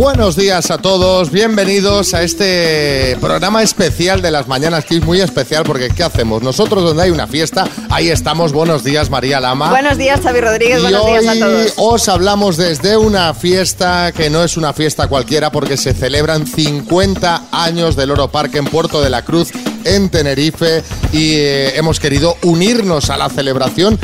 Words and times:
Buenos 0.00 0.34
días 0.34 0.70
a 0.70 0.78
todos, 0.78 1.30
bienvenidos 1.30 2.14
a 2.14 2.22
este 2.22 3.18
programa 3.20 3.62
especial 3.62 4.22
de 4.22 4.30
las 4.30 4.48
mañanas, 4.48 4.86
que 4.86 4.96
es 4.96 5.04
muy 5.04 5.20
especial 5.20 5.62
porque 5.64 5.90
¿qué 5.90 6.02
hacemos? 6.02 6.42
Nosotros 6.42 6.82
donde 6.82 7.02
hay 7.02 7.10
una 7.10 7.26
fiesta, 7.26 7.68
ahí 7.90 8.08
estamos. 8.08 8.54
Buenos 8.54 8.82
días, 8.82 9.10
María 9.10 9.40
Lama. 9.40 9.68
Buenos 9.68 9.98
días, 9.98 10.22
Xavi 10.22 10.40
Rodríguez, 10.40 10.78
Y 10.78 10.82
buenos 10.84 11.04
días 11.06 11.26
a 11.26 11.32
hoy 11.32 11.40
todos. 11.40 11.72
os 11.76 12.08
hablamos 12.08 12.56
desde 12.56 12.96
una 12.96 13.34
fiesta 13.34 14.12
que 14.12 14.30
no 14.30 14.42
es 14.42 14.56
una 14.56 14.72
fiesta 14.72 15.06
cualquiera 15.06 15.52
porque 15.52 15.76
se 15.76 15.92
celebran 15.92 16.46
50 16.46 17.48
años 17.52 17.94
del 17.94 18.12
Oro 18.12 18.28
Parque 18.28 18.56
en 18.56 18.64
Puerto 18.64 19.02
de 19.02 19.10
la 19.10 19.22
Cruz 19.22 19.52
en 19.84 20.08
Tenerife 20.08 20.82
y 21.12 21.34
eh, 21.34 21.76
hemos 21.76 22.00
querido 22.00 22.36
unirnos 22.42 23.10
a 23.10 23.16
la 23.16 23.28
celebración, 23.28 23.98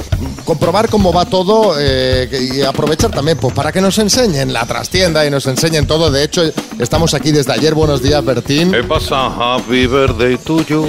comprobar 0.44 0.88
cómo 0.88 1.12
va 1.12 1.24
todo 1.24 1.74
eh, 1.78 2.28
y 2.54 2.62
aprovechar 2.62 3.10
también 3.10 3.38
pues, 3.38 3.54
para 3.54 3.72
que 3.72 3.80
nos 3.80 3.98
enseñen 3.98 4.52
la 4.52 4.64
trastienda 4.66 5.26
y 5.26 5.30
nos 5.30 5.46
enseñen 5.46 5.86
todo. 5.86 6.10
De 6.10 6.24
hecho, 6.24 6.42
estamos 6.78 7.14
aquí 7.14 7.32
desde 7.32 7.52
ayer. 7.52 7.74
Buenos 7.74 8.02
días, 8.02 8.24
Bertín. 8.24 8.72
¿Qué 8.72 8.82
pasa? 8.82 9.26
Happy 9.26 9.86
birthday 9.86 10.36
to 10.38 10.64
you, 10.64 10.86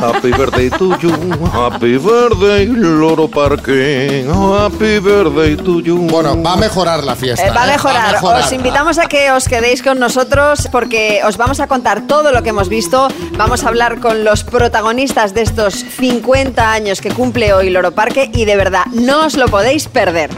happy 0.00 0.30
birthday 0.30 0.70
to 0.70 0.98
you, 0.98 1.12
happy 1.52 1.98
birthday 1.98 2.66
Loro 2.66 3.28
Parque, 3.28 4.26
happy 4.28 4.98
birthday 4.98 5.56
to 5.56 5.80
you. 5.80 6.06
Bueno, 6.08 6.40
va 6.42 6.54
a 6.54 6.56
mejorar 6.56 7.04
la 7.04 7.14
fiesta. 7.14 7.46
Eh, 7.46 7.50
va 7.50 7.62
a 7.62 7.68
¿eh? 7.68 7.72
mejorar. 7.72 8.18
Os 8.22 8.52
invitamos 8.52 8.98
a 8.98 9.06
que 9.06 9.30
os 9.30 9.46
quedéis 9.48 9.82
con 9.82 9.98
nosotros 9.98 10.68
porque 10.72 11.20
os 11.26 11.36
vamos 11.36 11.60
a 11.60 11.66
contar 11.66 12.06
todo 12.06 12.32
lo 12.32 12.42
que 12.42 12.50
hemos 12.50 12.68
visto. 12.68 13.08
Vamos 13.36 13.64
a 13.64 13.68
hablar 13.68 14.00
con 14.00 14.15
los 14.24 14.44
protagonistas 14.44 15.34
de 15.34 15.42
estos 15.42 15.74
50 15.74 16.72
años 16.72 17.00
que 17.00 17.10
cumple 17.10 17.52
hoy 17.52 17.70
Loro 17.70 17.92
Parque 17.92 18.30
y 18.32 18.44
de 18.44 18.56
verdad 18.56 18.86
no 18.92 19.26
os 19.26 19.36
lo 19.36 19.46
podéis 19.48 19.88
perder. 19.88 20.30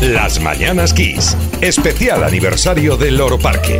Las 0.00 0.40
Mañanas 0.40 0.92
Kiss. 0.92 1.36
Especial 1.60 2.24
aniversario 2.24 2.96
del 2.96 3.16
Loro 3.18 3.38
Parque. 3.38 3.78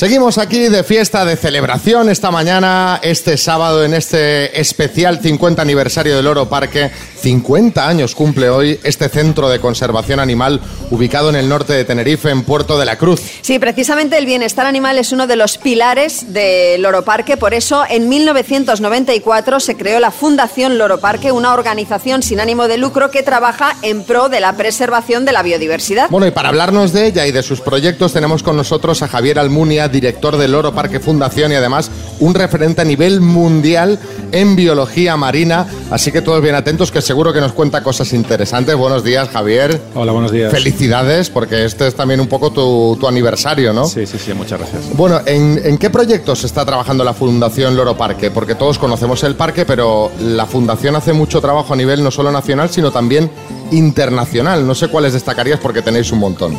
Seguimos 0.00 0.38
aquí 0.38 0.70
de 0.70 0.82
fiesta, 0.82 1.26
de 1.26 1.36
celebración 1.36 2.08
esta 2.08 2.30
mañana, 2.30 2.98
este 3.02 3.36
sábado, 3.36 3.84
en 3.84 3.92
este 3.92 4.58
especial 4.58 5.20
50 5.20 5.60
aniversario 5.60 6.16
del 6.16 6.26
Oro 6.26 6.48
Parque. 6.48 6.90
50 7.20 7.86
años 7.86 8.14
cumple 8.14 8.48
hoy 8.48 8.80
este 8.82 9.10
centro 9.10 9.50
de 9.50 9.60
conservación 9.60 10.18
animal 10.18 10.62
ubicado 10.90 11.28
en 11.28 11.36
el 11.36 11.50
norte 11.50 11.74
de 11.74 11.84
Tenerife, 11.84 12.30
en 12.30 12.44
Puerto 12.44 12.78
de 12.78 12.86
la 12.86 12.96
Cruz. 12.96 13.20
Sí, 13.42 13.58
precisamente 13.58 14.16
el 14.16 14.24
bienestar 14.24 14.64
animal 14.64 14.96
es 14.96 15.12
uno 15.12 15.26
de 15.26 15.36
los 15.36 15.58
pilares 15.58 16.32
del 16.32 16.80
Loro 16.80 17.04
Parque, 17.04 17.36
por 17.36 17.52
eso 17.52 17.84
en 17.86 18.08
1994 18.08 19.60
se 19.60 19.76
creó 19.76 20.00
la 20.00 20.12
Fundación 20.12 20.78
Loro 20.78 20.98
Parque, 21.00 21.30
una 21.30 21.52
organización 21.52 22.22
sin 22.22 22.40
ánimo 22.40 22.68
de 22.68 22.78
lucro 22.78 23.10
que 23.10 23.22
trabaja 23.22 23.76
en 23.82 24.04
pro 24.04 24.30
de 24.30 24.40
la 24.40 24.56
preservación 24.56 25.26
de 25.26 25.32
la 25.32 25.42
biodiversidad. 25.42 26.08
Bueno, 26.08 26.26
y 26.26 26.30
para 26.30 26.48
hablarnos 26.48 26.94
de 26.94 27.04
ella 27.04 27.26
y 27.26 27.32
de 27.32 27.42
sus 27.42 27.60
proyectos 27.60 28.14
tenemos 28.14 28.42
con 28.42 28.56
nosotros 28.56 29.02
a 29.02 29.08
Javier 29.08 29.38
Almunia, 29.38 29.89
director 29.90 30.36
del 30.36 30.52
Loro 30.52 30.72
Parque 30.74 31.00
Fundación 31.00 31.52
y 31.52 31.54
además 31.54 31.90
un 32.20 32.34
referente 32.34 32.82
a 32.82 32.84
nivel 32.84 33.20
mundial 33.20 33.98
en 34.32 34.56
biología 34.56 35.16
marina. 35.16 35.66
Así 35.90 36.12
que 36.12 36.22
todos 36.22 36.42
bien 36.42 36.54
atentos, 36.54 36.90
que 36.90 37.00
seguro 37.00 37.32
que 37.32 37.40
nos 37.40 37.52
cuenta 37.52 37.82
cosas 37.82 38.12
interesantes. 38.12 38.74
Buenos 38.76 39.02
días, 39.04 39.28
Javier. 39.28 39.80
Hola, 39.94 40.12
buenos 40.12 40.30
días. 40.32 40.52
Felicidades, 40.52 41.30
porque 41.30 41.64
este 41.64 41.86
es 41.86 41.94
también 41.94 42.20
un 42.20 42.28
poco 42.28 42.50
tu, 42.50 42.96
tu 43.00 43.08
aniversario, 43.08 43.72
¿no? 43.72 43.86
Sí, 43.86 44.06
sí, 44.06 44.18
sí, 44.18 44.32
muchas 44.34 44.60
gracias. 44.60 44.96
Bueno, 44.96 45.20
¿en, 45.26 45.60
en 45.64 45.78
qué 45.78 45.90
proyectos 45.90 46.44
está 46.44 46.64
trabajando 46.64 47.04
la 47.04 47.14
Fundación 47.14 47.76
Loro 47.76 47.96
Parque? 47.96 48.30
Porque 48.30 48.54
todos 48.54 48.78
conocemos 48.78 49.22
el 49.24 49.34
parque, 49.34 49.64
pero 49.64 50.10
la 50.20 50.46
Fundación 50.46 50.96
hace 50.96 51.12
mucho 51.12 51.40
trabajo 51.40 51.72
a 51.72 51.76
nivel 51.76 52.02
no 52.04 52.10
solo 52.10 52.30
nacional, 52.30 52.70
sino 52.70 52.90
también 52.90 53.30
internacional. 53.70 54.66
No 54.66 54.74
sé 54.74 54.88
cuáles 54.88 55.12
destacarías 55.12 55.58
porque 55.60 55.82
tenéis 55.82 56.12
un 56.12 56.18
montón. 56.18 56.56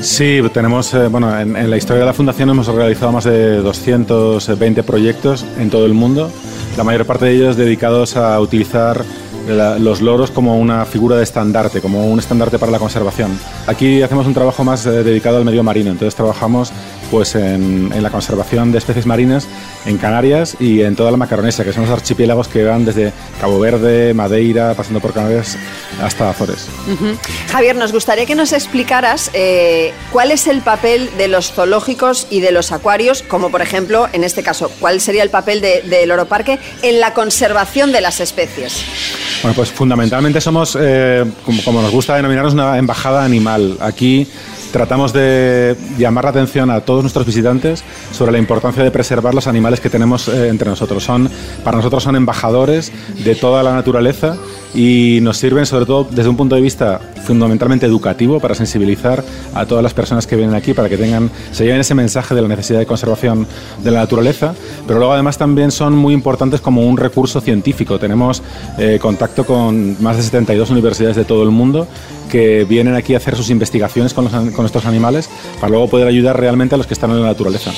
Sí, 0.00 0.40
tenemos, 0.52 0.94
eh, 0.94 1.08
bueno, 1.08 1.38
en, 1.38 1.68
la 1.68 1.76
historia 1.76 2.00
de 2.00 2.06
la 2.06 2.12
Fundación 2.12 2.48
hemos 2.50 2.66
realizado 2.68 3.10
más 3.10 3.24
de 3.24 3.56
220 3.56 4.82
proyectos 4.84 5.44
en 5.58 5.70
todo 5.70 5.86
el 5.86 5.94
mundo, 5.94 6.30
la 6.76 6.84
mayor 6.84 7.04
parte 7.04 7.26
de 7.26 7.32
ellos 7.34 7.56
dedicados 7.56 8.16
a 8.16 8.38
utilizar 8.40 9.04
los 9.48 10.02
loros 10.02 10.30
como 10.30 10.58
una 10.58 10.84
figura 10.84 11.16
de 11.16 11.22
estandarte, 11.22 11.80
como 11.80 12.06
un 12.06 12.18
estandarte 12.18 12.58
para 12.58 12.70
la 12.70 12.78
conservación. 12.78 13.38
Aquí 13.66 14.02
hacemos 14.02 14.26
un 14.26 14.34
trabajo 14.34 14.62
más 14.62 14.84
eh, 14.86 15.02
dedicado 15.02 15.38
al 15.38 15.44
medio 15.44 15.62
marino, 15.62 15.90
entonces 15.90 16.14
trabajamos 16.14 16.70
pues 17.10 17.34
en, 17.34 17.90
en 17.94 18.02
la 18.02 18.10
conservación 18.10 18.72
de 18.72 18.78
especies 18.78 19.06
marinas 19.06 19.46
en 19.86 19.96
Canarias 19.98 20.56
y 20.60 20.82
en 20.82 20.96
toda 20.96 21.10
la 21.10 21.16
Macaronesia, 21.16 21.64
que 21.64 21.72
son 21.72 21.82
los 21.84 21.92
archipiélagos 21.92 22.48
que 22.48 22.64
van 22.64 22.84
desde 22.84 23.12
Cabo 23.40 23.58
Verde, 23.58 24.12
Madeira, 24.14 24.74
pasando 24.74 25.00
por 25.00 25.12
Canarias 25.12 25.56
hasta 26.02 26.30
Azores. 26.30 26.66
Javier, 27.50 27.76
nos 27.76 27.92
gustaría 27.92 28.26
que 28.26 28.34
nos 28.34 28.52
explicaras 28.52 29.30
eh, 29.34 29.92
cuál 30.12 30.30
es 30.30 30.46
el 30.46 30.60
papel 30.60 31.08
de 31.16 31.28
los 31.28 31.52
zoológicos 31.52 32.26
y 32.30 32.40
de 32.40 32.52
los 32.52 32.72
acuarios, 32.72 33.22
como 33.22 33.50
por 33.50 33.62
ejemplo, 33.62 34.08
en 34.12 34.24
este 34.24 34.42
caso, 34.42 34.70
cuál 34.80 35.00
sería 35.00 35.22
el 35.22 35.30
papel 35.30 35.60
de- 35.60 35.82
del 35.82 36.10
Oro 36.10 36.26
Parque 36.26 36.58
en 36.82 37.00
la 37.00 37.14
conservación 37.14 37.92
de 37.92 38.00
las 38.00 38.20
especies. 38.20 38.82
Bueno, 39.42 39.54
pues 39.54 39.70
fundamentalmente 39.70 40.40
somos, 40.40 40.76
eh, 40.80 41.24
como, 41.44 41.62
como 41.62 41.80
nos 41.82 41.90
gusta 41.92 42.16
denominarnos, 42.16 42.54
una 42.54 42.76
embajada 42.78 43.24
animal. 43.24 43.76
Aquí 43.80 44.26
tratamos 44.72 45.12
de 45.12 45.76
llamar 45.98 46.24
la 46.24 46.30
atención 46.30 46.70
a 46.70 46.80
todos 46.80 47.02
nuestros 47.02 47.26
visitantes 47.26 47.84
sobre 48.12 48.32
la 48.32 48.38
importancia 48.38 48.82
de 48.82 48.90
preservar 48.90 49.34
los 49.34 49.46
animales 49.46 49.80
que 49.80 49.90
tenemos 49.90 50.28
eh, 50.28 50.48
entre 50.48 50.68
nosotros. 50.68 51.04
Son, 51.04 51.28
para 51.64 51.76
nosotros 51.76 52.02
son 52.02 52.16
embajadores 52.16 52.92
de 53.24 53.34
toda 53.34 53.62
la 53.62 53.74
naturaleza 53.74 54.36
y 54.74 55.18
nos 55.22 55.38
sirven 55.38 55.66
sobre 55.66 55.86
todo 55.86 56.06
desde 56.10 56.28
un 56.28 56.36
punto 56.36 56.54
de 56.54 56.60
vista 56.60 57.00
fundamentalmente 57.24 57.86
educativo 57.86 58.40
para 58.40 58.54
sensibilizar 58.54 59.24
a 59.54 59.66
todas 59.66 59.82
las 59.82 59.94
personas 59.94 60.26
que 60.26 60.36
vienen 60.36 60.54
aquí 60.54 60.74
para 60.74 60.88
que 60.88 60.96
tengan 60.96 61.30
se 61.52 61.64
lleven 61.64 61.80
ese 61.80 61.94
mensaje 61.94 62.34
de 62.34 62.42
la 62.42 62.48
necesidad 62.48 62.78
de 62.78 62.86
conservación 62.86 63.46
de 63.82 63.90
la 63.90 64.00
naturaleza 64.00 64.54
pero 64.86 64.98
luego 64.98 65.14
además 65.14 65.38
también 65.38 65.70
son 65.70 65.96
muy 65.96 66.14
importantes 66.14 66.60
como 66.60 66.86
un 66.86 66.96
recurso 66.96 67.40
científico 67.40 67.98
tenemos 67.98 68.42
eh, 68.78 68.98
contacto 69.00 69.44
con 69.44 70.02
más 70.02 70.16
de 70.16 70.22
72 70.22 70.70
universidades 70.70 71.16
de 71.16 71.24
todo 71.24 71.42
el 71.42 71.50
mundo 71.50 71.86
que 72.28 72.64
vienen 72.64 72.94
aquí 72.94 73.14
a 73.14 73.16
hacer 73.16 73.36
sus 73.36 73.50
investigaciones 73.50 74.14
con, 74.14 74.24
los 74.24 74.34
an- 74.34 74.52
con 74.52 74.64
estos 74.66 74.84
animales 74.86 75.28
para 75.60 75.70
luego 75.70 75.88
poder 75.88 76.06
ayudar 76.06 76.38
realmente 76.38 76.74
a 76.74 76.78
los 76.78 76.86
que 76.86 76.94
están 76.94 77.10
en 77.10 77.20
la 77.22 77.26
naturaleza. 77.28 77.72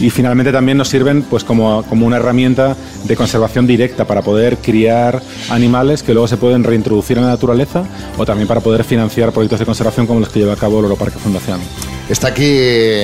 Y 0.00 0.10
finalmente 0.10 0.52
también 0.52 0.78
nos 0.78 0.88
sirven 0.88 1.22
pues 1.22 1.44
como, 1.44 1.82
como 1.84 2.06
una 2.06 2.16
herramienta 2.16 2.76
de 3.04 3.16
conservación 3.16 3.66
directa 3.66 4.04
para 4.06 4.22
poder 4.22 4.56
criar 4.58 5.20
animales 5.50 6.02
que 6.02 6.12
luego 6.12 6.28
se 6.28 6.36
pueden 6.36 6.64
reintroducir 6.64 7.18
en 7.18 7.24
la 7.24 7.30
naturaleza 7.30 7.84
o 8.16 8.24
también 8.24 8.48
para 8.48 8.60
poder 8.60 8.84
financiar 8.84 9.32
proyectos 9.32 9.58
de 9.58 9.66
conservación 9.66 10.06
como 10.06 10.20
los 10.20 10.28
que 10.28 10.38
lleva 10.40 10.52
a 10.54 10.56
cabo 10.56 10.78
el 10.78 10.84
Europarque 10.84 11.18
Fundación. 11.18 11.60
Está 12.08 12.28
aquí 12.28 12.58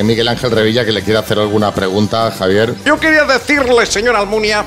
Miguel 0.04 0.28
Ángel 0.28 0.50
Revilla 0.50 0.84
que 0.84 0.92
le 0.92 1.02
quiere 1.02 1.18
hacer 1.18 1.38
alguna 1.38 1.74
pregunta, 1.74 2.30
Javier. 2.30 2.74
Yo 2.86 2.98
quería 2.98 3.24
decirle, 3.24 3.84
señor 3.86 4.16
Almunia, 4.16 4.64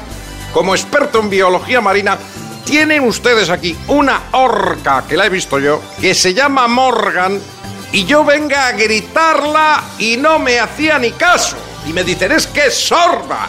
como 0.53 0.75
experto 0.75 1.19
en 1.19 1.29
biología 1.29 1.81
marina, 1.81 2.17
tienen 2.67 3.05
ustedes 3.05 3.49
aquí 3.49 3.77
una 3.87 4.23
orca, 4.33 5.05
que 5.07 5.15
la 5.15 5.25
he 5.25 5.29
visto 5.29 5.57
yo, 5.57 5.81
que 6.01 6.13
se 6.13 6.33
llama 6.33 6.67
Morgan, 6.67 7.39
y 7.93 8.03
yo 8.03 8.25
venga 8.25 8.67
a 8.67 8.73
gritarla 8.73 9.81
y 9.97 10.17
no 10.17 10.37
me 10.37 10.59
hacía 10.59 10.99
ni 10.99 11.11
caso. 11.11 11.55
Y 11.87 11.93
me 11.93 12.03
dicen, 12.03 12.33
es 12.33 12.45
que 12.45 12.67
es 12.67 12.75
sorda. 12.75 13.47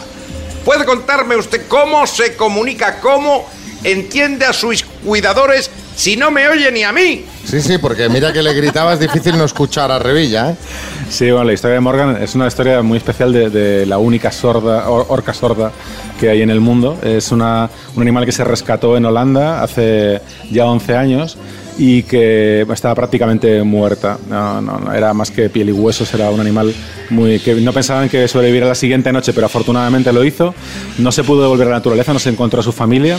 ¿Puede 0.63 0.85
contarme 0.85 1.35
usted 1.35 1.67
cómo 1.67 2.07
se 2.07 2.37
comunica, 2.37 3.01
cómo 3.01 3.45
entiende 3.83 4.45
a 4.45 4.53
sus 4.53 4.83
cuidadores 5.03 5.69
si 5.97 6.15
no 6.15 6.31
me 6.31 6.47
oye 6.47 6.71
ni 6.71 6.83
a 6.83 6.93
mí? 6.93 7.25
Sí, 7.45 7.61
sí, 7.61 7.77
porque 7.77 8.07
mira 8.07 8.31
que 8.31 8.41
le 8.41 8.53
gritaba, 8.53 8.93
es 8.93 8.99
difícil 9.01 9.37
no 9.37 9.43
escuchar 9.43 9.91
a 9.91 9.99
Revilla, 9.99 10.51
¿eh? 10.51 10.55
Sí, 11.09 11.31
bueno, 11.31 11.45
la 11.45 11.53
historia 11.53 11.73
de 11.75 11.79
Morgan 11.81 12.21
es 12.21 12.35
una 12.35 12.47
historia 12.47 12.81
muy 12.83 12.97
especial 12.97 13.33
de, 13.33 13.85
la 13.85 13.97
única 13.97 14.31
sorda, 14.31 14.89
or- 14.89 15.07
orca 15.09 15.33
sorda 15.33 15.71
que 16.19 16.29
hay 16.29 16.41
en 16.43 16.49
el 16.51 16.61
mundo. 16.61 16.97
Es 17.01 17.31
una, 17.31 17.69
un 17.95 18.01
animal 18.01 18.25
que 18.25 18.31
se 18.31 18.43
rescató 18.43 18.95
en 18.95 19.05
Holanda 19.05 19.63
hace 19.63 20.21
ya 20.51 20.65
11 20.67 20.95
años 20.95 21.37
y 21.81 22.03
que 22.03 22.67
estaba 22.73 22.93
prácticamente 22.93 23.63
muerta. 23.63 24.17
No, 24.29 24.61
no, 24.61 24.77
no, 24.79 24.93
era 24.93 25.13
más 25.13 25.31
que 25.31 25.49
piel 25.49 25.69
y 25.69 25.71
huesos, 25.71 26.13
era 26.13 26.29
un 26.29 26.41
animal 26.41 26.73
muy 27.09 27.39
que 27.39 27.55
no 27.55 27.71
pensaban 27.71 28.09
que 28.09 28.27
sobreviviera 28.27 28.67
la 28.67 28.75
siguiente 28.75 29.11
noche, 29.13 29.31
pero 29.31 29.45
afortunadamente 29.45 30.11
lo 30.11 30.23
hizo. 30.25 30.53
No 30.97 31.11
se 31.13 31.23
pudo 31.23 31.41
devolver 31.43 31.67
a 31.67 31.69
la 31.71 31.75
naturaleza, 31.77 32.11
no 32.11 32.19
se 32.19 32.29
encontró 32.29 32.59
a 32.59 32.63
su 32.63 32.73
familia 32.73 33.17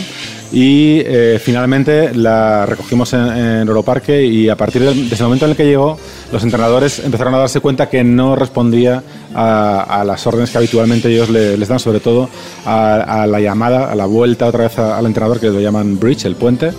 y 0.53 1.01
eh, 1.05 1.41
finalmente 1.43 2.13
la 2.13 2.65
recogimos 2.67 3.11
en, 3.13 3.21
en 3.21 3.67
Europarque 3.67 4.23
y 4.23 4.47
a 4.47 4.55
partir 4.55 4.83
del, 4.83 5.09
desde 5.09 5.23
el 5.23 5.27
momento 5.29 5.45
en 5.45 5.51
el 5.51 5.57
que 5.57 5.65
llegó, 5.65 5.97
los 6.31 6.43
entrenadores 6.43 6.99
empezaron 6.99 7.33
a 7.33 7.39
darse 7.39 7.61
cuenta 7.61 7.89
que 7.89 8.03
no 8.03 8.35
respondía 8.35 9.01
a, 9.33 10.01
a 10.01 10.03
las 10.03 10.27
órdenes 10.27 10.51
que 10.51 10.57
habitualmente 10.59 11.09
ellos 11.09 11.29
le- 11.31 11.57
les 11.57 11.67
dan, 11.67 11.79
sobre 11.79 11.99
todo 11.99 12.29
a, 12.65 13.23
a 13.23 13.27
la 13.27 13.39
llamada, 13.39 13.91
a 13.91 13.95
la 13.95 14.05
vuelta 14.05 14.45
otra 14.45 14.65
vez 14.65 14.77
al 14.77 15.05
entrenador 15.07 15.39
que 15.39 15.47
lo 15.47 15.59
llaman 15.59 15.99
bridge, 15.99 16.25
el 16.25 16.35
puente 16.35 16.71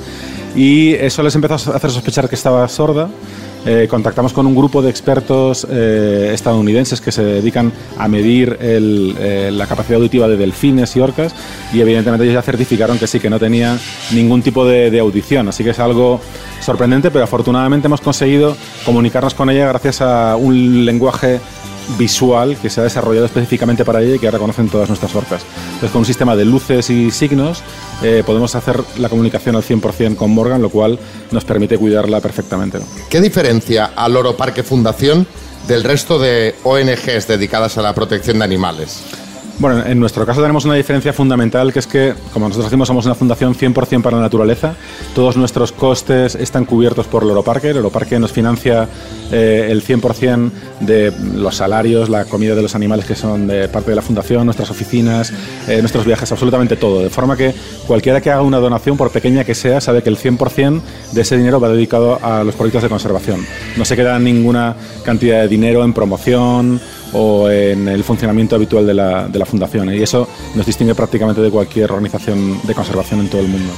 y 0.54 0.94
eso 0.94 1.22
les 1.22 1.34
empezó 1.34 1.54
a 1.54 1.76
hacer 1.76 1.90
sospechar 1.90 2.28
que 2.28 2.34
estaba 2.34 2.66
sorda 2.68 3.08
eh, 3.64 3.86
contactamos 3.88 4.32
con 4.32 4.44
un 4.44 4.56
grupo 4.56 4.82
de 4.82 4.90
expertos 4.90 5.64
eh, 5.70 6.32
estadounidenses 6.34 7.00
que 7.00 7.12
se 7.12 7.22
dedican 7.22 7.72
a 7.96 8.08
medir 8.08 8.58
el, 8.60 9.14
eh, 9.20 9.50
la 9.52 9.68
capacidad 9.68 9.98
auditiva 9.98 10.26
de 10.26 10.36
delfines 10.36 10.96
y 10.96 11.00
orcas 11.00 11.32
y 11.72 11.80
evidentemente 11.80 12.24
ellos 12.24 12.34
ya 12.34 12.42
certificaron 12.42 12.98
que 12.98 13.06
sí, 13.06 13.20
que 13.20 13.30
no 13.30 13.38
tenía 13.38 13.78
ningún 14.10 14.42
tipo 14.42 14.66
de, 14.66 14.90
de 14.90 14.98
audición, 14.98 15.48
así 15.48 15.62
que 15.62 15.70
es 15.70 15.78
algo 15.78 16.20
sorprendente, 16.60 17.12
pero 17.12 17.22
afortunadamente 17.22 17.86
hemos 17.86 18.00
conseguido 18.00 18.56
comunicarnos 18.84 19.34
con 19.34 19.48
ella 19.48 19.68
gracias 19.68 20.00
a 20.00 20.34
un 20.34 20.84
lenguaje 20.84 21.38
visual 21.98 22.56
que 22.56 22.70
se 22.70 22.80
ha 22.80 22.84
desarrollado 22.84 23.26
específicamente 23.26 23.84
para 23.84 24.00
ella 24.02 24.16
y 24.16 24.18
que 24.18 24.26
ahora 24.26 24.38
conocen 24.38 24.68
todas 24.68 24.88
nuestras 24.88 25.14
orcas. 25.14 25.42
Entonces, 25.66 25.90
con 25.90 26.00
un 26.00 26.06
sistema 26.06 26.36
de 26.36 26.44
luces 26.44 26.90
y 26.90 27.10
signos 27.10 27.62
eh, 28.02 28.22
podemos 28.24 28.54
hacer 28.54 28.80
la 28.98 29.08
comunicación 29.08 29.56
al 29.56 29.62
100% 29.62 30.16
con 30.16 30.30
Morgan, 30.30 30.60
lo 30.60 30.70
cual 30.70 30.98
nos 31.30 31.44
permite 31.44 31.78
cuidarla 31.78 32.20
perfectamente. 32.20 32.78
¿Qué 33.08 33.20
diferencia 33.20 33.92
al 33.94 34.14
Loro 34.14 34.36
Parque 34.36 34.62
Fundación 34.62 35.26
del 35.68 35.84
resto 35.84 36.18
de 36.18 36.54
ONGs 36.64 37.28
dedicadas 37.28 37.78
a 37.78 37.82
la 37.82 37.94
protección 37.94 38.38
de 38.38 38.44
animales? 38.44 39.02
Bueno, 39.62 39.86
en 39.86 40.00
nuestro 40.00 40.26
caso 40.26 40.40
tenemos 40.40 40.64
una 40.64 40.74
diferencia 40.74 41.12
fundamental 41.12 41.72
que 41.72 41.78
es 41.78 41.86
que, 41.86 42.14
como 42.32 42.48
nosotros 42.48 42.68
decimos, 42.68 42.88
somos 42.88 43.06
una 43.06 43.14
fundación 43.14 43.54
100% 43.54 44.02
para 44.02 44.16
la 44.16 44.24
naturaleza. 44.24 44.74
Todos 45.14 45.36
nuestros 45.36 45.70
costes 45.70 46.34
están 46.34 46.64
cubiertos 46.64 47.06
por 47.06 47.24
Loro 47.24 47.44
Parque. 47.44 47.72
Loro 47.72 47.88
Parque 47.88 48.18
nos 48.18 48.32
financia 48.32 48.88
eh, 49.30 49.68
el 49.70 49.84
100% 49.84 50.50
de 50.80 51.12
los 51.36 51.54
salarios, 51.54 52.08
la 52.08 52.24
comida 52.24 52.56
de 52.56 52.62
los 52.62 52.74
animales 52.74 53.04
que 53.04 53.14
son 53.14 53.46
de 53.46 53.68
parte 53.68 53.90
de 53.90 53.94
la 53.94 54.02
fundación, 54.02 54.46
nuestras 54.46 54.68
oficinas, 54.68 55.32
eh, 55.68 55.78
nuestros 55.78 56.04
viajes, 56.04 56.32
absolutamente 56.32 56.74
todo. 56.74 57.00
De 57.00 57.10
forma 57.10 57.36
que 57.36 57.54
cualquiera 57.86 58.20
que 58.20 58.32
haga 58.32 58.42
una 58.42 58.58
donación, 58.58 58.96
por 58.96 59.12
pequeña 59.12 59.44
que 59.44 59.54
sea, 59.54 59.80
sabe 59.80 60.02
que 60.02 60.08
el 60.08 60.18
100% 60.18 60.80
de 61.12 61.20
ese 61.20 61.36
dinero 61.36 61.60
va 61.60 61.68
dedicado 61.68 62.18
a 62.20 62.42
los 62.42 62.56
proyectos 62.56 62.82
de 62.82 62.88
conservación. 62.88 63.46
No 63.76 63.84
se 63.84 63.94
queda 63.94 64.18
ninguna 64.18 64.74
cantidad 65.04 65.42
de 65.42 65.46
dinero 65.46 65.84
en 65.84 65.92
promoción 65.92 66.80
o 67.12 67.50
en 67.50 67.88
el 67.88 68.04
funcionamiento 68.04 68.56
habitual 68.56 68.86
de 68.86 68.94
la, 68.94 69.28
de 69.28 69.38
la 69.38 69.46
fundación. 69.46 69.90
¿eh? 69.90 69.96
Y 69.96 70.02
eso 70.02 70.28
nos 70.54 70.66
distingue 70.66 70.94
prácticamente 70.94 71.40
de 71.40 71.50
cualquier 71.50 71.90
organización 71.92 72.60
de 72.62 72.74
conservación 72.74 73.20
en 73.20 73.28
todo 73.28 73.40
el 73.40 73.48
mundo. 73.48 73.72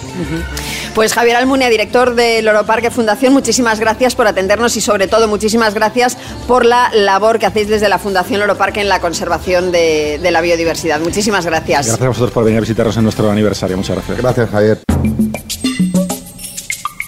Pues 0.94 1.12
Javier 1.12 1.36
Almunia, 1.36 1.68
director 1.68 2.14
de 2.14 2.42
Loro 2.42 2.64
Parque 2.64 2.90
Fundación, 2.90 3.32
muchísimas 3.32 3.80
gracias 3.80 4.14
por 4.14 4.26
atendernos 4.26 4.76
y 4.76 4.80
sobre 4.80 5.08
todo 5.08 5.28
muchísimas 5.28 5.74
gracias 5.74 6.16
por 6.46 6.64
la 6.64 6.90
labor 6.92 7.38
que 7.38 7.46
hacéis 7.46 7.68
desde 7.68 7.88
la 7.88 7.98
Fundación 7.98 8.40
Loro 8.40 8.56
Parque 8.56 8.80
en 8.80 8.88
la 8.88 9.00
conservación 9.00 9.72
de, 9.72 10.18
de 10.22 10.30
la 10.30 10.40
biodiversidad. 10.40 11.00
Muchísimas 11.00 11.46
gracias. 11.46 11.86
Gracias 11.86 12.04
a 12.04 12.08
vosotros 12.08 12.32
por 12.32 12.44
venir 12.44 12.58
a 12.58 12.60
visitarnos 12.60 12.96
en 12.96 13.02
nuestro 13.04 13.30
aniversario. 13.30 13.76
Muchas 13.76 13.96
gracias. 13.96 14.18
Gracias, 14.18 14.50
Javier. 14.50 14.78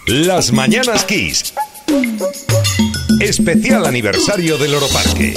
Las 0.07 0.53
Mañanas 0.53 1.05
Kiss. 1.05 1.53
Especial 3.21 3.87
aniversario 3.87 4.57
del 4.59 4.75
Oro 4.75 4.87
Parque. 4.89 5.35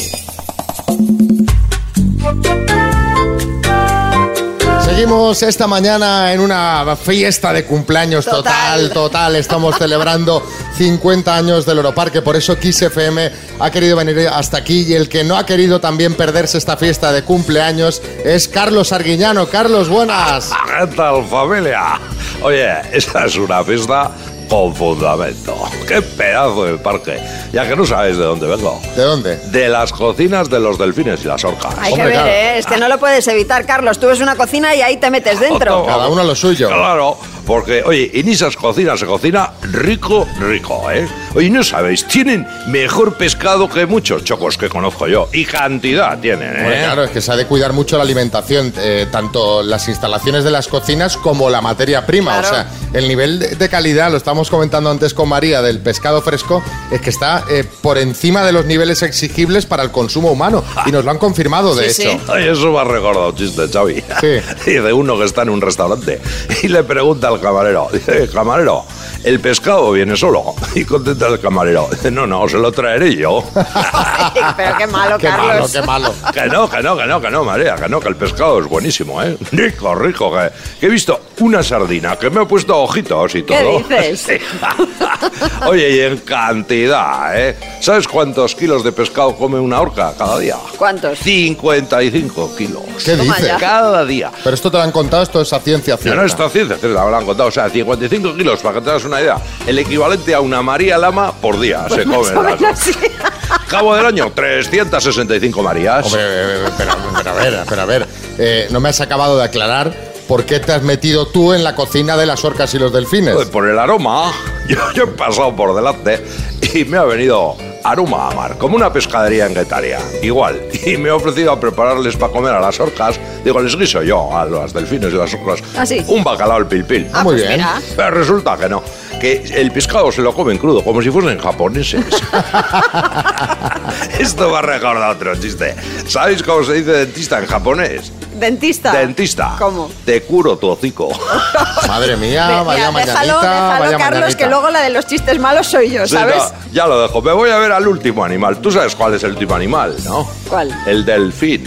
Seguimos 4.84 5.44
esta 5.44 5.68
mañana 5.68 6.34
en 6.34 6.40
una 6.40 6.96
fiesta 6.96 7.54
de 7.54 7.64
cumpleaños 7.64 8.26
total, 8.26 8.90
Total. 8.90 8.92
total. 8.94 9.36
Estamos 9.36 9.78
celebrando 9.78 10.44
50 10.78 11.36
años 11.36 11.66
del 11.66 11.78
Europarque, 11.78 12.22
por 12.22 12.36
eso 12.36 12.58
Kiss 12.58 12.82
FM 12.82 13.32
ha 13.60 13.70
querido 13.72 13.96
venir 13.96 14.28
hasta 14.28 14.58
aquí 14.58 14.82
y 14.88 14.94
el 14.96 15.08
que 15.08 15.24
no 15.24 15.38
ha 15.38 15.46
querido 15.46 15.80
también 15.80 16.16
perderse 16.16 16.58
esta 16.58 16.76
fiesta 16.76 17.12
de 17.12 17.24
cumpleaños 17.24 18.02
es 18.26 18.48
Carlos 18.48 18.92
Arguiñano. 18.92 19.48
Carlos, 19.48 19.88
buenas. 19.90 20.52
¿Qué 20.66 20.88
tal, 20.96 21.26
familia? 21.28 22.00
Oye, 22.42 22.68
esta 22.92 23.26
es 23.26 23.36
una 23.36 23.64
fiesta 23.64 24.12
con 24.50 24.76
fundamento. 24.76 25.56
¡Qué 25.88 26.02
pedazo 26.02 26.66
de 26.66 26.78
parque! 26.78 27.20
Ya 27.54 27.68
que 27.68 27.76
no 27.76 27.86
sabéis 27.86 28.18
de 28.18 28.24
dónde 28.24 28.48
vengo. 28.48 28.82
¿De 28.96 29.04
dónde? 29.04 29.38
De 29.52 29.70
las 29.70 29.94
cocinas 29.94 30.50
de 30.50 30.60
los 30.60 30.78
delfines 30.78 31.24
y 31.24 31.28
las 31.28 31.44
orcas. 31.44 31.74
Hay 31.80 31.94
Hombre, 31.94 32.08
que 32.08 32.12
ver, 32.12 32.14
claro. 32.14 32.30
¿eh? 32.30 32.58
es 32.58 32.66
que 32.66 32.78
no 32.78 32.90
lo 32.90 33.00
puedes 33.00 33.28
evitar, 33.28 33.66
Carlos. 33.66 34.00
Tú 34.00 34.08
ves 34.08 34.20
una 34.20 34.36
cocina 34.36 34.76
y 34.76 34.82
ahí 34.82 34.98
te 34.98 35.10
metes 35.12 35.40
dentro. 35.40 35.86
Cada 35.86 36.08
uno 36.10 36.24
lo 36.24 36.36
suyo. 36.36 36.68
Claro, 36.68 37.18
porque, 37.46 37.84
oye, 37.84 38.12
en 38.14 38.28
esas 38.30 38.56
cocinas 38.56 39.00
se 39.00 39.06
cocina 39.06 39.52
rico, 39.72 40.28
rico, 40.40 40.90
¿eh? 40.92 41.08
Oye, 41.36 41.50
no 41.50 41.64
sabéis, 41.64 42.06
tienen 42.06 42.48
mejor 42.68 43.16
pescado 43.16 43.68
que 43.70 43.86
muchos 43.86 44.24
chocos 44.24 44.58
que 44.58 44.70
conozco 44.70 45.08
yo. 45.08 45.30
Y 45.34 45.46
cantidad 45.46 46.18
tienen, 46.20 46.56
¿eh? 46.56 46.60
Hombre, 46.62 46.78
claro, 46.84 47.04
es 47.06 47.12
que 47.12 47.22
se 47.22 47.32
ha 47.32 47.36
de 47.36 47.46
cuidar 47.46 47.74
mucho 47.74 47.98
la 47.98 48.04
alimentación, 48.04 48.74
eh, 48.78 49.08
tanto 49.12 49.64
las 49.64 49.88
instalaciones 49.88 50.44
de 50.44 50.52
las 50.52 50.68
cocinas 50.68 51.18
como 51.18 51.50
la 51.50 51.62
materia 51.62 52.06
prima. 52.06 52.40
Claro. 52.40 52.48
O 52.48 52.52
sea, 52.52 52.68
el 52.94 53.08
nivel 53.08 53.58
de 53.58 53.70
calidad, 53.70 54.12
lo 54.12 54.18
estamos 54.18 54.39
comentando 54.48 54.92
antes 54.92 55.16
con 55.16 55.28
María, 55.28 55.64
del 55.64 55.80
pescado 55.80 56.22
fresco, 56.22 56.62
es 56.92 57.02
que 57.02 57.10
está 57.10 57.44
eh, 57.50 57.64
por 57.82 57.98
encima 57.98 58.44
de 58.44 58.52
los 58.52 58.66
niveles 58.66 59.02
exigibles 59.02 59.66
para 59.66 59.82
el 59.82 59.90
consumo 59.90 60.32
humano. 60.32 60.64
Y 60.86 60.92
nos 60.92 61.04
lo 61.04 61.10
han 61.10 61.18
confirmado, 61.18 61.74
de 61.74 61.90
Sí, 61.90 62.04
hecho. 62.04 62.12
sí. 62.12 62.20
Ay, 62.32 62.48
eso 62.50 62.72
me 62.72 62.78
ha 62.80 62.84
recordado 62.84 63.30
un 63.30 63.36
chiste, 63.36 63.68
Xavi. 63.68 64.04
Sí. 64.22 64.28
Y 64.70 64.74
de 64.76 64.94
uno 64.94 65.18
que 65.18 65.26
está 65.26 65.42
en 65.42 65.50
un 65.50 65.62
restaurante 65.62 66.22
y 66.62 66.68
le 66.68 66.84
pregunta 66.84 67.28
al 67.30 67.42
camarero, 67.42 67.88
dice, 67.92 68.30
camarero, 68.32 68.86
¿el 69.24 69.40
pescado 69.40 69.92
viene 69.94 70.16
solo? 70.16 70.54
Y 70.76 70.86
contesta 70.86 71.28
el 71.28 71.40
camarero, 71.40 71.88
dice, 71.92 72.12
no, 72.12 72.28
no, 72.28 72.48
se 72.48 72.58
lo 72.60 72.72
traeré 72.72 73.16
yo. 73.16 73.44
Ay, 73.56 74.44
Pero 74.56 74.78
qué 74.78 74.86
malo, 74.88 75.18
Qué 75.18 75.28
malo, 75.30 75.48
Carlos. 75.48 75.72
qué 75.72 75.82
malo. 75.82 76.14
Que 76.34 76.46
no, 76.46 76.70
que 76.70 76.84
no, 76.84 76.96
que 76.98 77.06
no, 77.08 77.20
que 77.22 77.30
no, 77.32 77.44
María, 77.44 77.76
que 77.76 77.90
no, 77.90 78.00
que 78.00 78.10
el 78.10 78.16
pescado 78.16 78.60
es 78.60 78.68
buenísimo, 78.68 79.22
¿eh? 79.24 79.36
Rico, 79.52 79.96
rico, 79.96 80.32
que, 80.32 80.52
que 80.80 80.86
he 80.86 80.90
visto 80.90 81.20
una 81.40 81.64
sardina 81.64 82.18
que 82.18 82.30
me 82.30 82.42
ha 82.42 82.46
puesto 82.46 82.78
ojitos 82.78 83.34
y 83.36 83.44
¿Qué 83.44 83.56
todo. 83.58 83.80
dices? 83.80 84.29
Oye, 85.68 85.90
y 85.92 86.00
en 86.02 86.18
cantidad, 86.18 87.38
¿eh? 87.40 87.56
¿Sabes 87.80 88.08
cuántos 88.08 88.56
kilos 88.56 88.84
de 88.84 88.92
pescado 88.92 89.36
come 89.36 89.60
una 89.60 89.80
orca 89.82 90.14
cada 90.18 90.38
día? 90.40 90.56
¿Cuántos? 90.78 91.18
55 91.20 92.56
kilos. 92.56 92.84
¿Qué 93.04 93.16
dices? 93.16 93.46
ya. 93.46 93.58
Cada 93.58 94.06
día. 94.06 94.32
Pero 94.44 94.54
esto 94.54 94.70
te 94.72 94.78
lo 94.78 94.84
han 94.84 94.92
contado, 94.92 95.24
esto 95.24 95.42
es 95.42 95.52
a 95.54 95.60
ciencia 95.60 95.96
No, 95.96 96.02
cierta. 96.02 96.22
no, 96.22 96.26
esta 96.28 96.50
ciencia, 96.50 96.78
te 96.78 96.88
la 96.88 97.02
habrán 97.02 97.26
contado. 97.26 97.50
O 97.50 97.52
sea, 97.52 97.70
55 97.70 98.36
kilos, 98.36 98.60
para 98.62 98.76
que 98.76 98.82
te 98.82 98.90
hagas 98.90 99.06
una 99.06 99.22
idea. 99.22 99.38
El 99.66 99.80
equivalente 99.80 100.34
a 100.34 100.40
una 100.42 100.62
María 100.62 100.98
Lama 100.98 101.32
por 101.32 101.60
día 101.60 101.86
se 101.90 102.04
come. 102.04 102.18
Más 102.18 102.32
o 102.32 102.44
las- 102.44 102.62
menos, 102.62 102.80
sí. 102.80 102.92
Cabo 103.68 103.96
del 103.96 104.06
año, 104.06 104.32
365 104.34 105.62
Marías. 105.64 106.06
Hombre, 106.06 106.22
eh, 106.24 106.70
pero, 106.78 106.92
pero 107.16 107.30
a 107.30 107.34
ver, 107.34 107.60
pero 107.68 107.82
a 107.82 107.86
ver, 107.86 108.08
eh, 108.38 108.68
no 108.72 108.80
me 108.80 108.90
has 108.90 109.00
acabado 109.02 109.38
de 109.38 109.44
aclarar 109.44 110.09
por 110.30 110.46
qué 110.46 110.60
te 110.60 110.72
has 110.72 110.84
metido 110.84 111.26
tú 111.26 111.54
en 111.54 111.64
la 111.64 111.76
cocina 111.76 112.16
de 112.16 112.28
las 112.28 112.46
orcas 112.46 112.72
y 112.76 112.78
los 112.78 112.94
delfines. 112.94 113.34
Pues 113.34 113.50
por 113.50 113.68
el 113.68 113.80
aroma, 113.80 114.32
yo, 114.70 114.78
yo 114.94 115.06
he 115.06 115.08
pasado 115.08 115.56
por 115.56 115.76
delante 115.76 116.24
y 116.72 116.86
me 116.86 116.98
ha 116.98 117.04
venido 117.04 117.58
aroma 117.92 118.30
a 118.30 118.36
mar, 118.36 118.58
como 118.58 118.76
una 118.76 118.92
pescadería 118.94 119.46
en 119.46 119.54
Guetaria, 119.54 120.00
igual. 120.22 120.62
Y 120.86 120.98
me 120.98 121.10
ha 121.10 121.16
ofrecido 121.16 121.52
a 121.52 121.60
prepararles 121.60 122.16
para 122.16 122.32
comer 122.32 122.54
a 122.54 122.60
las 122.60 122.80
orcas. 122.80 123.20
Digo, 123.44 123.60
les 123.62 123.76
guiso 123.76 124.02
yo 124.04 124.36
a 124.38 124.46
los 124.46 124.74
delfines 124.74 125.14
y 125.14 125.18
las 125.18 125.34
orcas 125.34 125.62
¿Ah, 125.78 125.86
sí? 125.86 126.04
un 126.08 126.24
bacalao 126.24 126.58
al 126.58 126.68
pil 126.68 126.86
pil. 126.86 127.08
Ah, 127.14 127.24
Muy 127.24 127.36
pues 127.36 127.48
bien. 127.48 127.58
mira. 127.58 127.82
Pero 127.96 128.12
resulta 128.12 128.58
que 128.58 128.70
no, 128.70 128.84
que 129.20 129.44
el 129.56 129.72
pescado 129.72 130.12
se 130.12 130.22
lo 130.22 130.34
comen 130.34 130.58
crudo, 130.58 130.84
como 130.84 131.02
si 131.02 131.10
fuesen 131.10 131.40
japoneses. 131.40 132.06
Esto 134.20 134.50
me 134.50 134.58
ha 134.58 134.62
recordado 134.62 135.12
otro 135.14 135.36
chiste. 135.36 135.76
¿Sabéis 136.08 136.44
cómo 136.44 136.64
se 136.64 136.74
dice 136.74 136.92
dentista 136.92 137.40
en 137.40 137.46
japonés? 137.48 138.12
Dentista. 138.36 138.94
Dentista. 138.94 139.56
¿Cómo? 139.60 139.92
Te 140.06 140.22
curo 140.24 140.58
tu 140.58 140.70
hocico. 140.70 141.10
Madre 141.88 142.16
mía, 142.16 142.48
Ve- 142.48 142.64
vaya 142.64 142.92
mañanita, 142.92 143.22
déjalo, 143.22 143.42
déjalo, 143.42 143.80
vaya 143.80 143.98
Carlos, 143.98 144.20
mañanita. 144.22 144.38
que 144.38 144.48
luego 144.48 144.70
la 144.70 144.80
de 144.82 144.90
los 144.92 145.06
chistes 145.08 145.40
malos 145.40 145.68
soy 145.68 145.90
yo, 145.92 146.08
Sí, 146.08 146.14
¿sabes? 146.16 146.36
no, 146.38 146.72
ya 146.74 146.88
lo 146.88 147.02
dejo. 147.02 147.22
Me 147.22 147.34
voy 147.34 147.50
a 147.50 147.58
ver 147.58 147.72
al 147.80 147.88
último 147.88 148.24
animal. 148.24 148.60
Tú 148.62 148.72
sabes 148.72 148.96
cuál 148.96 149.16
es 149.16 149.24
el 149.24 149.32
último 149.32 149.56
animal, 149.56 149.96
¿no? 150.06 150.30
¿Cuál? 150.48 150.70
El 150.86 151.06
delfín. 151.06 151.64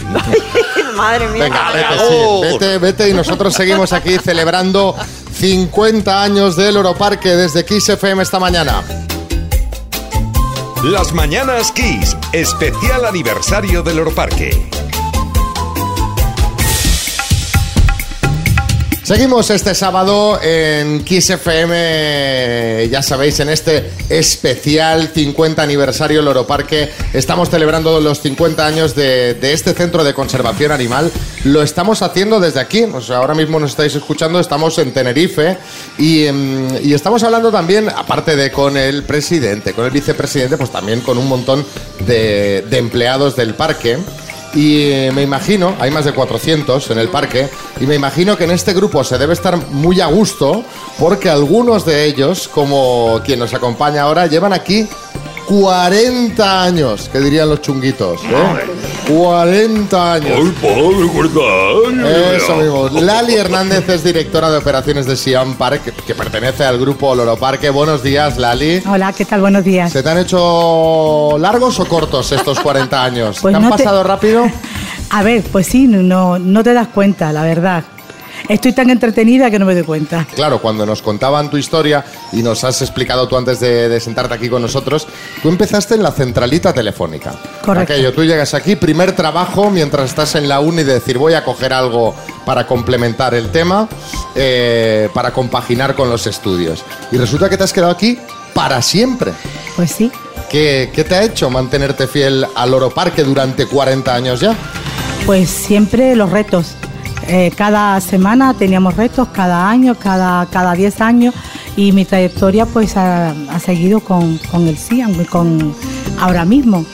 Madre 0.95 1.27
mía. 1.29 1.43
Venga, 1.43 1.71
vete, 1.71 2.07
sí, 2.07 2.41
vete, 2.41 2.77
vete 2.77 3.09
y 3.09 3.13
nosotros 3.13 3.53
seguimos 3.53 3.91
aquí 3.93 4.17
celebrando 4.17 4.95
50 5.33 6.23
años 6.23 6.55
del 6.55 6.77
Oroparque 6.77 7.29
desde 7.29 7.65
Kiss 7.65 7.89
FM 7.89 8.21
esta 8.23 8.39
mañana. 8.39 8.83
Las 10.83 11.13
Mañanas 11.13 11.71
Kiss. 11.71 12.15
Especial 12.33 13.05
aniversario 13.05 13.83
del 13.83 13.99
Oro 13.99 14.11
Seguimos 19.03 19.49
este 19.49 19.75
sábado 19.75 20.39
en 20.41 21.03
Kiss 21.03 21.29
FM, 21.29 22.87
ya 22.89 23.01
sabéis, 23.01 23.37
en 23.41 23.49
este 23.49 23.91
especial 24.07 25.11
50 25.13 25.61
aniversario 25.61 26.19
del 26.19 26.29
Oroparque. 26.29 26.89
Estamos 27.11 27.49
celebrando 27.49 27.99
los 27.99 28.21
50 28.21 28.65
años 28.65 28.95
de, 28.95 29.37
este 29.41 29.73
centro 29.73 30.05
de 30.05 30.13
conservación 30.13 30.71
animal. 30.71 31.11
Lo 31.43 31.61
estamos 31.61 32.01
haciendo 32.01 32.39
desde 32.39 32.61
aquí. 32.61 32.85
Ahora 33.09 33.33
mismo 33.35 33.59
nos 33.59 33.71
estáis 33.71 33.93
escuchando, 33.93 34.39
estamos 34.39 34.77
en 34.77 34.93
Tenerife 34.93 35.57
y, 35.97 36.23
em, 36.23 36.69
y 36.81 36.93
estamos 36.93 37.21
hablando 37.23 37.51
también, 37.51 37.89
aparte 37.89 38.37
de 38.37 38.53
con 38.53 38.77
el 38.77 39.03
presidente, 39.03 39.73
con 39.73 39.83
el 39.83 39.91
vicepresidente, 39.91 40.55
pues 40.55 40.71
también 40.71 41.01
con 41.01 41.17
un 41.17 41.27
montón 41.27 41.65
de 42.07 42.63
empleados 42.71 43.35
del 43.35 43.53
parque. 43.53 43.97
Y 44.53 44.91
eh, 44.91 45.11
me 45.13 45.23
imagino, 45.23 45.75
hay 45.79 45.89
más 45.89 46.05
de 46.05 46.13
400 46.13 46.91
en 46.91 46.99
el 46.99 47.09
parque, 47.09 47.49
y 47.79 47.87
me 47.87 47.95
imagino 47.95 48.37
que 48.37 48.43
en 48.43 48.51
este 48.51 48.73
grupo 48.73 49.03
se 49.03 49.17
debe 49.17 49.33
estar 49.33 49.57
muy 49.71 49.99
a 49.99 50.05
gusto 50.05 50.63
porque 50.99 51.29
algunos 51.29 51.85
de 51.85 52.05
ellos, 52.05 52.47
como 52.47 53.19
quien 53.25 53.39
nos 53.39 53.53
acompaña 53.53 54.03
ahora, 54.03 54.27
llevan 54.27 54.53
aquí 54.53 54.87
40 55.47 56.63
años, 56.63 57.09
que 57.11 57.19
dirían 57.19 57.49
los 57.49 57.61
chunguitos. 57.61 58.21
¿eh? 58.23 59.11
40 59.13 60.13
años. 60.13 60.37
¡Ay, 60.37 60.53
padre, 60.61 61.07
40 61.13 61.39
años! 61.89 62.43
Eso 62.43 62.55
mismo. 62.55 62.89
Lali 63.01 63.35
Hernández 63.35 63.87
es 63.89 64.03
directora 64.03 64.49
de 64.49 64.57
operaciones 64.57 65.05
de 65.05 65.15
Siam 65.15 65.55
Park, 65.55 65.83
que, 65.83 65.91
que 65.91 66.15
pertenece 66.15 66.63
al 66.65 66.79
grupo 66.79 67.13
Loro 67.15 67.35
Parque. 67.37 67.69
Buenos 67.69 68.01
días, 68.03 68.37
Lali. 68.37 68.81
Hola, 68.87 69.13
¿qué 69.13 69.25
tal? 69.25 69.41
Buenos 69.41 69.63
días. 69.63 69.91
¿Se 69.91 70.01
te 70.01 70.09
han 70.09 70.17
hecho 70.19 71.37
largos 71.39 71.79
o 71.79 71.85
cortos 71.85 72.31
estos 72.31 72.59
40 72.59 73.03
años? 73.03 73.37
Pues 73.41 73.51
¿Te 73.53 73.57
han 73.57 73.63
no 73.69 73.75
te- 73.75 73.83
pasado 73.83 74.03
rápido? 74.03 74.45
A 75.09 75.21
ver, 75.21 75.43
pues 75.51 75.67
sí, 75.67 75.85
no, 75.87 76.39
no 76.39 76.63
te 76.63 76.73
das 76.73 76.87
cuenta, 76.87 77.31
la 77.31 77.43
verdad. 77.43 77.83
Estoy 78.49 78.73
tan 78.73 78.89
entretenida 78.89 79.49
que 79.49 79.57
no 79.57 79.65
me 79.65 79.73
doy 79.73 79.83
cuenta. 79.83 80.27
Claro, 80.35 80.61
cuando 80.61 80.85
nos 80.85 81.01
contaban 81.01 81.49
tu 81.49 81.57
historia 81.57 82.03
y 82.31 82.43
nos 82.43 82.63
has 82.63 82.81
explicado 82.81 83.27
tú 83.27 83.37
antes 83.37 83.59
de, 83.59 83.87
de 83.87 83.99
sentarte 83.99 84.33
aquí 84.33 84.49
con 84.49 84.61
nosotros, 84.61 85.07
tú 85.41 85.49
empezaste 85.49 85.95
en 85.95 86.03
la 86.03 86.11
centralita 86.11 86.73
telefónica. 86.73 87.33
Correcto. 87.61 87.93
Aquello, 87.93 88.13
tú 88.13 88.23
llegas 88.23 88.53
aquí, 88.53 88.75
primer 88.75 89.13
trabajo 89.13 89.69
mientras 89.69 90.09
estás 90.09 90.35
en 90.35 90.49
la 90.49 90.59
uni 90.59 90.83
de 90.83 90.95
decir 90.95 91.17
voy 91.17 91.33
a 91.33 91.43
coger 91.43 91.73
algo 91.73 92.13
para 92.45 92.67
complementar 92.67 93.33
el 93.33 93.49
tema, 93.51 93.87
eh, 94.35 95.09
para 95.13 95.31
compaginar 95.31 95.95
con 95.95 96.09
los 96.09 96.27
estudios. 96.27 96.83
Y 97.11 97.17
resulta 97.17 97.49
que 97.49 97.57
te 97.57 97.63
has 97.63 97.73
quedado 97.73 97.91
aquí 97.91 98.19
para 98.53 98.81
siempre. 98.81 99.31
Pues 99.75 99.91
sí. 99.91 100.11
¿Qué, 100.49 100.91
qué 100.93 101.03
te 101.03 101.15
ha 101.15 101.23
hecho 101.23 101.49
mantenerte 101.49 102.07
fiel 102.07 102.45
al 102.55 102.71
Loro 102.71 102.89
Parque 102.91 103.23
durante 103.23 103.65
40 103.65 104.13
años 104.13 104.39
ya? 104.41 104.55
Pues 105.25 105.49
siempre 105.49 106.15
los 106.15 106.29
retos. 106.29 106.75
Eh, 107.27 107.51
cada 107.55 107.99
semana 108.01 108.53
teníamos 108.53 108.95
retos, 108.95 109.29
cada 109.29 109.69
año, 109.69 109.95
cada, 109.95 110.45
cada 110.47 110.73
10 110.73 111.01
años 111.01 111.33
y 111.75 111.91
mi 111.91 112.05
trayectoria 112.05 112.65
pues 112.65 112.97
ha, 112.97 113.29
ha 113.29 113.59
seguido 113.59 114.01
con, 114.01 114.37
con 114.51 114.67
el 114.67 114.77
CIAM, 114.77 115.23
con 115.25 115.73
ahora 116.19 116.45
mismo. 116.45 116.85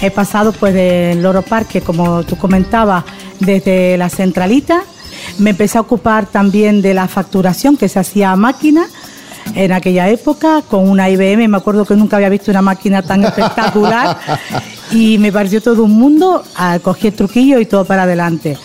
He 0.00 0.10
pasado 0.10 0.52
pues 0.52 0.74
del 0.74 1.22
Loro 1.22 1.42
Parque, 1.42 1.80
como 1.80 2.22
tú 2.22 2.36
comentabas, 2.36 3.04
desde 3.40 3.96
la 3.96 4.08
centralita. 4.08 4.82
Me 5.38 5.50
empecé 5.50 5.78
a 5.78 5.82
ocupar 5.82 6.26
también 6.26 6.82
de 6.82 6.94
la 6.94 7.08
facturación 7.08 7.76
que 7.76 7.88
se 7.88 7.98
hacía 7.98 8.32
a 8.32 8.36
máquina 8.36 8.86
en 9.54 9.72
aquella 9.72 10.08
época 10.08 10.62
con 10.68 10.88
una 10.88 11.08
IBM. 11.08 11.48
Me 11.48 11.56
acuerdo 11.56 11.84
que 11.84 11.96
nunca 11.96 12.16
había 12.16 12.28
visto 12.28 12.50
una 12.50 12.62
máquina 12.62 13.02
tan 13.02 13.24
espectacular 13.24 14.18
y 14.90 15.18
me 15.18 15.32
pareció 15.32 15.62
todo 15.62 15.84
un 15.84 15.92
mundo. 15.92 16.42
Ah, 16.56 16.78
Cogí 16.82 17.08
el 17.08 17.14
truquillo 17.14 17.58
y 17.60 17.66
todo 17.66 17.84
para 17.84 18.02
adelante. 18.02 18.58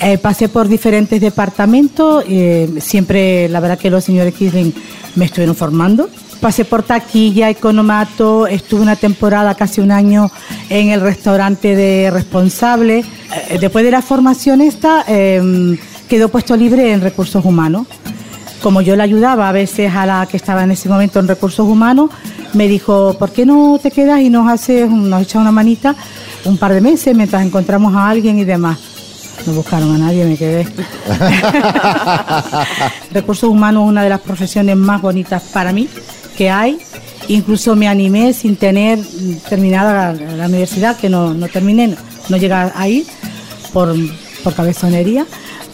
Eh, 0.00 0.18
pasé 0.18 0.48
por 0.48 0.68
diferentes 0.68 1.20
departamentos, 1.20 2.24
eh, 2.28 2.68
siempre 2.80 3.48
la 3.48 3.60
verdad 3.60 3.78
que 3.78 3.90
los 3.90 4.04
señores 4.04 4.34
Kisling 4.34 4.74
me 5.14 5.24
estuvieron 5.24 5.56
formando. 5.56 6.08
Pasé 6.40 6.66
por 6.66 6.82
taquilla, 6.82 7.48
economato, 7.48 8.46
estuve 8.46 8.82
una 8.82 8.96
temporada, 8.96 9.54
casi 9.54 9.80
un 9.80 9.90
año, 9.90 10.30
en 10.68 10.90
el 10.90 11.00
restaurante 11.00 11.74
de 11.74 12.10
responsable. 12.10 13.04
Eh, 13.48 13.58
después 13.58 13.84
de 13.84 13.90
la 13.90 14.02
formación 14.02 14.60
esta, 14.60 15.04
eh, 15.08 15.78
quedó 16.08 16.28
puesto 16.28 16.56
libre 16.56 16.92
en 16.92 17.00
recursos 17.00 17.44
humanos 17.44 17.86
como 18.62 18.80
yo 18.80 18.96
le 18.96 19.02
ayudaba 19.04 19.48
a 19.48 19.52
veces 19.52 19.94
a 19.94 20.06
la 20.06 20.26
que 20.26 20.36
estaba 20.36 20.64
en 20.64 20.72
ese 20.72 20.88
momento 20.88 21.20
en 21.20 21.28
recursos 21.28 21.68
humanos, 21.68 22.10
me 22.52 22.66
dijo, 22.66 23.14
¿por 23.16 23.30
qué 23.30 23.46
no 23.46 23.78
te 23.80 23.92
quedas 23.92 24.20
y 24.22 24.28
nos 24.28 24.50
haces, 24.50 24.90
nos 24.90 25.22
echas 25.22 25.40
una 25.40 25.52
manita 25.52 25.94
un 26.44 26.56
par 26.56 26.72
de 26.72 26.80
meses 26.80 27.14
mientras 27.14 27.44
encontramos 27.44 27.94
a 27.94 28.08
alguien 28.08 28.40
y 28.40 28.44
demás? 28.44 28.95
No 29.46 29.52
buscaron 29.52 29.94
a 29.94 29.98
nadie, 29.98 30.24
me 30.24 30.36
quedé. 30.36 30.66
recursos 33.12 33.48
humanos 33.48 33.84
es 33.84 33.88
una 33.90 34.02
de 34.02 34.08
las 34.08 34.20
profesiones 34.20 34.76
más 34.76 35.02
bonitas 35.02 35.42
para 35.52 35.72
mí 35.72 35.88
que 36.36 36.50
hay. 36.50 36.78
Incluso 37.28 37.74
me 37.76 37.88
animé 37.88 38.32
sin 38.32 38.56
tener 38.56 38.98
terminada 39.48 40.12
la, 40.12 40.36
la 40.36 40.46
universidad, 40.46 40.96
que 40.96 41.08
no, 41.08 41.34
no 41.34 41.48
terminé, 41.48 41.88
no, 41.88 41.96
no 42.28 42.36
llegué 42.36 42.54
a 42.54 42.88
ir 42.88 43.04
por, 43.72 43.94
por 44.42 44.54
cabezonería 44.54 45.26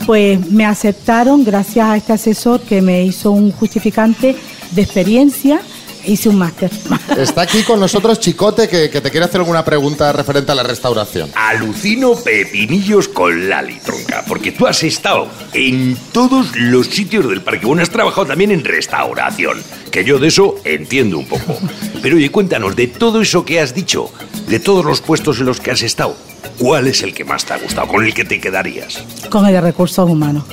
pues 0.06 0.50
me 0.50 0.66
aceptaron 0.66 1.44
gracias 1.44 1.86
a 1.86 1.96
este 1.96 2.12
asesor 2.12 2.60
que 2.60 2.82
me 2.82 3.04
hizo 3.04 3.30
un 3.30 3.52
justificante 3.52 4.36
de 4.72 4.82
experiencia, 4.82 5.60
hice 6.04 6.28
un 6.28 6.38
máster. 6.38 6.70
Está 7.16 7.42
aquí 7.42 7.62
con 7.62 7.80
nosotros 7.80 8.20
Chicote, 8.20 8.68
que, 8.68 8.90
que 8.90 9.00
te 9.00 9.10
quiere 9.10 9.26
hacer 9.26 9.40
alguna 9.40 9.64
pregunta 9.64 10.12
referente 10.12 10.52
a 10.52 10.54
la 10.54 10.62
restauración. 10.62 11.30
Alucino 11.34 12.14
pepinillos 12.14 13.08
con 13.08 13.48
Lali, 13.48 13.78
tronca, 13.84 14.24
porque 14.26 14.52
tú 14.52 14.66
has 14.66 14.82
estado 14.82 15.28
en 15.52 15.96
todos 16.12 16.56
los 16.56 16.86
sitios 16.86 17.28
del 17.28 17.42
parque. 17.42 17.66
Bueno, 17.66 17.82
has 17.82 17.90
trabajado 17.90 18.26
también 18.26 18.50
en 18.50 18.64
restauración, 18.64 19.62
que 19.90 20.04
yo 20.04 20.18
de 20.18 20.28
eso 20.28 20.56
entiendo 20.64 21.18
un 21.18 21.26
poco. 21.26 21.56
Pero 22.02 22.16
oye, 22.16 22.30
cuéntanos, 22.30 22.76
de 22.76 22.86
todo 22.88 23.20
eso 23.20 23.44
que 23.44 23.60
has 23.60 23.74
dicho, 23.74 24.10
de 24.48 24.60
todos 24.60 24.84
los 24.84 25.00
puestos 25.00 25.38
en 25.40 25.46
los 25.46 25.60
que 25.60 25.70
has 25.70 25.82
estado, 25.82 26.16
¿cuál 26.58 26.86
es 26.86 27.02
el 27.02 27.14
que 27.14 27.24
más 27.24 27.44
te 27.44 27.54
ha 27.54 27.58
gustado, 27.58 27.88
con 27.88 28.04
el 28.04 28.14
que 28.14 28.24
te 28.24 28.40
quedarías? 28.40 29.02
Con 29.30 29.46
el 29.46 29.52
de 29.52 29.60
recursos 29.60 30.08
humanos. 30.08 30.44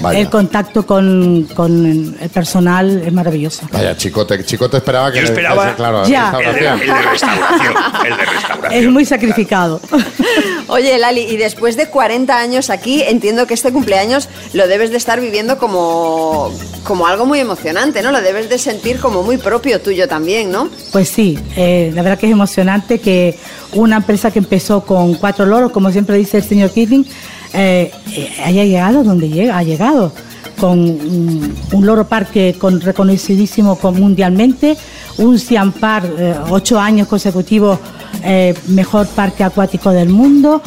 Vaya. 0.00 0.18
El 0.18 0.30
contacto 0.30 0.86
con, 0.86 1.44
con 1.54 1.86
el 2.20 2.30
personal 2.30 3.02
es 3.04 3.12
maravilloso. 3.12 3.66
Vaya, 3.72 3.96
Chicote, 3.96 4.44
Chicote 4.44 4.78
esperaba 4.78 5.12
que... 5.12 5.18
Yo 5.18 5.24
esperaba- 5.24 5.70
que- 5.70 5.76
claro, 5.76 6.04
Ya. 6.06 6.32
El 6.38 6.54
de, 6.54 6.60
restauración. 6.60 6.80
el 6.82 6.86
de 6.88 7.10
restauración, 7.10 7.74
el 8.12 8.16
de 8.16 8.24
restauración. 8.24 8.72
Es 8.84 8.90
muy 8.90 9.04
sacrificado. 9.04 9.80
Oye, 10.68 10.98
Lali, 10.98 11.22
y 11.22 11.36
después 11.36 11.76
de 11.76 11.86
40 11.88 12.38
años 12.38 12.70
aquí, 12.70 13.02
entiendo 13.02 13.46
que 13.46 13.54
este 13.54 13.72
cumpleaños 13.72 14.28
lo 14.52 14.68
debes 14.68 14.90
de 14.90 14.96
estar 14.96 15.20
viviendo 15.20 15.58
como, 15.58 16.52
como 16.84 17.06
algo 17.06 17.26
muy 17.26 17.40
emocionante, 17.40 18.02
¿no? 18.02 18.12
Lo 18.12 18.20
debes 18.22 18.48
de 18.48 18.58
sentir 18.58 19.00
como 19.00 19.22
muy 19.22 19.36
propio 19.36 19.80
tuyo 19.80 20.06
también, 20.08 20.50
¿no? 20.50 20.68
Pues 20.92 21.08
sí, 21.08 21.38
eh, 21.56 21.90
la 21.94 22.02
verdad 22.02 22.18
que 22.18 22.26
es 22.26 22.32
emocionante 22.32 23.00
que 23.00 23.36
una 23.72 23.96
empresa 23.96 24.30
que 24.30 24.38
empezó 24.38 24.84
con 24.84 25.14
cuatro 25.14 25.44
loros, 25.46 25.72
como 25.72 25.90
siempre 25.90 26.16
dice 26.16 26.38
el 26.38 26.44
señor 26.44 26.70
Kitling, 26.70 27.06
eh, 27.52 27.90
haya 28.44 28.64
llegado 28.64 29.02
donde 29.04 29.28
llega, 29.28 29.58
ha 29.58 29.62
llegado, 29.62 30.12
con 30.58 30.78
un, 30.78 31.54
un 31.72 31.86
loro 31.86 32.06
parque 32.06 32.54
con, 32.58 32.80
reconocidísimo 32.80 33.76
con- 33.78 33.98
mundialmente, 33.98 34.76
un 35.16 35.38
Park, 35.72 36.06
eh, 36.18 36.34
ocho 36.50 36.78
años 36.78 37.08
consecutivos, 37.08 37.78
eh, 38.22 38.54
mejor 38.68 39.06
parque 39.06 39.42
acuático 39.44 39.90
del 39.90 40.08
mundo. 40.10 40.62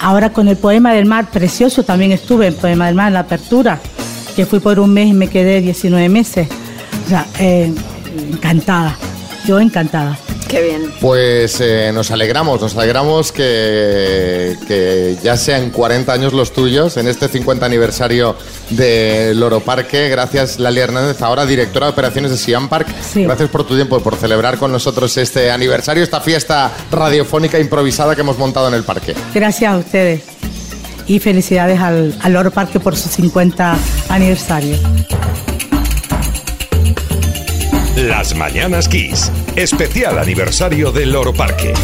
Ahora 0.00 0.32
con 0.32 0.48
el 0.48 0.56
Poema 0.56 0.92
del 0.92 1.06
Mar, 1.06 1.30
precioso, 1.30 1.82
también 1.82 2.12
estuve 2.12 2.48
en 2.48 2.54
Poema 2.54 2.86
del 2.86 2.94
Mar 2.94 3.08
en 3.08 3.14
la 3.14 3.20
apertura, 3.20 3.80
que 4.36 4.44
fui 4.46 4.58
por 4.60 4.78
un 4.80 4.92
mes 4.92 5.08
y 5.08 5.12
me 5.12 5.28
quedé 5.28 5.60
19 5.60 6.08
meses. 6.08 6.48
O 7.06 7.08
sea, 7.08 7.26
encantada, 8.32 8.96
yo 9.46 9.60
encantada. 9.60 10.18
Qué 10.52 10.60
bien. 10.60 10.92
Pues 11.00 11.62
eh, 11.62 11.92
nos 11.94 12.10
alegramos, 12.10 12.60
nos 12.60 12.76
alegramos 12.76 13.32
que, 13.32 14.54
que 14.68 15.16
ya 15.22 15.38
sean 15.38 15.70
40 15.70 16.12
años 16.12 16.34
los 16.34 16.52
tuyos 16.52 16.98
en 16.98 17.08
este 17.08 17.26
50 17.26 17.64
aniversario 17.64 18.36
de 18.68 19.32
Loro 19.34 19.60
Parque. 19.60 20.10
Gracias, 20.10 20.58
Lali 20.58 20.80
Hernández, 20.80 21.22
ahora 21.22 21.46
directora 21.46 21.86
de 21.86 21.92
operaciones 21.92 22.32
de 22.32 22.36
Siam 22.36 22.68
Park. 22.68 22.86
Sí. 23.00 23.24
Gracias 23.24 23.48
por 23.48 23.66
tu 23.66 23.76
tiempo 23.76 23.96
y 23.96 24.00
por 24.02 24.14
celebrar 24.16 24.58
con 24.58 24.70
nosotros 24.70 25.16
este 25.16 25.50
aniversario, 25.50 26.04
esta 26.04 26.20
fiesta 26.20 26.70
radiofónica 26.90 27.58
improvisada 27.58 28.14
que 28.14 28.20
hemos 28.20 28.36
montado 28.36 28.68
en 28.68 28.74
el 28.74 28.84
parque. 28.84 29.14
Gracias 29.32 29.72
a 29.72 29.78
ustedes 29.78 30.20
y 31.06 31.18
felicidades 31.18 31.80
al, 31.80 32.14
al 32.20 32.32
Loro 32.34 32.50
Parque 32.50 32.78
por 32.78 32.94
su 32.94 33.08
50 33.08 33.74
aniversario. 34.10 34.76
Las 37.96 38.34
Mañanas 38.34 38.88
Kiss. 38.88 39.30
Especial 39.54 40.18
aniversario 40.18 40.92
del 40.92 41.12
Loro 41.12 41.34
Parque. 41.34 41.74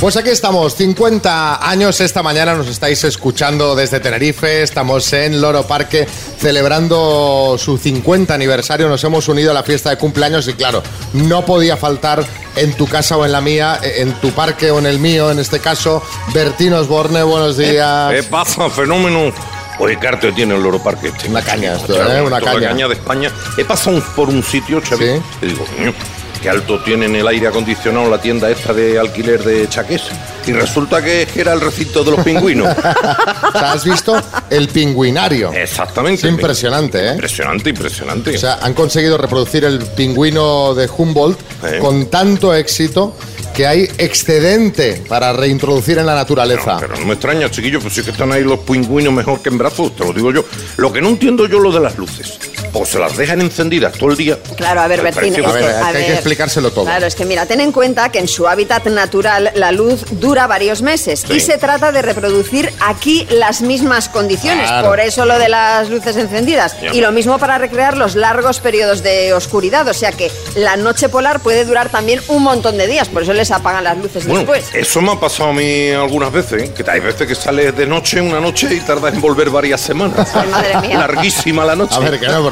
Pues 0.00 0.16
aquí 0.16 0.30
estamos, 0.30 0.74
50 0.76 1.68
años 1.68 2.00
esta 2.00 2.22
mañana 2.22 2.54
nos 2.54 2.68
estáis 2.68 3.02
escuchando 3.04 3.74
desde 3.74 3.98
Tenerife, 3.98 4.62
estamos 4.62 5.12
en 5.12 5.40
Loro 5.40 5.66
Parque 5.66 6.06
celebrando 6.06 7.56
su 7.58 7.76
50 7.76 8.32
aniversario, 8.32 8.88
nos 8.88 9.02
hemos 9.02 9.28
unido 9.28 9.50
a 9.50 9.54
la 9.54 9.64
fiesta 9.64 9.90
de 9.90 9.98
cumpleaños 9.98 10.46
y 10.46 10.54
claro, 10.54 10.84
no 11.14 11.44
podía 11.44 11.76
faltar 11.76 12.24
en 12.54 12.74
tu 12.74 12.86
casa 12.86 13.16
o 13.16 13.26
en 13.26 13.32
la 13.32 13.40
mía, 13.40 13.80
en 13.82 14.12
tu 14.20 14.30
parque 14.30 14.70
o 14.70 14.78
en 14.78 14.86
el 14.86 15.00
mío, 15.00 15.32
en 15.32 15.40
este 15.40 15.58
caso, 15.58 16.00
Bertín 16.32 16.74
Osborne, 16.74 17.24
buenos 17.24 17.56
días. 17.56 18.12
¿Qué 18.12 18.22
pasa, 18.22 18.70
fenómeno? 18.70 19.32
Oye, 19.78 19.96
¿qué 20.00 20.08
arte 20.08 20.32
tiene 20.32 20.54
el 20.56 20.62
Loro 20.62 20.82
Parque 20.82 21.08
este? 21.08 21.28
Una 21.28 21.42
caña 21.42 21.74
esto, 21.76 21.94
¿eh? 21.94 22.20
Una 22.22 22.38
es 22.38 22.44
caña. 22.44 22.88
De 22.88 22.94
España. 22.94 23.30
He 23.56 23.64
pasado 23.64 24.02
por 24.16 24.28
un 24.28 24.42
sitio, 24.42 24.80
Xavi, 24.82 25.04
Sí. 25.04 25.22
y 25.42 25.46
digo, 25.46 25.64
coño, 25.76 25.94
qué 26.42 26.50
alto 26.50 26.80
tienen 26.82 27.14
el 27.14 27.26
aire 27.28 27.46
acondicionado 27.48 28.10
la 28.10 28.20
tienda 28.20 28.50
esta 28.50 28.72
de 28.72 28.98
alquiler 28.98 29.42
de 29.42 29.68
chaqués. 29.68 30.02
y 30.46 30.52
resulta 30.52 31.02
que, 31.02 31.28
era 31.36 31.52
el 31.52 31.60
recinto 31.60 32.02
de 32.02 32.12
los 32.12 32.20
pingüinos. 32.24 32.74
Has 33.54 33.84
visto 33.84 34.20
el 34.48 34.68
pingüinario. 34.68 35.52
Exactamente. 35.52 36.26
Es 36.26 36.32
impresionante, 36.32 37.06
¿eh? 37.08 37.12
Impresionante, 37.12 37.70
impresionante. 37.70 38.34
O 38.34 38.38
sea, 38.38 38.58
han 38.62 38.72
conseguido 38.72 39.18
reproducir 39.18 39.64
el 39.64 39.78
pingüino 39.78 40.74
de 40.74 40.88
Humboldt 40.88 41.38
con 41.80 42.06
tanto 42.06 42.54
éxito 42.54 43.14
que 43.58 43.66
hay 43.66 43.90
excedente 43.98 45.02
para 45.08 45.32
reintroducir 45.32 45.98
en 45.98 46.06
la 46.06 46.14
naturaleza. 46.14 46.76
Pero 46.78 46.96
no 46.96 47.06
me 47.06 47.14
extraña, 47.14 47.50
chiquillos, 47.50 47.82
pues 47.82 47.92
sí 47.92 48.02
que 48.02 48.12
están 48.12 48.30
ahí 48.30 48.44
los 48.44 48.60
pingüinos 48.60 49.12
mejor 49.12 49.42
que 49.42 49.48
en 49.48 49.58
brazos, 49.58 49.96
te 49.96 50.04
lo 50.04 50.12
digo 50.12 50.32
yo. 50.32 50.44
Lo 50.76 50.92
que 50.92 51.00
no 51.00 51.08
entiendo 51.08 51.44
yo 51.48 51.58
lo 51.58 51.72
de 51.72 51.80
las 51.80 51.98
luces. 51.98 52.38
Pues 52.72 52.90
se 52.90 52.98
las 52.98 53.16
dejan 53.16 53.40
encendidas 53.40 53.92
todo 53.94 54.10
el 54.10 54.16
día. 54.16 54.38
Claro, 54.56 54.80
a 54.80 54.86
ver, 54.88 55.02
Bertín, 55.02 55.34
A 55.44 55.52
ver, 55.52 55.64
hay 55.64 55.70
a 55.74 55.90
que- 55.92 55.98
hay 55.98 56.04
que 56.06 56.12
explicárselo 56.14 56.70
todo. 56.70 56.84
Claro, 56.84 57.06
es 57.06 57.14
que 57.14 57.24
mira, 57.24 57.46
ten 57.46 57.60
en 57.60 57.72
cuenta 57.72 58.10
que 58.10 58.18
en 58.18 58.28
su 58.28 58.46
hábitat 58.48 58.86
natural 58.86 59.50
la 59.54 59.72
luz 59.72 60.04
dura 60.12 60.46
varios 60.46 60.82
meses 60.82 61.24
Sí. 61.26 61.34
y 61.34 61.40
se 61.40 61.58
trata 61.58 61.92
de 61.92 62.02
reproducir 62.02 62.72
aquí 62.80 63.26
las 63.30 63.60
mismas 63.62 64.08
condiciones. 64.08 64.66
Claro. 64.66 64.88
Por 64.88 65.00
eso 65.00 65.24
lo 65.24 65.38
de 65.38 65.48
las 65.48 65.88
luces 65.90 66.16
encendidas. 66.16 66.76
Y 66.92 67.00
lo 67.00 67.12
mismo 67.12 67.38
para 67.38 67.58
recrear 67.58 67.96
los 67.96 68.14
largos 68.14 68.60
periodos 68.60 69.02
de 69.02 69.32
oscuridad. 69.34 69.86
O 69.88 69.94
sea 69.94 70.12
que 70.12 70.30
la 70.56 70.76
noche 70.76 71.08
polar 71.08 71.40
puede 71.40 71.64
durar 71.64 71.88
también 71.88 72.20
un 72.28 72.42
montón 72.42 72.76
de 72.78 72.86
días. 72.86 73.08
Por 73.08 73.22
eso 73.22 73.32
les 73.32 73.50
apagan 73.50 73.84
las 73.84 73.96
luces 73.98 74.24
Bueno, 74.26 74.40
después. 74.52 74.74
eso 74.74 75.00
me 75.00 75.12
ha 75.12 75.20
pasado 75.20 75.50
a 75.50 75.52
mí 75.52 75.90
algunas 75.90 76.32
veces, 76.32 76.62
¿eh? 76.62 76.72
que 76.74 76.88
hay 76.90 77.00
veces 77.00 77.26
que 77.26 77.34
sales 77.34 77.76
de 77.76 77.86
noche 77.86 78.20
una 78.20 78.40
noche 78.40 78.68
y 78.72 78.80
tardas 78.80 79.14
en 79.14 79.20
volver 79.20 79.50
varias 79.50 79.80
semanas. 79.80 80.28
Ay, 80.34 80.48
madre 80.48 80.76
mía. 80.88 80.98
Larguísima 80.98 81.64
la 81.64 81.74
noche. 81.76 81.94
A 81.96 81.98
ver, 82.00 82.18
que 82.20 82.26
no 82.26 82.42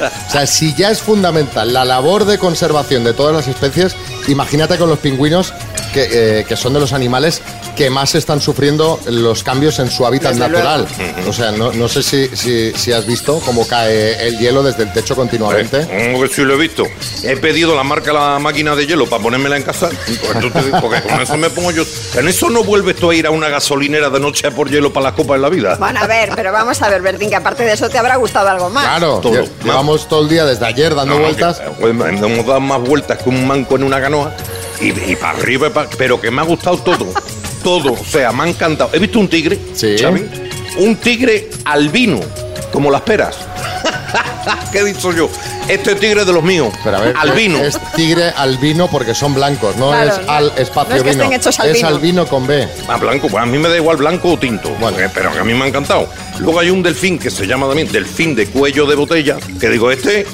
O 0.00 0.30
sea, 0.30 0.46
si 0.46 0.74
ya 0.74 0.90
es 0.90 1.00
fundamental 1.00 1.72
la 1.72 1.84
labor 1.84 2.24
de 2.24 2.38
conservación 2.38 3.04
de 3.04 3.12
todas 3.12 3.34
las 3.34 3.48
especies, 3.48 3.96
imagínate 4.28 4.78
con 4.78 4.88
los 4.88 4.98
pingüinos, 4.98 5.52
que, 5.92 6.08
eh, 6.40 6.44
que 6.48 6.56
son 6.56 6.72
de 6.72 6.80
los 6.80 6.92
animales 6.92 7.42
que 7.76 7.90
más 7.90 8.14
están 8.14 8.40
sufriendo 8.40 8.98
los 9.06 9.42
cambios 9.42 9.78
en 9.78 9.90
su 9.90 10.06
hábitat 10.06 10.34
Desde 10.34 10.48
natural. 10.48 10.86
O 11.28 11.32
sea, 11.32 11.50
no, 11.52 11.72
no 11.72 11.88
sé 11.88 12.02
si, 12.02 12.28
si, 12.36 12.72
si 12.72 12.92
has 12.92 13.06
visto 13.06 13.40
cómo 13.44 13.66
cae 13.66 14.26
el 14.28 14.38
hielo 14.38 14.62
desde 14.62 14.82
el 14.84 14.92
techo 14.92 15.16
continuamente. 15.16 15.86
Como 16.12 16.22
que 16.22 16.28
sí 16.28 16.42
lo 16.42 16.54
he 16.54 16.58
visto. 16.58 16.84
He 17.22 17.36
pedido 17.36 17.74
la 17.74 17.82
marca 17.84 18.12
la 18.12 18.38
máquina 18.38 18.74
de 18.76 18.86
hielo 18.86 19.06
para 19.08 19.22
ponérmela 19.22 19.56
en 19.56 19.62
casa. 19.62 19.88
Pues 19.88 20.66
porque 20.80 21.02
con 21.02 21.20
eso 21.20 21.36
me 21.36 21.50
pongo 21.50 21.70
yo. 21.70 21.84
En 22.16 22.28
eso 22.28 22.50
no 22.50 22.64
vuelves 22.64 22.96
tú 22.96 23.10
a 23.10 23.14
ir 23.14 23.26
a 23.26 23.30
una 23.30 23.48
gasolinera 23.48 24.10
de 24.10 24.20
noche 24.20 24.46
a 24.46 24.50
por 24.50 24.70
hielo 24.70 24.92
para 24.92 25.04
las 25.04 25.12
copas 25.14 25.36
en 25.36 25.42
la 25.42 25.48
vida. 25.48 25.76
Bueno, 25.78 26.00
a 26.00 26.06
ver, 26.06 26.30
pero 26.36 26.52
vamos 26.52 26.80
a 26.82 26.88
ver, 26.88 27.02
Bertín, 27.02 27.30
que 27.30 27.36
aparte 27.36 27.64
de 27.64 27.72
eso 27.72 27.88
te 27.88 27.98
habrá 27.98 28.16
gustado 28.16 28.48
algo 28.48 28.70
más. 28.70 28.84
Claro, 28.84 29.18
Todo. 29.20 29.32
lle- 29.34 29.48
llevamos 29.64 30.08
todo 30.08 30.22
el 30.22 30.28
día 30.28 30.44
desde 30.44 30.66
ayer 30.66 30.94
dando 30.94 31.14
No, 31.14 31.20
no, 31.20 31.26
vueltas. 31.26 31.60
que, 31.60 31.70
pues, 31.80 31.92
hemos 31.94 32.46
dado 32.46 32.60
más 32.60 32.80
vueltas 32.80 33.18
que 33.22 33.28
un 33.28 33.46
manco 33.46 33.76
en 33.76 33.84
una 33.84 34.00
canoa. 34.00 34.32
Y, 34.80 34.88
y 35.12 35.16
para 35.16 35.38
arriba, 35.38 35.66
y 35.66 35.70
pa- 35.70 35.88
pero 35.98 36.20
que 36.20 36.30
me 36.30 36.40
ha 36.40 36.44
gustado 36.44 36.78
todo. 36.78 37.12
todo. 37.62 37.92
O 37.92 38.04
sea, 38.04 38.32
me 38.32 38.44
ha 38.44 38.48
encantado. 38.48 38.90
He 38.92 38.98
visto 38.98 39.18
un 39.18 39.28
tigre, 39.28 39.58
Sí. 39.74 39.96
Un 40.78 40.96
tigre 40.96 41.50
albino, 41.64 42.20
como 42.72 42.90
las 42.90 43.02
peras. 43.02 43.36
¿Qué 44.72 44.78
he 44.78 44.84
dicho 44.84 45.12
yo? 45.12 45.28
Este 45.70 45.94
tigre 45.94 46.24
de 46.24 46.32
los 46.32 46.42
míos. 46.42 46.72
Pero 46.82 46.96
a 46.96 47.00
ver, 47.00 47.14
albino. 47.16 47.58
Es 47.58 47.78
tigre 47.94 48.30
albino 48.30 48.88
porque 48.88 49.14
son 49.14 49.34
blancos, 49.34 49.76
no 49.76 49.88
Claro, 49.90 50.10
es 50.20 50.26
no- 50.26 50.32
al 50.32 50.52
espacio 50.56 50.90
no 50.90 50.96
es 50.96 51.02
que 51.04 51.10
vino. 51.22 51.30
es 51.32 51.60
albino. 51.60 51.88
albino 51.88 52.26
con 52.26 52.46
B. 52.46 52.68
Ah, 52.88 52.96
blanco, 52.96 53.28
pues 53.28 53.42
a 53.42 53.46
mí 53.46 53.56
me 53.58 53.68
da 53.68 53.76
igual 53.76 53.96
blanco 53.96 54.32
o 54.32 54.38
tinto. 54.38 54.70
Bueno. 54.80 54.98
Eh, 54.98 55.08
pero 55.14 55.30
a 55.30 55.44
mí 55.44 55.54
me 55.54 55.64
ha 55.64 55.68
encantado. 55.68 56.08
Luego 56.40 56.58
hay 56.60 56.70
un 56.70 56.82
delfín 56.82 57.18
que 57.18 57.30
se 57.30 57.46
llama 57.46 57.66
también 57.68 57.90
delfín 57.92 58.34
de 58.34 58.46
cuello 58.46 58.86
de 58.86 58.96
botella, 58.96 59.36
que 59.60 59.68
digo, 59.68 59.90
este 59.90 60.26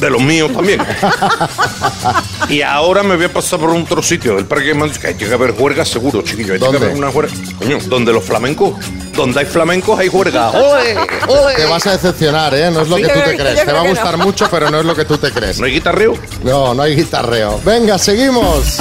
de 0.00 0.10
los 0.10 0.22
míos 0.22 0.52
también. 0.52 0.80
y 2.48 2.62
ahora 2.62 3.02
me 3.02 3.16
voy 3.16 3.24
a 3.26 3.32
pasar 3.32 3.58
por 3.58 3.70
otro 3.70 4.02
sitio 4.02 4.36
del 4.36 4.46
parque 4.46 4.66
de 4.68 4.74
Madrid, 4.74 4.96
que 4.96 5.08
hay 5.08 5.14
que 5.14 5.26
haber 5.32 5.52
juergas 5.52 5.88
seguro, 5.88 6.22
chiquillo. 6.22 6.52
Hay 6.54 6.58
que 6.60 6.64
¿Dónde? 6.64 6.78
haber 6.78 6.96
una 6.96 7.10
juerga. 7.10 7.32
Coño, 7.58 7.78
donde 7.88 8.12
los 8.12 8.24
flamencos, 8.24 8.74
donde 9.18 9.40
hay 9.40 9.46
flamencos 9.46 9.98
hay 9.98 10.08
juerga. 10.08 10.50
¡Ole! 10.52 10.96
¡Ole! 11.26 11.54
Te 11.56 11.66
vas 11.66 11.86
a 11.86 11.92
decepcionar, 11.92 12.54
¿eh? 12.54 12.70
No 12.70 12.82
es 12.82 12.88
lo 12.88 12.96
que 12.96 13.08
tú 13.08 13.20
te 13.20 13.36
crees. 13.36 13.64
Te 13.64 13.72
va 13.72 13.80
a 13.80 13.88
gustar 13.88 14.16
mucho, 14.16 14.48
pero 14.50 14.70
no 14.70 14.80
es 14.80 14.86
lo 14.86 14.94
que 14.94 15.04
tú 15.04 15.18
te 15.18 15.30
crees. 15.30 15.58
¿No 15.58 15.66
hay 15.66 15.72
guitarreo? 15.72 16.14
No, 16.44 16.72
no 16.72 16.82
hay 16.82 16.96
guitarreo. 16.96 17.60
Venga, 17.64 17.98
seguimos. 17.98 18.78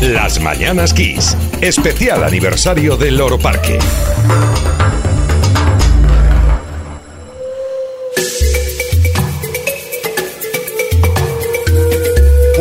Las 0.00 0.38
Mañanas 0.40 0.94
Kiss. 0.94 1.36
Especial 1.60 2.22
aniversario 2.22 2.96
del 2.96 3.16
Loro 3.16 3.38
Parque. 3.38 3.78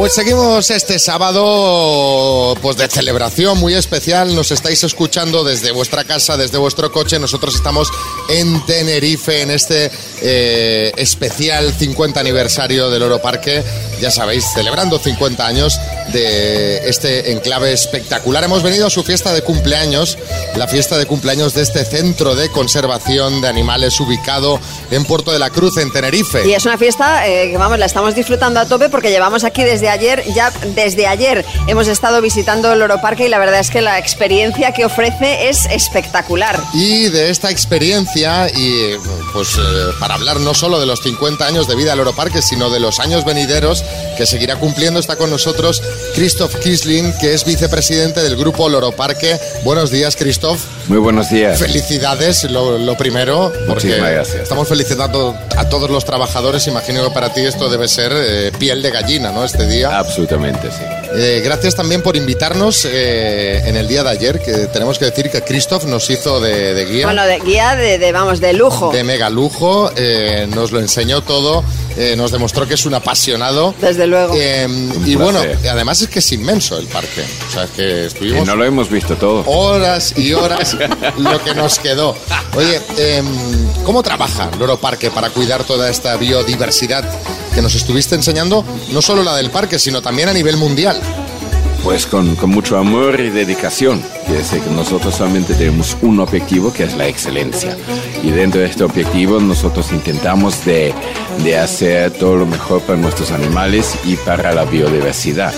Pues 0.03 0.15
seguimos 0.15 0.69
este 0.69 0.99
sábado 0.99 2.57
pues 2.61 2.75
de 2.75 2.89
celebración 2.89 3.57
muy 3.57 3.73
especial. 3.73 4.35
Nos 4.35 4.51
estáis 4.51 4.83
escuchando 4.83 5.45
desde 5.45 5.71
vuestra 5.71 6.03
casa, 6.03 6.35
desde 6.35 6.57
vuestro 6.57 6.91
coche. 6.91 7.17
Nosotros 7.19 7.55
estamos 7.55 7.87
en 8.27 8.65
Tenerife 8.65 9.43
en 9.43 9.51
este 9.51 9.89
eh, 10.21 10.91
especial 10.97 11.71
50 11.71 12.19
aniversario 12.19 12.89
del 12.89 13.03
Oro 13.03 13.21
Parque. 13.21 13.63
Ya 14.03 14.11
sabéis, 14.11 14.43
celebrando 14.53 14.99
50 14.99 15.47
años 15.47 15.79
de 16.11 16.89
este 16.89 17.31
enclave 17.31 17.71
espectacular. 17.71 18.43
Hemos 18.43 18.61
venido 18.61 18.87
a 18.87 18.89
su 18.89 19.01
fiesta 19.01 19.33
de 19.33 19.43
cumpleaños, 19.43 20.17
la 20.57 20.67
fiesta 20.67 20.97
de 20.97 21.05
cumpleaños 21.05 21.53
de 21.53 21.61
este 21.61 21.85
centro 21.85 22.35
de 22.35 22.49
conservación 22.49 23.39
de 23.39 23.47
animales 23.47 23.97
ubicado 24.01 24.59
en 24.91 25.05
Puerto 25.05 25.31
de 25.31 25.39
la 25.39 25.51
Cruz, 25.51 25.77
en 25.77 25.89
Tenerife. 25.93 26.45
Y 26.45 26.53
es 26.53 26.65
una 26.65 26.77
fiesta 26.77 27.25
eh, 27.29 27.51
que 27.51 27.57
vamos, 27.57 27.79
la 27.79 27.85
estamos 27.85 28.13
disfrutando 28.13 28.59
a 28.59 28.65
tope 28.65 28.89
porque 28.89 29.09
llevamos 29.09 29.45
aquí 29.45 29.63
desde 29.63 29.87
ayer, 29.87 30.21
ya 30.35 30.51
desde 30.75 31.07
ayer 31.07 31.45
hemos 31.67 31.87
estado 31.87 32.19
visitando 32.19 32.73
el 32.73 32.81
Oro 32.81 32.99
Parque 32.99 33.27
y 33.27 33.29
la 33.29 33.39
verdad 33.39 33.61
es 33.61 33.69
que 33.69 33.79
la 33.79 33.99
experiencia 33.99 34.73
que 34.73 34.83
ofrece 34.83 35.47
es 35.47 35.65
espectacular. 35.67 36.59
Y 36.73 37.07
de 37.07 37.29
esta 37.29 37.49
experiencia, 37.49 38.49
y 38.49 38.97
pues 39.31 39.55
eh, 39.57 39.61
para 39.97 40.15
hablar 40.15 40.41
no 40.41 40.53
solo 40.53 40.81
de 40.81 40.87
los 40.87 40.99
50 41.01 41.47
años 41.47 41.69
de 41.69 41.75
vida 41.77 41.91
del 41.91 41.99
Europarque, 41.99 42.41
sino 42.41 42.69
de 42.69 42.81
los 42.81 42.99
años 42.99 43.23
venideros 43.23 43.85
que 44.17 44.25
seguirá 44.25 44.57
cumpliendo, 44.57 44.99
está 44.99 45.15
con 45.15 45.29
nosotros 45.29 45.81
Christoph 46.15 46.55
Kisling, 46.55 47.13
que 47.19 47.33
es 47.33 47.45
vicepresidente 47.45 48.21
del 48.21 48.35
grupo 48.35 48.69
Loro 48.69 48.91
Parque. 48.91 49.39
Buenos 49.63 49.91
días, 49.91 50.15
Christoph. 50.15 50.59
Muy 50.87 50.99
buenos 50.99 51.29
días. 51.29 51.59
Felicidades, 51.59 52.43
lo, 52.45 52.77
lo 52.77 52.97
primero, 52.97 53.51
porque 53.67 54.21
estamos 54.41 54.67
felicitando 54.67 55.35
a 55.57 55.69
todos 55.69 55.89
los 55.89 56.05
trabajadores. 56.05 56.67
Imagino 56.67 57.03
que 57.07 57.13
para 57.13 57.33
ti 57.33 57.41
esto 57.41 57.69
debe 57.69 57.87
ser 57.87 58.11
eh, 58.15 58.51
piel 58.57 58.81
de 58.81 58.91
gallina, 58.91 59.31
¿no? 59.31 59.43
Este 59.43 59.65
día. 59.67 59.97
Absolutamente, 59.97 60.69
sí. 60.71 61.02
Eh, 61.15 61.41
gracias 61.43 61.75
también 61.75 62.01
por 62.01 62.15
invitarnos 62.15 62.85
eh, 62.85 63.61
en 63.65 63.77
el 63.77 63.87
día 63.87 64.03
de 64.03 64.09
ayer, 64.09 64.39
que 64.41 64.51
tenemos 64.67 64.97
que 64.97 65.05
decir 65.05 65.29
que 65.29 65.41
Christoph 65.41 65.83
nos 65.85 66.09
hizo 66.09 66.39
de, 66.39 66.73
de 66.73 66.85
guía 66.85 67.05
Bueno, 67.05 67.23
de 67.25 67.39
guía 67.39 67.75
de, 67.75 67.99
de, 67.99 68.11
vamos, 68.11 68.39
de 68.39 68.53
lujo. 68.53 68.91
de 68.91 69.03
mega 69.03 69.29
lujo, 69.29 69.91
eh, 69.95 70.47
nos 70.49 70.71
lo 70.71 70.79
enseñó 70.79 71.21
todo, 71.21 71.63
eh, 71.97 72.15
nos 72.17 72.31
demostró 72.31 72.67
que 72.67 72.73
es 72.73 72.85
un 72.87 72.95
apasionado. 72.95 73.75
Desde 73.79 74.07
luego. 74.07 74.33
Eh, 74.35 74.65
y 75.05 75.15
placer. 75.15 75.17
bueno, 75.17 75.39
además 75.71 76.01
es 76.01 76.07
que 76.09 76.17
es 76.19 76.31
inmenso 76.31 76.77
el 76.79 76.87
parque. 76.87 77.23
O 77.47 77.51
sea, 77.51 77.65
es 77.65 77.69
que 77.71 77.83
Y 77.83 78.05
estuvimos 78.07 78.47
no 78.47 78.55
lo 78.55 78.65
hemos 78.65 78.89
visto 78.89 79.15
todo. 79.15 79.43
horas 79.45 80.13
y 80.17 80.33
horas 80.33 80.75
lo 81.17 81.43
que 81.43 81.53
nos 81.53 81.77
quedó. 81.77 82.15
Oye, 82.55 82.81
eh, 82.97 83.21
¿cómo 83.85 84.01
trabaja 84.01 84.49
Loro 84.59 84.77
Parque 84.79 85.11
para 85.11 85.29
cuidar 85.29 85.63
toda 85.63 85.89
esta 85.91 86.15
biodiversidad 86.17 87.03
que 87.53 87.61
nos 87.61 87.75
estuviste 87.75 88.15
enseñando? 88.15 88.65
No 88.91 89.01
solo 89.01 89.23
la 89.23 89.35
del 89.35 89.49
parque, 89.49 89.79
sino 89.79 90.01
también 90.01 90.29
a 90.29 90.33
nivel 90.33 90.57
mundial. 90.57 90.99
Pues 91.83 92.05
con, 92.05 92.35
con 92.35 92.49
mucho 92.49 92.77
amor 92.77 93.19
y 93.19 93.29
dedicación. 93.29 94.01
Quiere 94.25 94.39
decir 94.39 94.61
que 94.61 94.69
nosotros 94.69 95.15
solamente 95.15 95.53
tenemos 95.53 95.97
un 96.01 96.19
objetivo 96.19 96.71
que 96.71 96.85
es 96.85 96.95
la 96.95 97.07
excelencia. 97.07 97.75
Y 98.23 98.31
dentro 98.31 98.61
de 98.61 98.67
este 98.67 98.83
objetivo 98.83 99.39
nosotros 99.39 99.91
intentamos 99.91 100.63
de, 100.65 100.93
de 101.43 101.57
hacer 101.57 102.11
todo 102.11 102.37
lo 102.37 102.45
mejor 102.45 102.81
para 102.81 102.97
nuestros 102.97 103.31
animales 103.31 103.95
y 104.05 104.15
para 104.15 104.53
la 104.53 104.63
biodiversidad. 104.63 105.53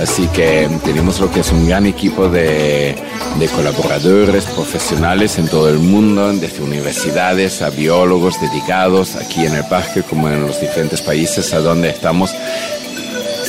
Así 0.00 0.28
que 0.28 0.68
tenemos 0.84 1.18
lo 1.20 1.30
que 1.30 1.40
es 1.40 1.50
un 1.50 1.66
gran 1.66 1.86
equipo 1.86 2.28
de, 2.28 2.94
de 3.38 3.48
colaboradores 3.48 4.44
profesionales 4.44 5.38
en 5.38 5.48
todo 5.48 5.68
el 5.68 5.78
mundo, 5.78 6.32
desde 6.32 6.62
universidades 6.62 7.62
a 7.62 7.70
biólogos 7.70 8.40
dedicados 8.40 9.16
aquí 9.16 9.44
en 9.44 9.56
el 9.56 9.64
parque 9.64 10.02
como 10.02 10.28
en 10.28 10.40
los 10.40 10.60
diferentes 10.60 11.02
países 11.02 11.52
a 11.52 11.58
donde 11.58 11.90
estamos 11.90 12.32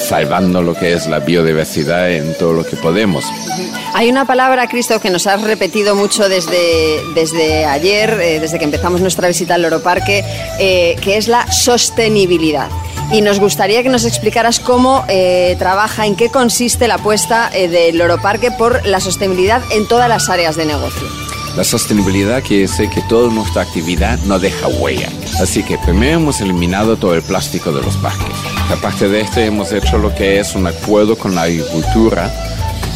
salvando 0.10 0.64
lo 0.64 0.74
que 0.74 0.94
es 0.94 1.06
la 1.06 1.20
biodiversidad 1.20 2.12
en 2.12 2.36
todo 2.36 2.54
lo 2.54 2.66
que 2.66 2.76
podemos. 2.78 3.26
Hay 3.94 4.10
una 4.10 4.26
palabra, 4.26 4.68
Cristo, 4.68 5.00
que 5.00 5.10
nos 5.12 5.28
has 5.28 5.42
repetido 5.42 5.96
mucho 5.96 6.30
desde, 6.30 7.04
desde 7.14 7.66
ayer, 7.66 8.10
eh, 8.20 8.40
desde 8.40 8.58
que 8.58 8.66
empezamos 8.66 9.02
nuestra 9.02 9.28
visita 9.28 9.56
al 9.56 9.62
Loro 9.62 9.84
Parque, 9.84 10.24
eh, 10.60 10.96
que 11.02 11.18
es 11.18 11.28
la 11.28 11.52
sostenibilidad. 11.52 12.70
Y 13.12 13.22
nos 13.22 13.40
gustaría 13.40 13.82
que 13.82 13.90
nos 13.90 14.06
explicaras 14.06 14.60
cómo 14.60 15.04
eh, 15.08 15.56
trabaja, 15.58 16.06
en 16.06 16.16
qué 16.16 16.30
consiste 16.30 16.88
la 16.88 16.96
apuesta 16.96 17.50
eh, 17.52 17.68
del 17.68 17.98
Loro 17.98 18.22
Parque 18.22 18.52
por 18.52 18.86
la 18.86 19.00
sostenibilidad 19.00 19.64
en 19.72 19.88
todas 19.88 20.08
las 20.08 20.30
áreas 20.30 20.56
de 20.56 20.66
negocio. 20.66 21.08
La 21.56 21.64
sostenibilidad 21.64 22.44
quiere 22.44 22.68
decir 22.68 22.88
que 22.90 23.02
toda 23.02 23.34
nuestra 23.34 23.64
actividad 23.64 24.20
no 24.26 24.38
deja 24.38 24.68
huella. 24.68 25.10
Así 25.42 25.64
que 25.64 25.80
primero 25.80 26.20
hemos 26.20 26.40
eliminado 26.40 26.98
todo 26.98 27.16
el 27.16 27.24
plástico 27.24 27.72
de 27.72 27.82
los 27.82 27.98
parques. 27.98 28.36
Aparte 28.72 29.10
de 29.10 29.22
esto 29.22 29.40
hemos 29.40 29.72
hecho 29.72 29.98
lo 29.98 30.14
que 30.14 30.40
es 30.40 30.54
un 30.54 30.68
acuerdo 30.68 31.18
con 31.18 31.34
la 31.34 31.44
agricultura 31.44 32.32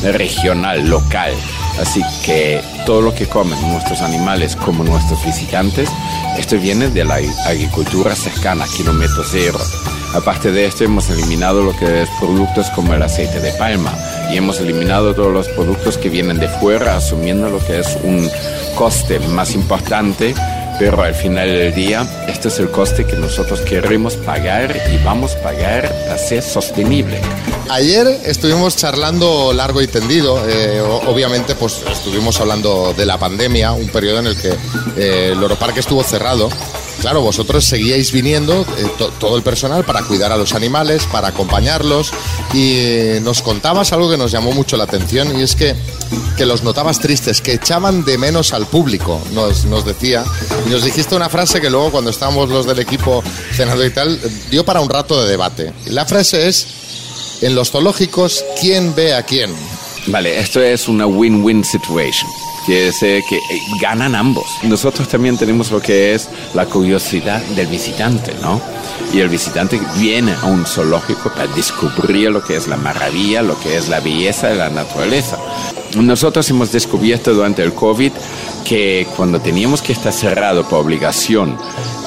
regional, 0.04 0.88
local. 0.88 1.34
Así 1.80 2.02
que 2.24 2.62
todo 2.86 3.02
lo 3.02 3.14
que 3.14 3.28
comen 3.28 3.60
nuestros 3.72 4.02
animales 4.02 4.56
como 4.56 4.84
nuestros 4.84 5.24
visitantes, 5.26 5.90
esto 6.38 6.58
viene 6.58 6.90
de 6.90 7.04
la 7.04 7.20
agricultura 7.46 8.16
cercana, 8.16 8.66
kilómetro 8.78 9.24
cero. 9.30 9.60
Aparte 10.14 10.52
de 10.52 10.66
esto, 10.66 10.84
hemos 10.84 11.10
eliminado 11.10 11.64
lo 11.64 11.76
que 11.76 12.04
es 12.04 12.10
productos 12.20 12.70
como 12.72 12.94
el 12.94 13.02
aceite 13.02 13.40
de 13.40 13.52
palma 13.54 13.98
y 14.32 14.38
hemos 14.38 14.60
eliminado 14.60 15.16
todos 15.16 15.34
los 15.34 15.48
productos 15.50 15.98
que 15.98 16.10
vienen 16.10 16.38
de 16.38 16.48
fuera, 16.48 16.98
asumiendo 16.98 17.50
lo 17.50 17.58
que 17.60 17.80
es 17.80 17.98
un 18.04 18.30
coste 18.76 19.20
más 19.20 19.56
importante 19.56 20.36
pero 20.84 21.02
al 21.02 21.16
final 21.16 21.48
del 21.48 21.74
día, 21.74 22.06
este 22.28 22.50
es 22.50 22.60
el 22.60 22.70
coste 22.70 23.06
que 23.06 23.16
nosotros 23.16 23.62
queremos 23.62 24.18
pagar 24.18 24.76
y 24.92 25.02
vamos 25.02 25.34
a 25.36 25.42
pagar 25.42 25.86
a 25.86 26.18
ser 26.18 26.44
sostenible. 26.44 27.22
Ayer 27.70 28.06
estuvimos 28.26 28.76
charlando 28.76 29.54
largo 29.54 29.82
y 29.82 29.88
tendido, 29.88 30.44
eh, 30.46 30.82
obviamente 30.82 31.56
pues 31.56 31.82
estuvimos 31.90 32.42
hablando 32.42 32.94
de 32.94 33.06
la 33.06 33.18
pandemia, 33.18 33.72
un 33.72 33.88
periodo 33.88 34.20
en 34.20 34.28
el 34.28 34.36
que 34.36 34.50
eh, 34.98 35.30
el 35.32 35.42
Oroparque 35.42 35.80
estuvo 35.80 36.04
cerrado 36.04 36.50
claro, 37.04 37.20
vosotros 37.20 37.66
seguíais 37.66 38.14
viniendo, 38.14 38.62
eh, 38.62 38.88
todo 39.20 39.36
el 39.36 39.44
personal, 39.44 39.84
para 39.84 40.04
cuidar 40.04 40.32
a 40.32 40.38
los 40.38 40.54
animales, 40.54 41.04
para 41.12 41.28
acompañarlos, 41.28 42.12
y 42.54 42.76
eh, 42.78 43.20
nos 43.22 43.42
contabas 43.42 43.92
algo 43.92 44.10
que 44.10 44.16
nos 44.16 44.32
llamó 44.32 44.54
mucho 44.54 44.78
la 44.78 44.86
atención, 44.86 45.38
y 45.38 45.44
es 45.44 45.54
que, 45.54 45.76
que 46.38 46.46
los 46.46 46.64
notabas 46.64 47.02
tristes, 47.02 47.42
que 47.42 47.56
echaban 47.56 48.06
de 48.06 48.18
menos 48.18 48.54
al 48.54 48.68
público, 48.68 49.20
nos, 49.34 49.66
nos 49.66 49.84
decía, 49.84 50.24
y 50.66 50.70
nos 50.70 50.86
dijiste 50.86 51.14
una 51.14 51.28
frase 51.28 51.60
que 51.60 51.70
luego 51.70 51.92
cuando 51.92 52.10
estábamos 52.10 52.48
los 52.48 52.66
del 52.66 52.80
equipo 52.80 53.22
cenando 53.52 53.86
y 53.86 53.90
tal, 53.90 54.18
dio 54.50 54.64
para 54.64 54.80
un 54.80 54.90
rato 54.90 55.22
de 55.22 55.30
debate. 55.30 55.74
La 55.88 56.06
frase 56.06 56.48
es, 56.48 56.66
en 57.42 57.54
los 57.54 57.72
zoológicos, 57.72 58.46
¿quién 58.62 58.96
ve 58.96 59.14
a 59.14 59.24
quién? 59.24 59.54
Vale, 60.08 60.40
esto 60.40 60.62
es 60.62 60.88
una 60.88 61.06
win-win 61.06 61.66
situation 61.66 62.30
que 62.66 62.88
es 62.88 63.00
que 63.00 63.18
eh, 63.18 63.62
ganan 63.80 64.16
ambos. 64.16 64.46
Nosotros 64.64 65.08
también 65.08 65.38
tenemos 65.38 65.72
lo 65.72 65.82
que 65.82 66.14
es 66.14 66.30
la 66.54 66.66
curiosidad 66.66 67.42
del 67.56 67.68
visitante, 67.68 68.34
¿no? 68.42 68.62
Y 69.14 69.20
el 69.20 69.30
visitante 69.30 69.80
viene 69.98 70.34
a 70.42 70.46
un 70.46 70.66
zoológico 70.66 71.30
para 71.30 71.48
descubrir 71.48 72.32
lo 72.32 72.44
que 72.44 72.56
es 72.56 72.68
la 72.68 72.78
maravilla, 72.78 73.42
lo 73.42 73.60
que 73.60 73.78
es 73.78 73.90
la 73.90 74.00
belleza 74.00 74.48
de 74.48 74.56
la 74.56 74.70
naturaleza. 74.70 75.38
Nosotros 75.96 76.50
hemos 76.50 76.72
descubierto 76.72 77.34
durante 77.34 77.64
el 77.64 77.74
COVID 77.74 78.12
que 78.66 79.08
cuando 79.16 79.40
teníamos 79.40 79.82
que 79.82 79.94
estar 79.94 80.14
cerrado 80.14 80.68
por 80.68 80.80
obligación 80.80 81.58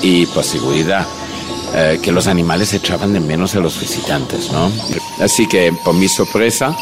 y 0.03 0.27
por 0.27 0.42
seguridad, 0.42 1.07
eh, 1.75 2.01
que 2.03 2.11
los 2.11 2.27
animales 2.27 2.73
echaban 2.73 3.12
de 3.12 3.21
menos 3.21 3.55
a 3.55 3.61
los 3.61 3.79
visitantes, 3.79 4.51
¿no? 4.51 4.71
Así 5.21 5.47
que, 5.47 5.73
por 5.85 5.95
mi 5.95 6.09
sorpresa, 6.09 6.77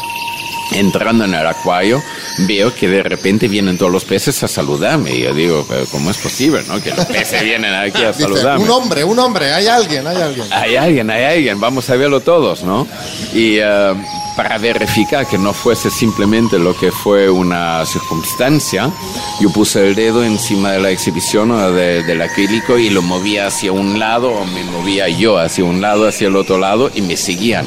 entrando 0.71 1.25
en 1.25 1.33
el 1.33 1.45
acuario, 1.45 2.01
veo 2.47 2.73
que 2.73 2.87
de 2.87 3.03
repente 3.03 3.47
vienen 3.47 3.77
todos 3.77 3.91
los 3.91 4.05
peces 4.05 4.41
a 4.43 4.47
saludarme. 4.47 5.15
Y 5.15 5.23
yo 5.23 5.33
digo, 5.33 5.65
pero 5.67 5.85
¿cómo 5.85 6.11
es 6.11 6.17
posible, 6.17 6.63
no? 6.67 6.81
Que 6.81 6.91
los 6.91 7.05
peces 7.05 7.43
vienen 7.43 7.73
aquí 7.73 8.03
a 8.03 8.13
saludarme. 8.13 8.63
un 8.63 8.69
hombre, 8.69 9.03
un 9.03 9.19
hombre, 9.19 9.53
hay 9.53 9.67
alguien, 9.67 10.05
hay 10.07 10.21
alguien. 10.21 10.47
Hay 10.51 10.75
alguien, 10.75 11.09
hay 11.09 11.23
alguien, 11.23 11.59
vamos 11.59 11.89
a 11.89 11.95
verlo 11.95 12.19
todos, 12.21 12.63
¿no? 12.63 12.87
Y 13.33 13.57
eh, 13.59 13.93
para 14.35 14.57
verificar 14.57 15.25
que 15.25 15.37
no 15.37 15.53
fuese 15.53 15.89
simplemente 15.89 16.59
lo 16.59 16.75
que 16.75 16.91
fue 16.91 17.29
una 17.29 17.85
circunstancia, 17.85 18.91
yo 19.39 19.49
puse 19.51 19.87
el 19.87 19.95
dedo 19.95 20.23
encima 20.23 20.71
de 20.71 20.79
la 20.81 20.89
exhibición 20.91 21.49
del 21.75 22.21
acrílico 22.21 22.77
y 22.77 22.89
lo 22.89 23.01
movía 23.01 23.47
hacia 23.47 23.71
un 23.71 23.97
lado 23.97 24.31
o 24.31 24.45
me 24.45 24.63
movía 24.63 25.07
yo 25.07 25.37
hacia 25.37 25.63
un 25.63 25.81
lado, 25.81 26.07
hacia 26.07 26.27
el 26.27 26.35
otro 26.35 26.57
lado 26.57 26.91
y 26.93 27.01
me 27.01 27.15
seguían 27.15 27.65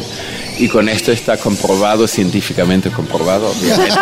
y 0.58 0.68
con 0.68 0.88
esto 0.88 1.12
está 1.12 1.36
comprobado, 1.36 2.06
científicamente 2.06 2.90
comprobado, 2.90 3.50
obviamente, 3.50 3.96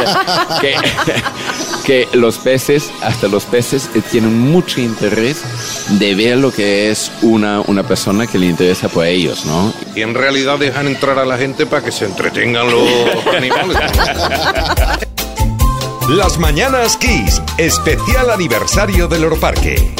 que, 1.84 2.08
los 2.12 2.38
peces, 2.38 2.90
hasta 3.02 3.28
los 3.28 3.44
peces, 3.44 3.90
eh, 3.94 4.02
tienen 4.10 4.38
mucho 4.38 4.80
interés 4.80 5.42
de 5.98 6.14
ver 6.14 6.38
lo 6.38 6.52
que 6.52 6.90
es 6.90 7.12
una, 7.22 7.60
una 7.62 7.82
persona 7.82 8.26
que 8.26 8.38
le 8.38 8.46
interesa 8.46 8.88
por 8.88 9.06
ellos, 9.06 9.44
¿no? 9.44 9.72
Y 9.94 10.02
en 10.02 10.14
realidad 10.14 10.58
dejan 10.58 10.88
entrar 10.88 11.18
a 11.18 11.24
la 11.24 11.38
gente 11.38 11.66
para 11.66 11.84
que 11.84 11.92
se 11.92 12.06
entretengan 12.06 12.70
los 12.70 13.26
animales. 13.36 13.78
Las 16.08 16.38
Mañanas 16.38 16.96
Kiss, 16.96 17.42
especial 17.58 18.30
aniversario 18.30 19.08
del 19.08 19.24
Oroparque. 19.24 19.92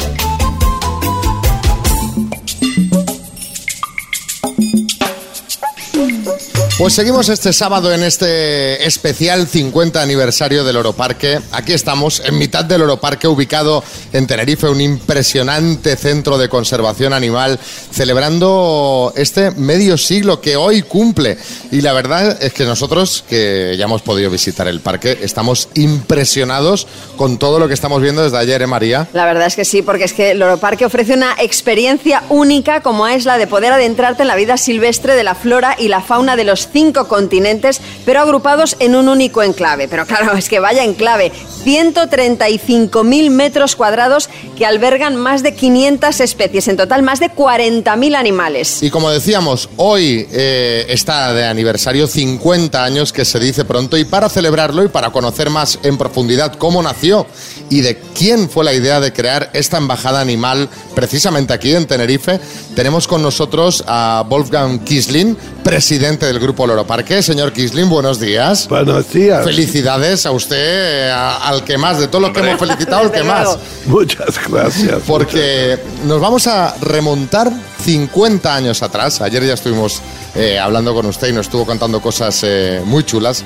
Pues 6.77 6.93
seguimos 6.93 7.27
este 7.29 7.53
sábado 7.53 7.91
en 7.91 8.03
este 8.03 8.85
especial 8.85 9.47
50 9.47 9.99
aniversario 9.99 10.63
del 10.63 10.77
Oroparque. 10.77 11.39
Aquí 11.51 11.73
estamos, 11.73 12.21
en 12.23 12.37
mitad 12.37 12.63
del 12.63 12.83
Oroparque, 12.83 13.27
ubicado 13.27 13.83
en 14.13 14.27
Tenerife, 14.27 14.69
un 14.69 14.79
impresionante 14.79 15.95
centro 15.95 16.37
de 16.37 16.49
conservación 16.49 17.13
animal, 17.13 17.59
celebrando 17.91 19.11
este 19.15 19.49
medio 19.49 19.97
siglo 19.97 20.39
que 20.39 20.55
hoy 20.55 20.83
cumple. 20.83 21.39
Y 21.71 21.81
la 21.81 21.93
verdad 21.93 22.37
es 22.43 22.53
que 22.53 22.63
nosotros, 22.63 23.23
que 23.27 23.73
ya 23.75 23.85
hemos 23.85 24.03
podido 24.03 24.29
visitar 24.29 24.67
el 24.67 24.79
parque, 24.79 25.17
estamos 25.23 25.69
impresionados 25.73 26.85
con 27.15 27.39
todo 27.39 27.57
lo 27.57 27.67
que 27.67 27.73
estamos 27.73 28.03
viendo 28.03 28.21
desde 28.21 28.37
ayer, 28.37 28.61
¿eh, 28.61 28.67
María? 28.67 29.07
La 29.13 29.25
verdad 29.25 29.47
es 29.47 29.55
que 29.55 29.65
sí, 29.65 29.81
porque 29.81 30.03
es 30.03 30.13
que 30.13 30.29
el 30.29 30.43
Oroparque 30.43 30.85
ofrece 30.85 31.15
una 31.15 31.37
experiencia 31.39 32.21
única 32.29 32.83
como 32.83 33.07
es 33.07 33.25
la 33.25 33.39
de 33.39 33.47
poder 33.47 33.73
adentrarte 33.73 34.21
en 34.21 34.27
la 34.27 34.35
vida 34.35 34.57
silvestre 34.57 35.15
de 35.15 35.23
la 35.23 35.33
flora 35.33 35.75
y 35.79 35.87
la 35.87 36.01
fauna 36.01 36.35
de 36.35 36.43
los 36.43 36.66
cinco 36.71 37.07
continentes, 37.07 37.81
pero 38.05 38.21
agrupados 38.21 38.75
en 38.79 38.95
un 38.95 39.09
único 39.09 39.43
enclave. 39.43 39.87
Pero 39.87 40.05
claro, 40.05 40.35
es 40.37 40.49
que 40.49 40.59
vaya 40.59 40.83
enclave, 40.83 41.31
135.000 41.65 43.29
metros 43.29 43.75
cuadrados 43.75 44.29
que 44.57 44.65
albergan 44.65 45.15
más 45.15 45.43
de 45.43 45.53
500 45.53 46.19
especies, 46.21 46.67
en 46.67 46.77
total 46.77 47.03
más 47.03 47.19
de 47.19 47.29
40.000 47.29 48.15
animales. 48.15 48.81
Y 48.81 48.89
como 48.89 49.09
decíamos, 49.09 49.69
hoy 49.77 50.27
eh, 50.31 50.85
está 50.89 51.33
de 51.33 51.45
aniversario 51.45 52.07
50 52.07 52.83
años 52.83 53.11
que 53.11 53.25
se 53.25 53.39
dice 53.39 53.65
pronto 53.65 53.97
y 53.97 54.05
para 54.05 54.29
celebrarlo 54.29 54.83
y 54.83 54.87
para 54.87 55.11
conocer 55.11 55.49
más 55.49 55.79
en 55.83 55.97
profundidad 55.97 56.55
cómo 56.55 56.81
nació 56.81 57.27
y 57.69 57.81
de 57.81 57.97
quién 58.15 58.49
fue 58.49 58.63
la 58.63 58.73
idea 58.73 58.99
de 58.99 59.11
crear 59.11 59.49
esta 59.53 59.77
embajada 59.77 60.21
animal 60.21 60.69
precisamente 60.95 61.53
aquí 61.53 61.75
en 61.75 61.85
Tenerife, 61.85 62.39
tenemos 62.75 63.07
con 63.07 63.21
nosotros 63.21 63.83
a 63.87 64.25
Wolfgang 64.27 64.83
Kisling, 64.83 65.35
presidente 65.63 66.25
del 66.25 66.39
grupo 66.39 66.56
Loro 66.65 66.87
Parque. 66.87 67.21
Señor 67.21 67.53
Kisling, 67.53 67.89
buenos 67.89 68.19
días. 68.19 68.67
Buenos 68.67 69.11
días. 69.11 69.43
Felicidades 69.43 70.25
a 70.25 70.31
usted, 70.31 71.09
al 71.11 71.63
que 71.63 71.77
más, 71.77 71.99
de 71.99 72.07
todos 72.07 72.23
los 72.23 72.31
que 72.31 72.39
hemos 72.39 72.59
felicitado, 72.59 73.03
al 73.03 73.11
que 73.11 73.23
más. 73.23 73.57
Muchas 73.85 74.39
gracias. 74.49 75.03
Porque 75.05 75.77
nos 76.05 76.19
vamos 76.19 76.47
a 76.47 76.75
remontar 76.81 77.51
50 77.83 78.55
años 78.55 78.81
atrás. 78.81 79.21
Ayer 79.21 79.45
ya 79.45 79.53
estuvimos 79.53 80.01
eh, 80.35 80.57
hablando 80.57 80.93
con 80.93 81.05
usted 81.05 81.29
y 81.29 81.33
nos 81.33 81.47
estuvo 81.47 81.65
contando 81.65 82.01
cosas 82.01 82.41
eh, 82.43 82.81
muy 82.85 83.03
chulas. 83.03 83.43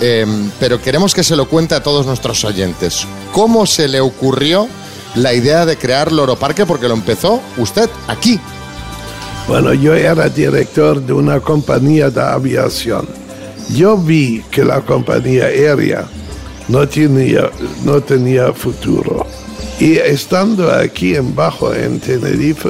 Eh, 0.00 0.26
pero 0.58 0.80
queremos 0.80 1.14
que 1.14 1.22
se 1.22 1.36
lo 1.36 1.48
cuente 1.48 1.74
a 1.74 1.82
todos 1.82 2.06
nuestros 2.06 2.44
oyentes. 2.44 3.06
¿Cómo 3.32 3.66
se 3.66 3.88
le 3.88 4.00
ocurrió 4.00 4.68
la 5.14 5.34
idea 5.34 5.66
de 5.66 5.76
crear 5.76 6.12
Loro 6.12 6.36
Parque? 6.36 6.66
Porque 6.66 6.88
lo 6.88 6.94
empezó 6.94 7.40
usted 7.58 7.88
aquí, 8.08 8.40
bueno, 9.50 9.74
yo 9.74 9.96
era 9.96 10.28
director 10.28 11.04
de 11.04 11.12
una 11.12 11.40
compañía 11.40 12.08
de 12.08 12.20
aviación. 12.20 13.08
Yo 13.70 13.96
vi 13.96 14.44
que 14.48 14.64
la 14.64 14.80
compañía 14.80 15.46
aérea 15.46 16.06
no 16.68 16.86
tenía, 16.86 17.50
no 17.84 18.00
tenía 18.00 18.52
futuro. 18.52 19.26
Y 19.80 19.94
estando 19.94 20.70
aquí 20.70 21.16
en 21.16 21.34
Bajo, 21.34 21.74
en 21.74 21.98
Tenerife, 21.98 22.68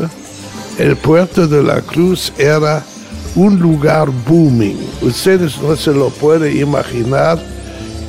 el 0.78 0.96
puerto 0.96 1.46
de 1.46 1.62
la 1.62 1.82
Cruz 1.82 2.32
era 2.38 2.82
un 3.34 3.60
lugar 3.60 4.08
booming. 4.26 4.78
Ustedes 5.02 5.60
no 5.60 5.76
se 5.76 5.92
lo 5.92 6.08
pueden 6.08 6.58
imaginar 6.58 7.38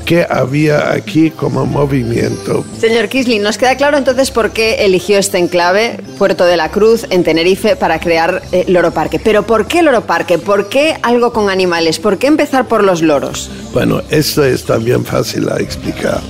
qué 0.06 0.26
había 0.30 0.92
aquí 0.92 1.32
como 1.32 1.66
movimiento. 1.66 2.66
Señor 2.80 3.08
Kisling, 3.08 3.42
nos 3.42 3.58
queda 3.58 3.76
claro 3.76 3.98
entonces 3.98 4.32
por 4.32 4.52
qué 4.52 4.86
eligió 4.86 5.18
este 5.18 5.38
enclave, 5.38 6.00
Puerto 6.18 6.46
de 6.46 6.58
la 6.58 6.70
Cruz, 6.70 7.06
en 7.10 7.24
Tenerife, 7.24 7.76
para 7.76 8.00
crear 8.00 8.42
eh, 8.52 8.66
Loro 8.68 8.92
Parque. 8.92 9.20
Pero 9.20 9.44
¿por 9.44 9.68
qué 9.68 9.82
Loro 9.82 10.02
Parque? 10.02 10.38
¿Por 10.38 10.70
qué 10.70 10.98
algo 11.02 11.34
con 11.34 11.50
animales? 11.50 12.00
¿Por 12.00 12.18
qué 12.18 12.28
empezar 12.28 12.68
por 12.68 12.84
los 12.84 13.02
loros? 13.02 13.50
Bueno, 13.74 14.02
esto 14.10 14.44
es 14.44 14.64
también 14.66 15.06
fácil 15.06 15.50
a 15.50 15.58
explicar. 15.58 16.22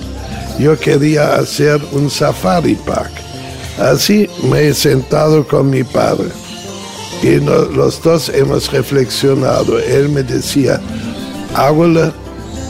Yo 0.60 0.78
quería 0.80 1.36
hacer 1.36 1.82
un 1.92 2.10
safari 2.10 2.76
park. 2.76 3.12
Así 3.80 4.30
me 4.44 4.68
he 4.68 4.74
sentado 4.74 5.48
con 5.48 5.70
mi 5.70 5.84
padre 5.84 6.30
y 7.24 7.40
los 7.40 8.02
dos 8.02 8.30
hemos 8.30 8.72
reflexionado. 8.72 9.80
Él 9.80 10.10
me 10.10 10.24
decía, 10.24 10.80
hágalo 11.54 12.14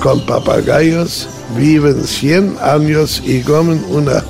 con 0.01 0.19
papagayos 0.25 1.27
viven 1.55 2.03
100 2.03 2.57
años 2.61 3.21
y 3.25 3.41
comen 3.41 3.83
una 3.89 4.23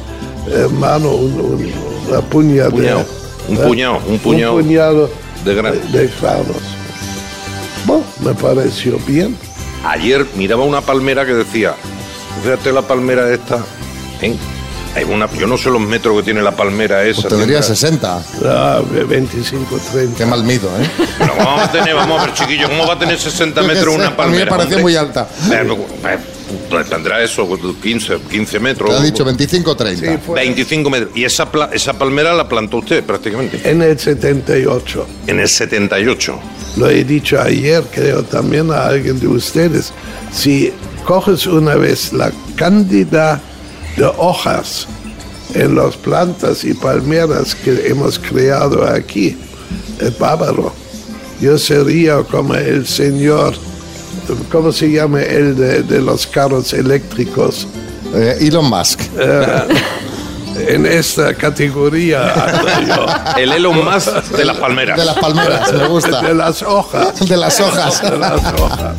eh, 0.47 0.67
mano, 0.79 1.11
un, 1.11 1.33
un- 1.39 1.71
una 2.09 2.21
puña 2.21 2.63
de- 2.65 2.71
Puñado. 2.71 3.05
Un 3.47 3.55
¿eh? 3.57 3.59
puñado, 3.59 3.99
un 4.07 4.19
puñado 4.19 4.55
un 4.55 4.63
puñado 4.63 5.09
de 5.45 5.55
gran- 5.55 5.91
de 5.91 6.09
granos. 6.21 6.57
Bueno, 7.85 8.03
me 8.23 8.33
pareció 8.33 8.97
bien. 9.07 9.35
Ayer 9.85 10.25
miraba 10.35 10.63
una 10.63 10.81
palmera 10.81 11.25
que 11.25 11.33
decía, 11.33 11.73
fíjate 12.43 12.71
la 12.71 12.81
palmera 12.83 13.31
esta, 13.33 13.57
¿eh? 14.21 14.35
Hay 14.93 15.05
una, 15.05 15.31
yo 15.33 15.47
no 15.47 15.57
sé 15.57 15.69
los 15.69 15.79
metros 15.81 16.17
que 16.17 16.23
tiene 16.23 16.41
la 16.41 16.51
palmera 16.51 17.03
esa. 17.05 17.21
Pues 17.21 17.33
tendría 17.33 17.59
tendrá- 17.61 17.63
60. 17.63 18.23
Ah, 18.45 18.81
25, 19.07 19.79
30. 19.93 20.17
Qué 20.17 20.25
mal 20.25 20.43
mido, 20.43 20.67
¿eh? 20.81 20.89
Pero 21.17 21.33
¿cómo 21.37 21.55
va 21.55 21.63
a 21.63 21.71
tener, 21.71 21.95
vamos 21.95 22.19
a 22.21 22.25
ver, 22.25 22.33
chiquillo, 22.33 22.67
cómo 22.67 22.85
va 22.85 22.95
a 22.95 22.99
tener 22.99 23.17
60 23.17 23.61
Yo 23.61 23.67
qué 23.67 23.73
metros 23.73 23.95
una 23.95 24.07
a 24.07 24.09
mí 24.09 24.11
me 24.11 24.17
palmera? 24.17 24.49
pareció 24.49 24.75
hombre? 24.77 24.81
muy 24.83 24.95
alta. 24.97 25.29
Eh, 25.49 26.17
pues 26.69 26.89
tendrá 26.89 27.23
eso, 27.23 27.47
15, 27.81 28.17
15 28.29 28.59
metros. 28.59 28.89
Te 28.89 28.95
ha 28.97 29.01
dicho 29.01 29.23
25 29.23 29.75
30. 29.77 30.11
Sí, 30.11 30.17
fue 30.25 30.35
25 30.41 30.89
metros. 30.89 31.11
Y 31.15 31.23
esa, 31.23 31.49
pla- 31.49 31.69
esa 31.71 31.93
palmera 31.93 32.33
la 32.33 32.49
plantó 32.49 32.77
usted 32.79 33.01
prácticamente. 33.03 33.61
en 33.63 33.81
el 33.81 33.97
78. 33.97 35.07
En 35.27 35.39
el 35.39 35.47
78. 35.47 36.37
Lo 36.75 36.89
he 36.89 37.05
dicho 37.05 37.39
ayer, 37.41 37.81
creo 37.93 38.23
también 38.23 38.69
a 38.71 38.87
alguien 38.87 39.17
de 39.21 39.27
ustedes. 39.27 39.93
Si 40.33 40.73
coges 41.05 41.45
una 41.47 41.75
vez 41.75 42.11
la 42.11 42.31
cantidad 42.57 43.41
de 43.95 44.05
hojas 44.17 44.87
en 45.53 45.75
las 45.75 45.97
plantas 45.97 46.63
y 46.63 46.73
palmeras 46.73 47.55
que 47.55 47.87
hemos 47.87 48.17
creado 48.19 48.85
aquí, 48.87 49.37
es 49.99 50.17
bárbaro. 50.17 50.73
Yo 51.39 51.57
sería 51.57 52.23
como 52.23 52.55
el 52.55 52.87
señor, 52.87 53.53
¿cómo 54.51 54.71
se 54.71 54.91
llama 54.91 55.21
el 55.21 55.55
de, 55.55 55.83
de 55.83 56.01
los 56.01 56.27
carros 56.27 56.71
eléctricos? 56.73 57.67
Eh, 58.13 58.37
Elon 58.41 58.69
Musk. 58.69 59.01
En 60.67 60.85
esta 60.85 61.33
categoría 61.33 62.33
yo. 62.87 63.05
El 63.39 63.51
Elon 63.53 63.83
Musk 63.83 64.11
de 64.35 64.45
las 64.45 64.57
palmeras. 64.57 64.97
De 64.97 65.05
las 65.05 65.17
palmeras, 65.17 65.73
me 65.73 65.87
gusta. 65.87 66.21
De 66.21 66.33
las 66.35 66.61
hojas. 66.61 67.27
De 67.27 67.37
las 67.37 67.59
hojas. 67.59 68.01
De 68.01 68.17
las 68.17 68.53
hojas. 68.53 68.95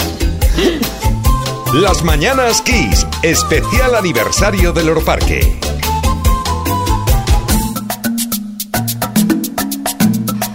Las 1.74 2.02
Mañanas 2.02 2.60
Kiss, 2.60 3.06
especial 3.22 3.94
aniversario 3.94 4.74
del 4.74 4.88
Loro 4.88 5.02
Parque. 5.02 5.58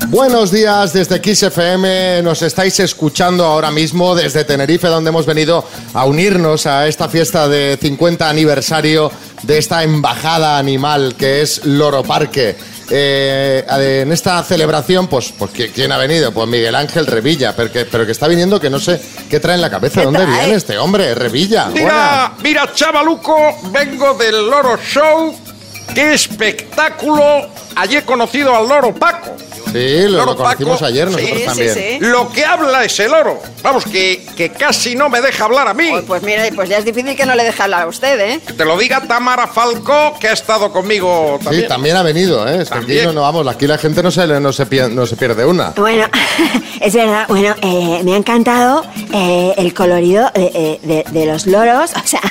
Buenos 0.09 0.51
días 0.51 0.93
desde 0.93 1.19
Kiss 1.19 1.41
FM. 1.41 2.21
Nos 2.21 2.43
estáis 2.43 2.79
escuchando 2.79 3.43
ahora 3.45 3.71
mismo 3.71 4.13
desde 4.13 4.43
Tenerife, 4.43 4.87
donde 4.89 5.09
hemos 5.09 5.25
venido 5.25 5.65
a 5.95 6.05
unirnos 6.05 6.67
a 6.67 6.87
esta 6.87 7.09
fiesta 7.09 7.47
de 7.47 7.79
50 7.81 8.29
aniversario 8.29 9.11
de 9.41 9.57
esta 9.57 9.81
embajada 9.81 10.59
animal 10.59 11.15
que 11.17 11.41
es 11.41 11.65
Loro 11.65 12.03
Parque. 12.03 12.55
Eh, 12.89 13.65
en 14.01 14.11
esta 14.11 14.41
celebración, 14.43 15.07
pues, 15.07 15.33
pues 15.37 15.51
¿qui- 15.51 15.71
¿quién 15.73 15.91
ha 15.91 15.97
venido? 15.97 16.31
Pues 16.31 16.47
Miguel 16.47 16.73
Ángel 16.75 17.05
Revilla, 17.05 17.55
pero 17.55 17.71
que, 17.71 17.85
pero 17.85 18.05
que 18.05 18.11
está 18.13 18.27
viniendo 18.27 18.59
que 18.59 18.69
no 18.69 18.79
sé 18.79 19.01
qué 19.29 19.39
trae 19.39 19.55
en 19.55 19.61
la 19.61 19.69
cabeza. 19.69 19.99
¿Qué 20.01 20.05
¿Dónde 20.05 20.23
trae? 20.25 20.39
viene 20.39 20.53
este 20.55 20.77
hombre? 20.77 21.13
Revilla. 21.15 21.65
Mira, 21.67 22.33
mira, 22.41 22.71
chavaluco, 22.73 23.35
vengo 23.71 24.13
del 24.13 24.49
Loro 24.49 24.77
Show. 24.77 25.35
¡Qué 25.93 26.13
espectáculo! 26.13 27.47
Ayer 27.75 28.03
he 28.03 28.05
conocido 28.05 28.55
al 28.55 28.67
Loro 28.67 28.93
Paco. 28.93 29.35
Sí, 29.71 30.07
lo, 30.07 30.25
lo 30.25 30.35
conocimos 30.35 30.75
Paco. 30.75 30.85
ayer 30.85 31.05
nosotros 31.05 31.29
sí, 31.39 31.45
también. 31.45 31.73
sí. 31.73 31.97
Lo 32.01 32.29
que 32.31 32.45
habla 32.45 32.83
es 32.83 32.99
el 32.99 33.13
oro. 33.13 33.39
Vamos, 33.63 33.83
que, 33.85 34.25
que 34.35 34.49
casi 34.49 34.95
no 34.95 35.09
me 35.09 35.21
deja 35.21 35.45
hablar 35.45 35.67
a 35.67 35.73
mí. 35.73 35.87
Pues, 35.89 36.03
pues 36.05 36.23
mira, 36.23 36.43
pues 36.55 36.69
ya 36.69 36.77
es 36.77 36.85
difícil 36.85 37.15
que 37.15 37.25
no 37.25 37.35
le 37.35 37.43
deje 37.43 37.61
hablar 37.63 37.81
a 37.83 37.87
usted, 37.87 38.19
¿eh? 38.19 38.39
Que 38.45 38.53
te 38.53 38.65
lo 38.65 38.77
diga 38.77 39.01
Tamara 39.07 39.47
Falcó, 39.47 40.15
que 40.19 40.27
ha 40.29 40.33
estado 40.33 40.71
conmigo 40.71 41.39
también. 41.43 41.63
Sí, 41.63 41.67
también 41.67 41.95
ha 41.97 42.03
venido, 42.03 42.47
¿eh? 42.47 42.61
Es 42.61 42.69
que 42.69 42.75
aquí 42.75 42.85
También. 42.85 43.05
no, 43.05 43.13
no, 43.13 43.21
vamos, 43.21 43.47
aquí 43.47 43.67
la 43.67 43.77
gente 43.77 44.01
no 44.03 44.11
se, 44.11 44.25
no 44.27 44.53
se, 44.53 44.67
pie- 44.67 44.89
no 44.91 45.05
se 45.05 45.15
pierde 45.15 45.45
una. 45.45 45.71
Bueno, 45.71 46.05
es 46.81 46.93
verdad, 46.93 47.25
bueno, 47.27 47.55
eh, 47.61 48.01
me 48.03 48.13
ha 48.13 48.17
encantado 48.17 48.85
eh, 49.13 49.53
el 49.57 49.73
colorido 49.73 50.31
de, 50.33 50.51
eh, 50.53 50.79
de- 50.83 51.05
de 51.11 51.25
los 51.25 51.45
loros, 51.47 51.91
o 51.93 52.07
sea, 52.07 52.21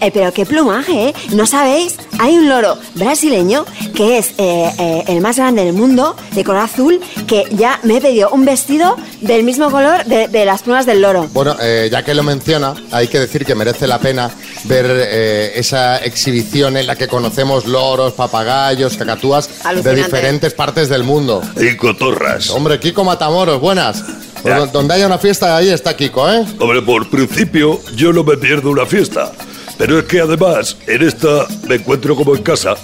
eh, 0.00 0.10
pero 0.12 0.32
qué 0.32 0.46
plumaje, 0.46 1.08
¿eh? 1.08 1.14
¿No 1.32 1.46
sabéis? 1.46 1.96
Hay 2.18 2.36
un 2.36 2.48
loro 2.48 2.78
brasileño 2.94 3.64
que 3.94 4.18
es 4.18 4.30
eh, 4.38 4.70
eh, 4.78 5.04
el 5.08 5.20
más 5.20 5.36
grande 5.36 5.64
del 5.64 5.74
mundo, 5.74 6.16
de 6.32 6.44
color 6.44 6.62
azul, 6.62 7.00
que 7.26 7.44
ya 7.50 7.80
me 7.82 7.96
he 7.96 8.00
pedido 8.00 8.30
un 8.30 8.44
vestido 8.44 8.96
del 9.20 9.42
mismo 9.42 9.70
color 9.70 10.04
de, 10.04 10.28
de 10.28 10.44
las 10.44 10.62
plumas 10.62 10.86
del 10.86 11.02
loro. 11.02 11.28
Bueno, 11.32 11.56
eh, 11.60 11.88
ya 11.90 12.04
que 12.04 12.14
lo 12.14 12.22
menciona, 12.22 12.74
hay 12.90 13.08
que 13.08 13.20
decir 13.20 13.44
que 13.44 13.54
merece 13.54 13.86
la 13.86 13.98
pena 13.98 14.30
ver 14.64 14.86
eh, 14.88 15.52
esa 15.56 15.98
exhibición 15.98 16.76
en 16.76 16.86
la 16.86 16.96
que 16.96 17.08
conocemos 17.08 17.66
loros, 17.66 18.12
papagayos, 18.14 18.96
cacatúas 18.96 19.48
de 19.82 19.94
diferentes 19.94 20.54
partes 20.54 20.88
del 20.88 21.04
mundo. 21.04 21.42
Y 21.56 21.76
cotorras. 21.76 22.50
Hombre, 22.50 22.78
Kiko 22.80 23.04
Matamoros, 23.04 23.60
buenas. 23.60 24.02
Pues 24.42 24.70
donde 24.72 24.94
haya 24.94 25.06
una 25.06 25.18
fiesta, 25.18 25.56
ahí 25.56 25.70
está 25.70 25.96
Kiko, 25.96 26.30
¿eh? 26.30 26.44
Hombre, 26.60 26.80
por 26.82 27.08
principio 27.10 27.80
yo 27.96 28.12
no 28.12 28.22
me 28.22 28.36
pierdo 28.36 28.70
una 28.70 28.86
fiesta. 28.86 29.32
Pero 29.78 29.98
es 29.98 30.04
que 30.06 30.20
además 30.20 30.76
en 30.86 31.02
esta 31.02 31.46
me 31.68 31.76
encuentro 31.76 32.16
como 32.16 32.34
en 32.34 32.42
casa 32.42 32.74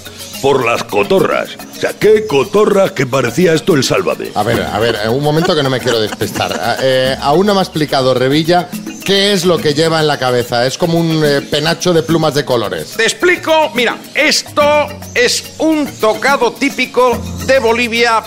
por 0.42 0.64
las 0.64 0.82
cotorras. 0.84 1.50
O 1.76 1.80
sea, 1.80 1.92
qué 1.92 2.26
cotorras 2.26 2.92
que 2.92 3.06
parecía 3.06 3.54
esto 3.54 3.74
el 3.74 3.84
sálvame. 3.84 4.30
A 4.34 4.42
ver, 4.42 4.60
a 4.60 4.78
ver, 4.78 4.98
un 5.08 5.22
momento 5.22 5.54
que 5.54 5.62
no 5.62 5.70
me 5.70 5.78
quiero 5.80 6.00
despistar. 6.00 6.52
Ah, 6.60 6.76
eh, 6.82 7.16
aún 7.20 7.46
no 7.46 7.54
me 7.54 7.60
ha 7.60 7.62
explicado 7.62 8.12
Revilla 8.12 8.68
qué 9.04 9.32
es 9.32 9.44
lo 9.44 9.58
que 9.58 9.74
lleva 9.74 10.00
en 10.00 10.06
la 10.06 10.18
cabeza. 10.18 10.66
Es 10.66 10.76
como 10.76 10.98
un 10.98 11.22
eh, 11.24 11.40
penacho 11.42 11.92
de 11.92 12.02
plumas 12.02 12.34
de 12.34 12.44
colores. 12.44 12.94
Te 12.96 13.04
explico, 13.04 13.70
mira, 13.74 13.96
esto 14.14 14.62
es 15.14 15.54
un 15.58 15.86
tocado 16.00 16.52
típico 16.52 17.16
de 17.46 17.58
Bolivia, 17.58 18.22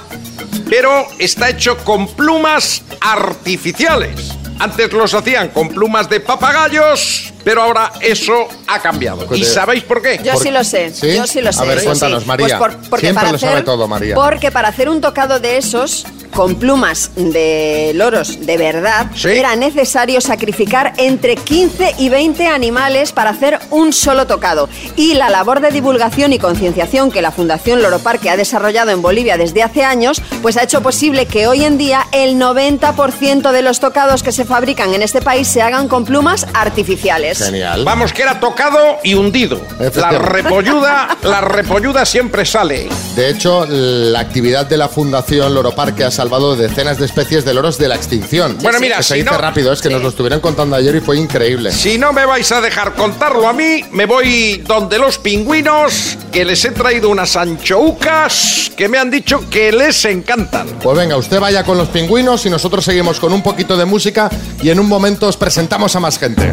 pero 0.70 1.06
está 1.20 1.50
hecho 1.50 1.78
con 1.78 2.08
plumas 2.08 2.82
artificiales. 3.02 4.32
Antes 4.60 4.94
los 4.94 5.14
hacían 5.14 5.50
con 5.50 5.70
plumas 5.70 6.10
de 6.10 6.22
papagayos, 6.22 7.34
pero 7.46 7.62
ahora 7.62 7.94
eso 8.02 8.48
ha 8.68 8.82
cambiado. 8.82 9.26
Pues 9.26 9.40
¿Y 9.40 9.46
sabéis 9.46 9.84
por 9.84 10.02
qué? 10.02 10.20
Yo 10.22 10.34
¿Por- 10.34 10.44
sí 10.44 10.52
lo 10.52 10.64
sé. 10.66 10.92
sí? 10.94 11.16
Yo 11.16 11.26
sí 11.26 11.40
lo 11.42 11.54
sé. 11.54 11.62
A 11.62 11.66
ver, 11.66 11.82
cuéntanos, 11.84 12.24
sí. 12.24 12.28
María. 12.28 12.58
Pues 12.58 12.74
por- 12.76 12.90
porque 12.90 13.06
Siempre 13.06 13.22
para 13.22 13.32
lo 13.32 13.38
sabe 13.38 13.54
hacer- 13.54 13.66
todo, 13.66 13.88
María. 13.88 14.16
Porque 14.16 14.52
para 14.52 14.68
hacer 14.68 14.90
un 14.90 15.00
tocado 15.00 15.40
de 15.40 15.56
esos 15.58 16.06
con 16.34 16.56
plumas 16.56 17.12
de 17.16 17.94
loros 17.96 18.46
de 18.46 18.58
verdad 18.58 19.08
Sí. 19.16 19.30
era 19.30 19.56
necesario 19.56 20.20
sacrificar 20.20 20.92
entre 20.98 21.38
15 21.38 21.96
y 21.98 22.10
20 22.10 22.48
animales 22.48 23.14
para 23.14 23.30
hacer 23.30 23.58
un 23.70 23.94
solo 23.94 24.28
tocado. 24.28 24.68
Y 24.98 25.14
la 25.14 25.30
labor 25.30 25.62
de 25.62 25.72
divulgación 25.72 26.34
y 26.34 26.40
concienciación 26.40 27.10
que 27.10 27.22
la 27.22 27.32
Fundación 27.32 27.82
Loro 27.82 28.00
Parque 28.00 28.30
ha 28.30 28.36
desarrollado 28.36 28.92
en 28.92 29.02
Bolivia 29.02 29.38
desde 29.38 29.64
hace 29.64 29.86
años, 29.86 30.22
pues 30.42 30.58
ha 30.58 30.64
hecho 30.64 30.82
posible 30.82 31.26
que 31.26 31.48
hoy 31.48 31.64
en 31.64 31.78
día 31.78 32.06
el 32.12 32.38
90% 32.38 33.52
de 33.54 33.62
los 33.62 33.80
tocados 33.80 34.22
que 34.24 34.34
se 34.34 34.44
fabrican 34.44 34.94
en 34.94 35.04
este 35.04 35.22
país 35.22 35.48
se 35.48 35.62
hagan 35.62 35.88
con 35.88 36.04
plumas 36.04 36.48
artificiales. 36.54 37.35
Genial. 37.38 37.84
Vamos, 37.84 38.14
que 38.14 38.22
era 38.22 38.40
tocado 38.40 38.98
y 39.04 39.14
hundido. 39.14 39.62
La 39.96 40.12
repolluda, 40.12 41.18
la 41.24 41.42
repolluda 41.42 42.06
siempre 42.06 42.46
sale. 42.46 42.88
De 43.16 43.30
hecho, 43.30 43.66
la 43.70 44.20
actividad 44.20 44.66
de 44.66 44.78
la 44.78 44.88
Fundación 44.90 45.54
Loro 45.54 45.72
Parque 45.76 46.04
ha 46.04 46.12
salvado 46.12 46.56
decenas 46.56 46.98
de 46.98 47.06
especies 47.06 47.46
de 47.46 47.54
loros 47.54 47.78
de 47.78 47.88
la 47.88 47.96
extinción. 47.96 48.58
Bueno, 48.62 48.80
mira, 48.80 48.98
Que 48.98 49.04
se 49.04 49.14
si 49.16 49.20
dice 49.22 49.32
no- 49.32 49.38
rápido, 49.38 49.72
es 49.74 49.82
que 49.82 49.90
nos 49.90 50.02
lo 50.02 50.10
estuvieron 50.10 50.40
contando 50.40 50.76
ayer 50.76 50.96
y 50.96 51.00
fue 51.02 51.18
increíble. 51.18 51.72
Si 51.72 51.98
no 51.98 52.14
me 52.14 52.26
vais 52.26 52.52
a 52.52 52.62
dejar 52.62 52.94
contarlo 52.94 53.48
a 53.48 53.54
mí, 53.54 53.84
me 53.92 54.06
voy 54.06 54.64
donde 54.66 54.98
los 54.98 55.18
pingüinos, 55.18 56.18
que 56.32 56.46
les 56.46 56.64
he 56.66 56.72
traído 56.72 57.10
unas 57.10 57.36
anchoucas 57.36 58.72
que 58.76 58.88
me 58.90 58.98
han 58.98 59.10
dicho 59.12 59.50
que 59.50 59.72
les 59.72 60.04
encantan. 60.06 60.68
Pues 60.82 60.98
venga, 60.98 61.18
usted 61.18 61.40
vaya 61.40 61.64
con 61.64 61.78
los 61.78 61.88
pingüinos 61.90 62.46
y 62.46 62.50
nosotros 62.50 62.84
seguimos 62.86 63.20
con 63.20 63.32
un 63.34 63.42
poquito 63.42 63.78
de 63.78 63.86
música 63.86 64.30
y 64.62 64.70
en 64.70 64.80
un 64.80 64.88
momento 64.88 65.28
os 65.28 65.38
presentamos 65.38 65.96
a 65.96 66.00
más 66.00 66.18
gente. 66.20 66.52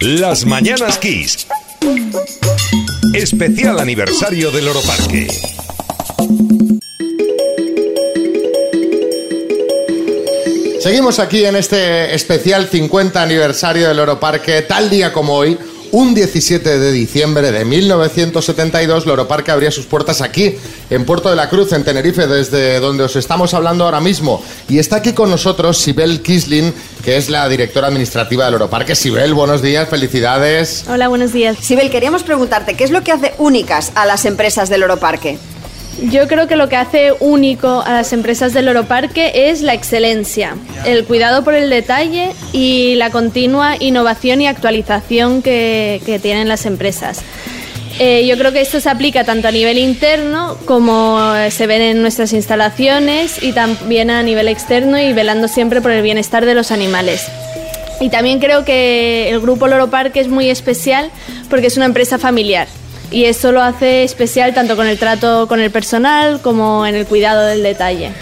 Las 0.00 0.44
Mañanas 0.46 0.98
Kiss. 0.98 1.46
Especial 3.14 3.80
aniversario 3.80 4.50
del 4.50 4.66
Loro 4.66 4.80
Parque. 4.82 5.26
Seguimos 10.80 11.18
aquí 11.18 11.44
en 11.44 11.56
este 11.56 12.14
especial 12.14 12.68
50 12.68 13.22
aniversario 13.22 13.88
del 13.88 13.96
Loro 13.96 14.20
Parque, 14.20 14.62
tal 14.62 14.90
día 14.90 15.12
como 15.12 15.34
hoy. 15.34 15.58
Un 15.94 16.14
17 16.14 16.78
de 16.78 16.90
diciembre 16.90 17.52
de 17.52 17.66
1972, 17.66 19.04
Loro 19.04 19.28
Parque 19.28 19.50
abría 19.50 19.70
sus 19.70 19.84
puertas 19.84 20.22
aquí, 20.22 20.56
en 20.88 21.04
Puerto 21.04 21.28
de 21.28 21.36
la 21.36 21.50
Cruz, 21.50 21.70
en 21.74 21.84
Tenerife, 21.84 22.26
desde 22.26 22.80
donde 22.80 23.04
os 23.04 23.14
estamos 23.14 23.52
hablando 23.52 23.84
ahora 23.84 24.00
mismo. 24.00 24.42
Y 24.70 24.78
está 24.78 24.96
aquí 24.96 25.12
con 25.12 25.28
nosotros 25.28 25.76
Sibel 25.76 26.22
Kisling, 26.22 26.72
que 27.04 27.18
es 27.18 27.28
la 27.28 27.46
directora 27.46 27.88
administrativa 27.88 28.46
del 28.46 28.52
Loro 28.52 28.70
Parque. 28.70 28.94
Sibel, 28.94 29.34
buenos 29.34 29.60
días, 29.60 29.86
felicidades. 29.86 30.86
Hola, 30.88 31.08
buenos 31.08 31.34
días. 31.34 31.58
Sibel, 31.60 31.90
queríamos 31.90 32.22
preguntarte, 32.22 32.74
¿qué 32.74 32.84
es 32.84 32.90
lo 32.90 33.04
que 33.04 33.12
hace 33.12 33.34
únicas 33.36 33.92
a 33.94 34.06
las 34.06 34.24
empresas 34.24 34.70
del 34.70 34.84
Oro 34.84 34.96
Parque? 34.96 35.36
Yo 36.00 36.26
creo 36.26 36.48
que 36.48 36.56
lo 36.56 36.68
que 36.68 36.76
hace 36.76 37.12
único 37.20 37.82
a 37.82 37.92
las 37.92 38.12
empresas 38.12 38.52
del 38.54 38.66
Loro 38.66 38.84
Parque 38.84 39.50
es 39.50 39.60
la 39.60 39.74
excelencia, 39.74 40.56
el 40.84 41.04
cuidado 41.04 41.44
por 41.44 41.54
el 41.54 41.70
detalle 41.70 42.32
y 42.52 42.94
la 42.96 43.10
continua 43.10 43.76
innovación 43.78 44.40
y 44.40 44.46
actualización 44.46 45.42
que, 45.42 46.00
que 46.04 46.18
tienen 46.18 46.48
las 46.48 46.66
empresas. 46.66 47.22
Eh, 47.98 48.26
yo 48.26 48.38
creo 48.38 48.52
que 48.52 48.62
esto 48.62 48.80
se 48.80 48.88
aplica 48.88 49.24
tanto 49.24 49.48
a 49.48 49.50
nivel 49.50 49.78
interno 49.78 50.56
como 50.64 51.20
se 51.50 51.66
ven 51.66 51.82
en 51.82 52.00
nuestras 52.00 52.32
instalaciones 52.32 53.42
y 53.42 53.52
también 53.52 54.10
a 54.10 54.22
nivel 54.22 54.48
externo 54.48 54.98
y 54.98 55.12
velando 55.12 55.46
siempre 55.46 55.82
por 55.82 55.90
el 55.90 56.02
bienestar 56.02 56.46
de 56.46 56.54
los 56.54 56.72
animales. 56.72 57.26
Y 58.00 58.08
también 58.08 58.40
creo 58.40 58.64
que 58.64 59.28
el 59.30 59.40
grupo 59.40 59.68
Loro 59.68 59.90
Parque 59.90 60.20
es 60.20 60.28
muy 60.28 60.48
especial 60.48 61.10
porque 61.50 61.66
es 61.66 61.76
una 61.76 61.86
empresa 61.86 62.18
familiar 62.18 62.66
y 63.12 63.26
eso 63.26 63.52
lo 63.52 63.62
hace 63.62 64.02
especial 64.04 64.54
tanto 64.54 64.76
con 64.76 64.86
el 64.86 64.98
trato 64.98 65.46
con 65.46 65.60
el 65.60 65.70
personal 65.70 66.40
como 66.40 66.86
en 66.86 66.94
el 66.94 67.06
cuidado 67.06 67.46
del 67.46 67.62
detalle. 67.62 68.12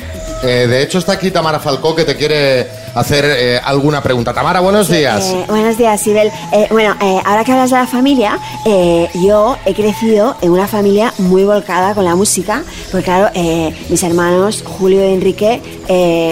Eh, 0.42 0.66
de 0.66 0.83
hecho, 0.83 0.98
está 0.98 1.12
aquí 1.12 1.31
Tamara 1.31 1.59
Falcó 1.61 1.94
que 1.94 2.05
te 2.05 2.16
quiere 2.16 2.66
hacer 2.94 3.24
eh, 3.26 3.61
alguna 3.62 4.03
pregunta. 4.03 4.33
Tamara, 4.33 4.61
buenos 4.61 4.88
días. 4.88 5.26
Eh, 5.26 5.44
buenos 5.48 5.76
días, 5.76 6.00
Sibel. 6.00 6.31
Bueno, 6.70 6.96
ahora 7.26 7.44
que 7.44 7.53
hablas 7.53 7.70
de 7.70 7.76
la 7.76 7.87
familia, 7.87 8.38
yo 9.22 9.57
he 9.66 9.74
crecido 9.74 10.37
en 10.40 10.50
una 10.50 10.66
familia 10.66 11.12
muy 11.18 11.44
volcada 11.44 11.94
con 11.94 12.05
la 12.07 12.14
música, 12.14 12.62
porque 12.90 13.05
claro, 13.05 13.31
mis 13.88 14.03
hermanos 14.03 14.64
Julio 14.66 15.05
y 15.09 15.12
Enrique 15.12 15.61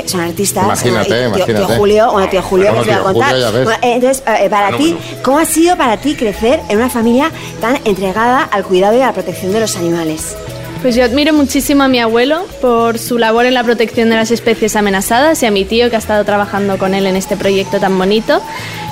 son 0.06 0.20
artistas. 0.20 0.64
Imagínate, 0.64 1.08
Eh, 1.08 1.18
tío, 1.18 1.28
imagínate. 1.28 1.66
tío 1.66 1.76
Julio, 1.76 2.12
bueno, 2.12 2.30
tío 2.30 2.42
Julio, 2.42 2.66
Bueno, 2.74 2.80
os 2.80 2.86
voy 2.86 2.94
a 2.94 3.02
contar. 3.02 3.34
Julio. 3.34 3.64
Bueno, 3.64 3.78
entonces, 3.82 4.22
para 4.50 4.76
ti, 4.76 4.96
¿cómo 5.22 5.38
ha 5.38 5.44
sido 5.44 5.76
para 5.76 5.96
ti 5.98 6.14
crecer 6.14 6.60
en 6.68 6.78
una 6.78 6.88
familia 6.88 7.30
tan 7.60 7.78
entregada 7.84 8.42
al 8.42 8.64
cuidado 8.64 8.96
y 8.96 9.02
a 9.02 9.06
la 9.06 9.12
protección 9.12 9.52
de 9.52 9.60
los 9.60 9.76
animales? 9.76 10.34
Pues 10.82 10.94
yo 10.94 11.04
admiro 11.04 11.32
muchísimo 11.32 11.82
a 11.82 11.88
mi 11.88 11.98
abuelo 11.98 12.46
por 12.60 12.98
su 12.98 13.18
labor 13.18 13.46
en 13.46 13.54
la 13.54 13.64
protección 13.64 14.10
de 14.10 14.16
las 14.16 14.30
especies 14.30 14.76
amenazadas 14.76 15.42
y 15.42 15.46
a 15.46 15.50
mi 15.50 15.64
tío 15.64 15.90
que 15.90 15.96
ha 15.96 15.98
estado 15.98 16.24
trabajando 16.24 16.78
con 16.78 16.94
él 16.94 17.06
en 17.06 17.16
este 17.16 17.36
proyecto 17.36 17.80
tan 17.80 17.98
bonito. 17.98 18.40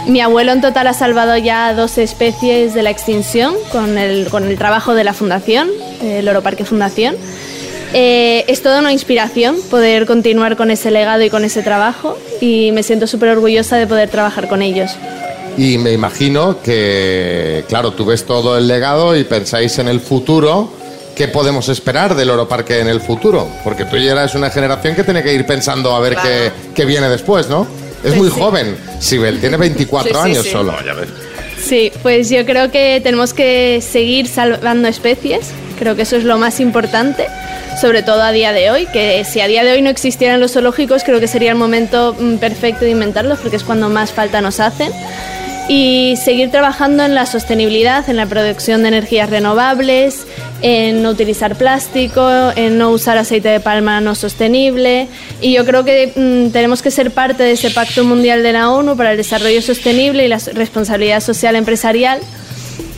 Mi 0.09 0.21
abuelo 0.21 0.51
en 0.51 0.61
total 0.61 0.89
ha 0.89 0.95
salvado 0.95 1.37
ya 1.37 1.73
12 1.75 2.03
especies 2.03 2.75
de 2.75 2.83
la 2.83 2.91
extinción 2.91 3.55
con 3.71 3.99
el, 3.99 4.29
con 4.31 4.45
el 4.45 4.59
trabajo 4.59 4.95
de 4.95 5.05
la 5.05 5.15
Fundación, 5.15 5.69
el 6.03 6.25
Loro 6.25 6.43
Parque 6.43 6.65
Fundación. 6.65 7.15
Eh, 7.93 8.45
es 8.49 8.63
toda 8.63 8.81
una 8.81 8.93
inspiración 8.93 9.57
poder 9.71 10.07
continuar 10.07 10.57
con 10.57 10.73
ese 10.73 10.91
legado 10.91 11.23
y 11.23 11.31
con 11.31 11.45
ese 11.45 11.63
trabajo 11.63 12.19
y 12.41 12.73
me 12.73 12.83
siento 12.83 13.07
súper 13.07 13.29
orgullosa 13.29 13.77
de 13.77 13.87
poder 13.87 14.11
trabajar 14.11 14.49
con 14.49 14.61
ellos. 14.61 14.91
Y 15.57 15.79
me 15.79 15.93
imagino 15.93 16.61
que, 16.63 17.65
claro, 17.69 17.93
tú 17.93 18.05
ves 18.05 18.27
todo 18.27 18.59
el 18.59 18.67
legado 18.67 19.17
y 19.17 19.25
pensáis 19.25 19.79
en 19.79 19.89
el 19.89 20.01
futuro. 20.01 20.76
¿Qué 21.17 21.29
podemos 21.29 21.69
esperar 21.71 22.15
del 22.15 22.29
Oro 22.31 22.47
Parque 22.47 22.79
en 22.81 22.89
el 22.89 23.01
futuro? 23.01 23.49
Porque 23.65 23.87
tú 23.87 23.97
ya 23.97 24.13
eres 24.13 24.35
una 24.35 24.51
generación 24.51 24.95
que 24.95 25.03
tiene 25.03 25.23
que 25.23 25.33
ir 25.33 25.47
pensando 25.47 25.95
a 25.97 26.01
ver 26.01 26.15
qué, 26.23 26.53
qué 26.75 26.85
viene 26.85 27.09
después, 27.09 27.49
¿no? 27.49 27.63
Es 28.05 28.13
Pues 28.13 28.17
muy 28.17 28.29
sí. 28.31 28.39
joven, 28.39 28.77
Sibel, 29.01 29.41
tiene 29.41 29.57
24 29.57 30.11
Sí, 30.13 30.19
años 30.31 30.45
sí. 30.45 30.51
solo. 30.53 30.75
Sí, 31.59 31.91
pues 32.03 32.29
yo 32.29 32.45
creo 32.45 32.71
que 32.71 33.01
tenemos 33.03 33.33
que 33.33 33.81
seguir 33.81 34.29
salvando 34.29 34.89
especies, 34.89 35.53
creo 35.79 35.97
que 35.97 36.03
eso 36.03 36.17
es 36.17 36.25
lo 36.25 36.37
más 36.37 36.61
importante, 36.61 37.27
sobre 37.81 38.03
todo 38.03 38.23
a 38.23 38.31
día 38.31 38.53
de 38.53 38.71
hoy, 38.71 38.87
que 38.93 39.25
si 39.25 39.41
a 39.41 39.49
día 39.49 39.65
de 39.65 39.73
hoy 39.73 39.81
no 39.83 39.89
existieran 39.89 40.39
los 40.39 40.53
zoológicos, 40.53 41.03
creo 41.03 41.19
que 41.19 41.29
sería 41.29 41.51
el 41.51 41.57
momento 41.57 42.15
mm, 42.19 42.37
perfecto 42.37 42.85
de 42.85 42.91
inventarlos, 42.91 43.39
porque 43.39 43.57
es 43.57 43.65
cuando 43.65 43.89
más 43.89 44.13
falta 44.13 44.43
nos 44.43 44.61
hacen. 44.61 44.93
Y 45.69 46.15
seguir 46.23 46.53
trabajando 46.53 47.05
en 47.05 47.17
la 47.17 47.27
sostenibilidad, 47.27 48.09
en 48.09 48.17
la 48.17 48.27
producción 48.27 48.83
de 48.83 48.89
energías 48.89 49.29
renovables, 49.31 50.25
en 50.63 51.03
no 51.03 51.11
utilizar 51.11 51.57
plástico, 51.57 52.29
en 52.57 52.79
no 52.79 52.91
usar 52.91 53.19
aceite 53.19 53.49
de 53.49 53.61
palma 53.61 54.01
no 54.01 54.15
sostenible. 54.15 55.09
Y 55.41 55.53
yo 55.53 55.65
creo 55.65 55.85
que 55.85 56.13
mm, 56.15 56.53
tenemos 56.53 56.83
que 56.83 56.91
ser 56.91 57.11
parte 57.11 57.43
de 57.43 57.53
ese 57.53 57.71
Pacto 57.71 58.05
Mundial 58.05 58.43
de 58.43 58.53
la 58.53 58.71
ONU 58.71 58.97
para 58.97 59.13
el 59.13 59.17
Desarrollo 59.17 59.61
Sostenible 59.63 60.25
y 60.25 60.29
la 60.29 60.39
responsabilidad 60.55 61.21
social 61.21 61.57
empresarial 61.57 62.21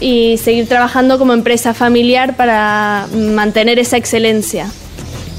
y 0.01 0.39
seguir 0.39 0.69
trabajando 0.69 1.19
como 1.19 1.33
empresa 1.33 1.75
familiar 1.75 2.37
para 2.37 3.07
mantener 3.13 3.79
esa 3.79 3.97
excelencia. 3.97 4.71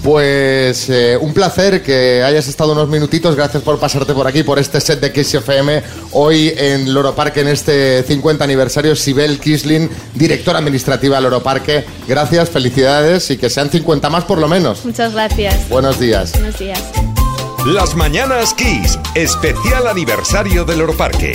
Pues 0.03 0.89
eh, 0.89 1.17
un 1.19 1.33
placer 1.33 1.83
que 1.83 2.23
hayas 2.23 2.47
estado 2.47 2.71
unos 2.71 2.87
minutitos. 2.87 3.35
Gracias 3.35 3.63
por 3.63 3.79
pasarte 3.79 4.13
por 4.13 4.27
aquí, 4.27 4.43
por 4.43 4.59
este 4.59 4.79
set 4.79 4.99
de 4.99 5.11
Kiss 5.11 5.33
FM. 5.33 5.83
Hoy 6.11 6.53
en 6.55 6.93
Loro 6.93 7.13
Parque, 7.15 7.41
en 7.41 7.49
este 7.49 8.03
50 8.03 8.43
aniversario, 8.43 8.95
Sibel 8.95 9.39
Kisling, 9.39 9.89
directora 10.15 10.59
administrativa 10.59 11.17
de 11.17 11.23
Loro 11.23 11.43
Parque. 11.43 11.83
Gracias, 12.07 12.49
felicidades 12.49 13.29
y 13.29 13.37
que 13.37 13.49
sean 13.49 13.69
50 13.69 14.09
más 14.09 14.23
por 14.23 14.37
lo 14.37 14.47
menos. 14.47 14.85
Muchas 14.85 15.13
gracias. 15.13 15.67
Buenos 15.69 15.99
días. 15.99 16.31
Buenos 16.33 16.57
días. 16.57 16.81
Las 17.65 17.93
Mañanas 17.93 18.53
Kiss, 18.53 18.97
especial 19.15 19.87
aniversario 19.87 20.63
del 20.63 20.79
Loro 20.79 20.95
Parque. 20.95 21.33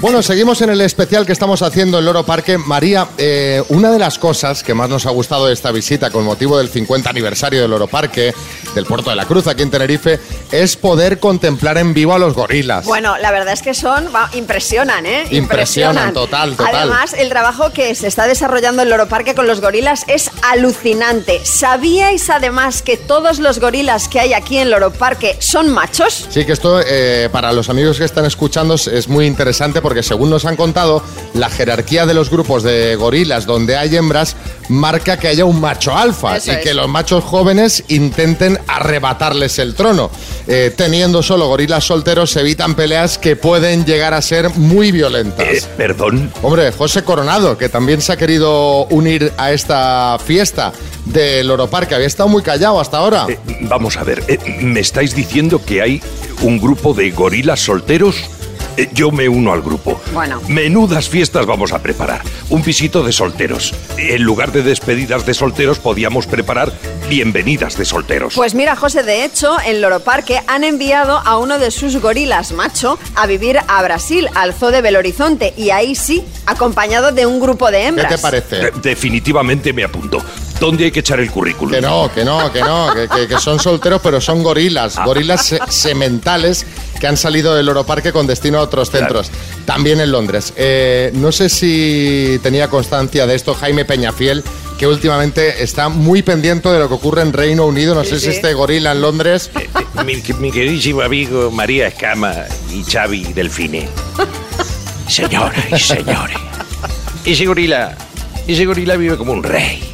Bueno, 0.00 0.22
seguimos 0.22 0.60
en 0.62 0.70
el 0.70 0.80
especial 0.80 1.26
que 1.26 1.32
estamos 1.32 1.62
haciendo 1.62 1.98
en 1.98 2.04
Loro 2.04 2.24
Parque. 2.24 2.58
María, 2.58 3.08
eh, 3.18 3.62
una 3.68 3.90
de 3.90 3.98
las 3.98 4.18
cosas 4.18 4.62
que 4.62 4.74
más 4.74 4.88
nos 4.88 5.06
ha 5.06 5.10
gustado 5.10 5.46
de 5.46 5.52
esta 5.52 5.70
visita 5.70 6.10
con 6.10 6.24
motivo 6.24 6.58
del 6.58 6.68
50 6.68 7.08
aniversario 7.10 7.60
del 7.62 7.70
Loro 7.70 7.86
Parque, 7.86 8.32
del 8.74 8.84
Puerto 8.84 9.10
de 9.10 9.16
la 9.16 9.26
Cruz, 9.26 9.46
aquí 9.46 9.62
en 9.62 9.70
Tenerife, 9.70 10.18
es 10.50 10.76
poder 10.76 11.18
contemplar 11.20 11.78
en 11.78 11.94
vivo 11.94 12.14
a 12.14 12.18
los 12.18 12.34
gorilas. 12.34 12.84
Bueno, 12.84 13.16
la 13.18 13.30
verdad 13.30 13.52
es 13.54 13.62
que 13.62 13.74
son, 13.74 14.08
va, 14.14 14.28
impresionan, 14.34 15.06
¿eh? 15.06 15.24
Impresionan, 15.30 16.12
total, 16.12 16.56
total. 16.56 16.74
Además, 16.74 17.12
el 17.16 17.28
trabajo 17.28 17.72
que 17.72 17.94
se 17.94 18.06
está 18.08 18.26
desarrollando 18.26 18.82
en 18.82 18.90
Loro 18.90 19.08
Parque 19.08 19.34
con 19.34 19.46
los 19.46 19.60
gorilas 19.60 20.04
es 20.08 20.30
alucinante. 20.50 21.40
¿Sabíais 21.44 22.28
además 22.30 22.82
que 22.82 22.96
todos 22.96 23.38
los 23.38 23.60
gorilas 23.60 24.08
que 24.08 24.18
hay 24.20 24.32
aquí 24.32 24.58
en 24.58 24.70
Loro 24.70 24.92
Parque 24.92 25.36
son 25.38 25.70
machos? 25.70 26.26
Sí, 26.30 26.44
que 26.44 26.52
esto 26.52 26.80
eh, 26.84 27.28
para 27.32 27.52
los 27.52 27.68
amigos 27.68 27.98
que 27.98 28.04
están 28.04 28.24
escuchando 28.24 28.74
es- 28.74 28.86
es 28.88 29.08
muy 29.08 29.26
interesante 29.26 29.71
porque 29.80 30.02
según 30.02 30.30
nos 30.30 30.44
han 30.44 30.56
contado, 30.56 31.02
la 31.34 31.48
jerarquía 31.48 32.04
de 32.06 32.14
los 32.14 32.30
grupos 32.30 32.62
de 32.62 32.96
gorilas 32.96 33.46
donde 33.46 33.76
hay 33.76 33.96
hembras 33.96 34.36
marca 34.68 35.18
que 35.18 35.28
haya 35.28 35.44
un 35.44 35.60
macho 35.60 35.96
alfa 35.96 36.36
Eso 36.36 36.52
y 36.52 36.54
es. 36.56 36.60
que 36.62 36.74
los 36.74 36.88
machos 36.88 37.24
jóvenes 37.24 37.84
intenten 37.88 38.58
arrebatarles 38.66 39.58
el 39.58 39.74
trono. 39.74 40.10
Eh, 40.46 40.72
teniendo 40.76 41.22
solo 41.22 41.46
gorilas 41.48 41.84
solteros 41.84 42.30
se 42.30 42.40
evitan 42.40 42.74
peleas 42.74 43.18
que 43.18 43.36
pueden 43.36 43.84
llegar 43.84 44.14
a 44.14 44.22
ser 44.22 44.50
muy 44.50 44.92
violentas. 44.92 45.46
Eh, 45.46 45.62
perdón. 45.76 46.30
Hombre, 46.42 46.72
José 46.72 47.02
Coronado, 47.02 47.56
que 47.58 47.68
también 47.68 48.00
se 48.00 48.12
ha 48.12 48.16
querido 48.16 48.84
unir 48.86 49.32
a 49.36 49.52
esta 49.52 50.18
fiesta 50.24 50.72
del 51.04 51.48
Loro 51.48 51.68
Parque, 51.68 51.94
había 51.94 52.06
estado 52.06 52.28
muy 52.28 52.42
callado 52.42 52.80
hasta 52.80 52.98
ahora. 52.98 53.26
Eh, 53.28 53.38
vamos 53.62 53.96
a 53.96 54.04
ver, 54.04 54.22
eh, 54.28 54.38
¿me 54.60 54.80
estáis 54.80 55.14
diciendo 55.14 55.60
que 55.64 55.82
hay 55.82 56.02
un 56.42 56.58
grupo 56.60 56.94
de 56.94 57.10
gorilas 57.10 57.60
solteros? 57.60 58.16
Eh, 58.76 58.88
yo 58.92 59.10
me 59.10 59.28
uno 59.28 59.52
al 59.52 59.60
grupo. 59.62 60.00
Bueno. 60.12 60.40
Menudas 60.48 61.08
fiestas 61.08 61.44
vamos 61.46 61.72
a 61.72 61.80
preparar. 61.82 62.22
Un 62.48 62.62
pisito 62.62 63.02
de 63.02 63.12
solteros. 63.12 63.74
En 63.98 64.22
lugar 64.22 64.52
de 64.52 64.62
despedidas 64.62 65.26
de 65.26 65.34
solteros, 65.34 65.78
podíamos 65.78 66.26
preparar 66.26 66.72
bienvenidas 67.08 67.76
de 67.76 67.84
solteros. 67.84 68.34
Pues 68.34 68.54
mira, 68.54 68.74
José, 68.74 69.02
de 69.02 69.24
hecho, 69.24 69.56
en 69.66 69.82
Loro 69.82 70.00
Parque 70.00 70.40
han 70.46 70.64
enviado 70.64 71.18
a 71.18 71.36
uno 71.38 71.58
de 71.58 71.70
sus 71.70 71.96
gorilas 72.00 72.52
macho 72.52 72.98
a 73.14 73.26
vivir 73.26 73.58
a 73.68 73.82
Brasil, 73.82 74.28
al 74.34 74.54
zoo 74.54 74.70
de 74.70 74.80
Belo 74.80 74.98
Horizonte, 74.98 75.52
y 75.56 75.70
ahí 75.70 75.94
sí, 75.94 76.24
acompañado 76.46 77.12
de 77.12 77.26
un 77.26 77.40
grupo 77.40 77.70
de 77.70 77.78
¿Qué 77.78 77.86
hembras. 77.88 78.08
te 78.08 78.18
parece? 78.18 78.68
Eh, 78.68 78.72
definitivamente 78.82 79.72
me 79.72 79.84
apunto. 79.84 80.22
¿Dónde 80.62 80.84
hay 80.84 80.90
que 80.92 81.00
echar 81.00 81.18
el 81.18 81.28
currículum? 81.28 81.74
Que 81.74 81.80
no, 81.80 82.08
que 82.14 82.24
no, 82.24 82.52
que 82.52 82.60
no, 82.60 82.94
que, 82.94 83.08
que- 83.08 83.26
que 83.26 83.40
son 83.40 83.58
solteros, 83.58 84.00
pero 84.00 84.20
son 84.20 84.44
gorilas, 84.44 84.96
gorilas 85.04 85.44
se- 85.44 85.58
sementales 85.68 86.64
que 87.00 87.08
han 87.08 87.16
salido 87.16 87.56
del 87.56 87.66
Loro 87.66 87.84
Parque 87.84 88.12
con 88.12 88.28
destino 88.28 88.58
a 88.58 88.62
otros 88.62 88.88
centros, 88.92 89.32
también 89.66 90.00
en 90.00 90.12
Londres. 90.12 90.52
Eh, 90.56 91.10
no 91.14 91.32
sé 91.32 91.48
si 91.48 92.38
tenía 92.44 92.68
constancia 92.68 93.26
de 93.26 93.34
esto 93.34 93.54
Jaime 93.54 93.84
Peñafiel, 93.84 94.44
que 94.78 94.86
últimamente 94.86 95.64
está 95.64 95.88
muy 95.88 96.22
pendiente 96.22 96.68
de 96.68 96.78
lo 96.78 96.86
que 96.86 96.94
ocurre 96.94 97.22
en 97.22 97.32
Reino 97.32 97.66
Unido. 97.66 97.96
No 97.96 98.04
sé 98.04 98.20
si 98.20 98.28
este 98.30 98.54
gorila 98.54 98.92
en 98.92 99.00
Londres. 99.02 99.50
mi, 100.06 100.22
mi 100.38 100.52
queridísimo 100.52 101.02
amigo 101.02 101.50
María 101.50 101.88
Escama 101.88 102.34
y 102.72 102.84
Xavi 102.88 103.32
Delfine. 103.32 103.88
Señoras 105.08 105.58
y 105.72 105.78
señores, 105.78 106.36
ese 107.24 107.44
gorila, 107.46 107.96
ese 108.46 108.64
gorila 108.64 108.94
vive 108.96 109.16
como 109.16 109.32
un 109.32 109.42
rey. 109.42 109.91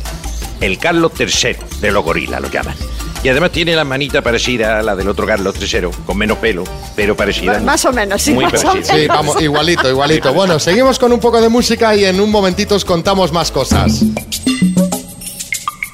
El 0.61 0.79
Carlos 0.79 1.12
III 1.18 1.57
de 1.81 1.90
los 1.90 2.05
gorilas 2.05 2.40
lo 2.40 2.51
llaman. 2.51 2.75
Y 3.23 3.29
además 3.29 3.51
tiene 3.51 3.75
la 3.75 3.85
manita 3.85 4.23
parecida 4.23 4.79
a 4.79 4.83
la 4.83 4.94
del 4.94 5.09
otro 5.09 5.27
Carlos 5.27 5.55
III, 5.61 5.88
con 6.07 6.16
menos 6.16 6.38
pelo, 6.38 6.64
pero 6.94 7.16
parecida. 7.16 7.59
Más 7.61 7.85
o 7.85 7.92
menos, 7.92 8.23
sí, 8.23 8.33
Muy 8.33 8.44
más 8.44 8.62
o 8.62 8.68
parecida. 8.68 8.94
Sí, 8.94 9.07
vamos, 9.09 9.42
igualito, 9.42 9.88
igualito. 9.88 10.33
Bueno, 10.33 10.59
seguimos 10.59 10.99
con 10.99 11.12
un 11.12 11.18
poco 11.18 11.40
de 11.40 11.49
música 11.49 11.94
y 11.97 12.05
en 12.05 12.21
un 12.21 12.31
momentito 12.31 12.77
os 12.77 12.85
contamos 12.85 13.33
más 13.33 13.51
cosas. 13.51 14.05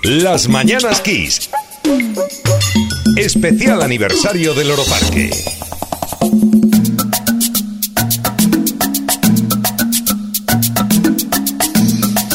Las 0.03 0.49
Mañanas 0.49 1.01
Kiss, 1.01 1.49
especial 3.17 3.81
aniversario 3.81 4.53
del 4.53 4.69
Loro 4.69 4.85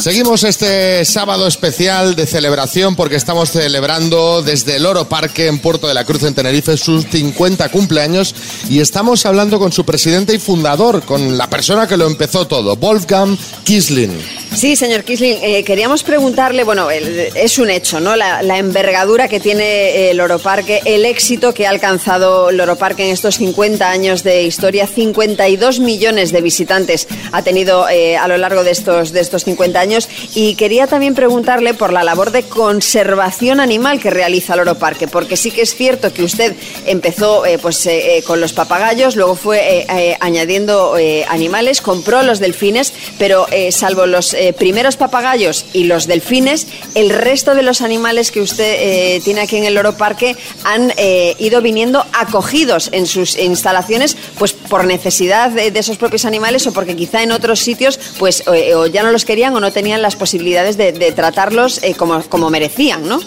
Seguimos 0.00 0.44
este 0.44 1.04
sábado 1.04 1.46
especial 1.46 2.16
de 2.16 2.24
celebración 2.24 2.96
porque 2.96 3.16
estamos 3.16 3.50
celebrando 3.50 4.42
desde 4.42 4.76
el 4.76 4.86
Oro 4.86 5.06
Parque 5.10 5.46
en 5.46 5.58
Puerto 5.58 5.88
de 5.88 5.92
la 5.94 6.04
Cruz 6.06 6.22
en 6.22 6.34
Tenerife 6.34 6.78
sus 6.78 7.04
50 7.06 7.68
cumpleaños 7.68 8.34
y 8.70 8.80
estamos 8.80 9.26
hablando 9.26 9.58
con 9.58 9.72
su 9.72 9.84
presidente 9.84 10.34
y 10.34 10.38
fundador, 10.38 11.02
con 11.02 11.36
la 11.36 11.50
persona 11.50 11.86
que 11.86 11.98
lo 11.98 12.06
empezó 12.06 12.46
todo, 12.46 12.76
Wolfgang 12.76 13.36
Kisling. 13.64 14.10
Sí, 14.56 14.74
señor 14.74 15.04
Kisling, 15.04 15.38
eh, 15.42 15.64
queríamos 15.64 16.02
preguntarle, 16.02 16.64
bueno, 16.64 16.90
el- 16.90 17.28
es 17.36 17.58
un 17.58 17.68
hecho, 17.68 18.00
¿no? 18.00 18.16
La, 18.16 18.42
la 18.42 18.56
envergadura 18.56 19.28
que 19.28 19.38
tiene 19.38 20.10
el 20.10 20.16
Loro 20.16 20.38
Parque, 20.38 20.80
el 20.86 21.04
éxito 21.04 21.52
que 21.52 21.66
ha 21.66 21.70
alcanzado 21.70 22.48
el 22.48 22.56
Loro 22.56 22.76
Parque 22.76 23.04
en 23.04 23.10
estos 23.12 23.36
50 23.36 23.90
años 23.90 24.24
de 24.24 24.44
historia, 24.44 24.86
52 24.86 25.78
millones 25.78 26.32
de 26.32 26.40
visitantes 26.40 27.06
ha 27.32 27.42
tenido 27.42 27.86
eh, 27.90 28.16
a 28.16 28.26
lo 28.28 28.38
largo 28.38 28.64
de 28.64 28.70
estos, 28.70 29.12
de 29.12 29.20
estos 29.20 29.44
50 29.44 29.78
años 29.78 29.89
y 30.34 30.54
quería 30.54 30.86
también 30.86 31.14
preguntarle 31.14 31.74
por 31.74 31.92
la 31.92 32.04
labor 32.04 32.30
de 32.30 32.44
conservación 32.44 33.60
animal 33.60 34.00
que 34.00 34.10
realiza 34.10 34.54
el 34.54 34.60
Loro 34.60 34.78
Parque, 34.78 35.08
porque 35.08 35.36
sí 35.36 35.50
que 35.50 35.62
es 35.62 35.74
cierto 35.74 36.12
que 36.12 36.22
usted 36.22 36.54
empezó 36.86 37.44
eh, 37.44 37.58
pues, 37.58 37.84
eh, 37.86 38.18
eh, 38.18 38.22
con 38.22 38.40
los 38.40 38.52
papagayos, 38.52 39.16
luego 39.16 39.34
fue 39.34 39.86
añadiendo 40.20 40.94
animales, 41.28 41.80
compró 41.80 42.22
los 42.22 42.38
delfines, 42.38 42.92
pero 43.18 43.46
salvo 43.70 44.06
los 44.06 44.36
primeros 44.58 44.96
papagayos 44.96 45.66
y 45.72 45.84
los 45.84 46.06
delfines, 46.06 46.66
el 46.94 47.10
resto 47.10 47.54
de 47.54 47.62
los 47.62 47.80
animales 47.80 48.30
que 48.30 48.40
usted 48.40 49.22
tiene 49.22 49.40
aquí 49.40 49.56
en 49.56 49.64
el 49.64 49.74
Loro 49.74 49.96
Parque 49.96 50.36
han 50.64 50.92
ido 51.38 51.62
viniendo 51.62 52.04
acogidos 52.12 52.90
en 52.92 53.06
sus 53.06 53.36
instalaciones, 53.36 54.16
pues 54.38 54.52
por 54.52 54.84
necesidad 54.84 55.50
de, 55.50 55.70
de 55.70 55.80
esos 55.80 55.96
propios 55.96 56.24
animales 56.24 56.66
o 56.66 56.72
porque 56.72 56.96
quizá 56.96 57.22
en 57.22 57.32
otros 57.32 57.60
sitios 57.60 57.98
pues 58.18 58.44
o 58.46 58.86
ya 58.86 59.02
no 59.02 59.10
los 59.12 59.24
querían 59.24 59.54
o 59.54 59.60
no 59.60 59.72
tenían 59.72 59.79
las 59.82 60.16
posibilidades 60.16 60.76
de, 60.76 60.92
de 60.92 61.12
tratarlos 61.12 61.82
eh, 61.82 61.94
como, 61.94 62.22
como 62.24 62.50
merecían, 62.50 63.08
¿no? 63.08 63.20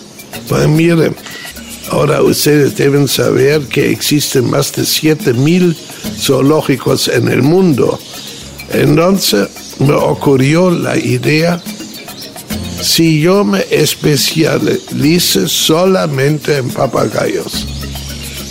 Pues 0.47 0.67
miren, 0.67 1.15
ahora 1.89 2.21
ustedes 2.21 2.75
deben 2.75 3.07
saber 3.07 3.61
que 3.67 3.91
existen 3.91 4.49
más 4.49 4.71
de 4.73 4.85
7000 4.85 5.75
zoológicos 6.19 7.07
en 7.07 7.27
el 7.27 7.41
mundo. 7.41 7.99
Entonces 8.71 9.47
me 9.79 9.93
ocurrió 9.93 10.71
la 10.71 10.97
idea, 10.97 11.61
si 12.81 13.21
yo 13.21 13.43
me 13.43 13.65
especialice 13.69 15.47
solamente 15.47 16.57
en 16.57 16.69
papagayos, 16.69 17.67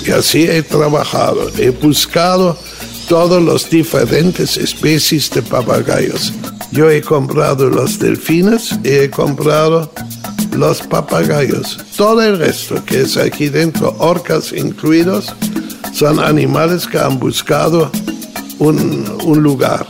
y 0.07 0.11
así 0.11 0.45
he 0.45 0.63
trabajado, 0.63 1.51
he 1.59 1.71
buscado 1.71 2.59
todas 3.09 3.43
las 3.43 3.69
diferentes 3.69 4.57
especies 4.57 5.31
de 5.31 5.43
papagayos. 5.43 6.33
Yo 6.73 6.91
he 6.91 7.03
comprado 7.03 7.69
los 7.69 7.99
delfines 7.99 8.75
y 8.83 8.89
he 8.89 9.11
comprado 9.11 9.93
los 10.57 10.81
papagayos. 10.81 11.79
Todo 11.97 12.23
el 12.23 12.39
resto 12.39 12.83
que 12.85 13.03
es 13.03 13.17
aquí 13.17 13.49
dentro, 13.51 13.95
orcas 13.99 14.53
incluidos, 14.53 15.35
son 15.93 16.19
animales 16.19 16.87
que 16.87 16.99
han 16.99 17.19
buscado 17.19 17.93
un, 18.59 19.05
un 19.25 19.43
lugar. 19.43 19.87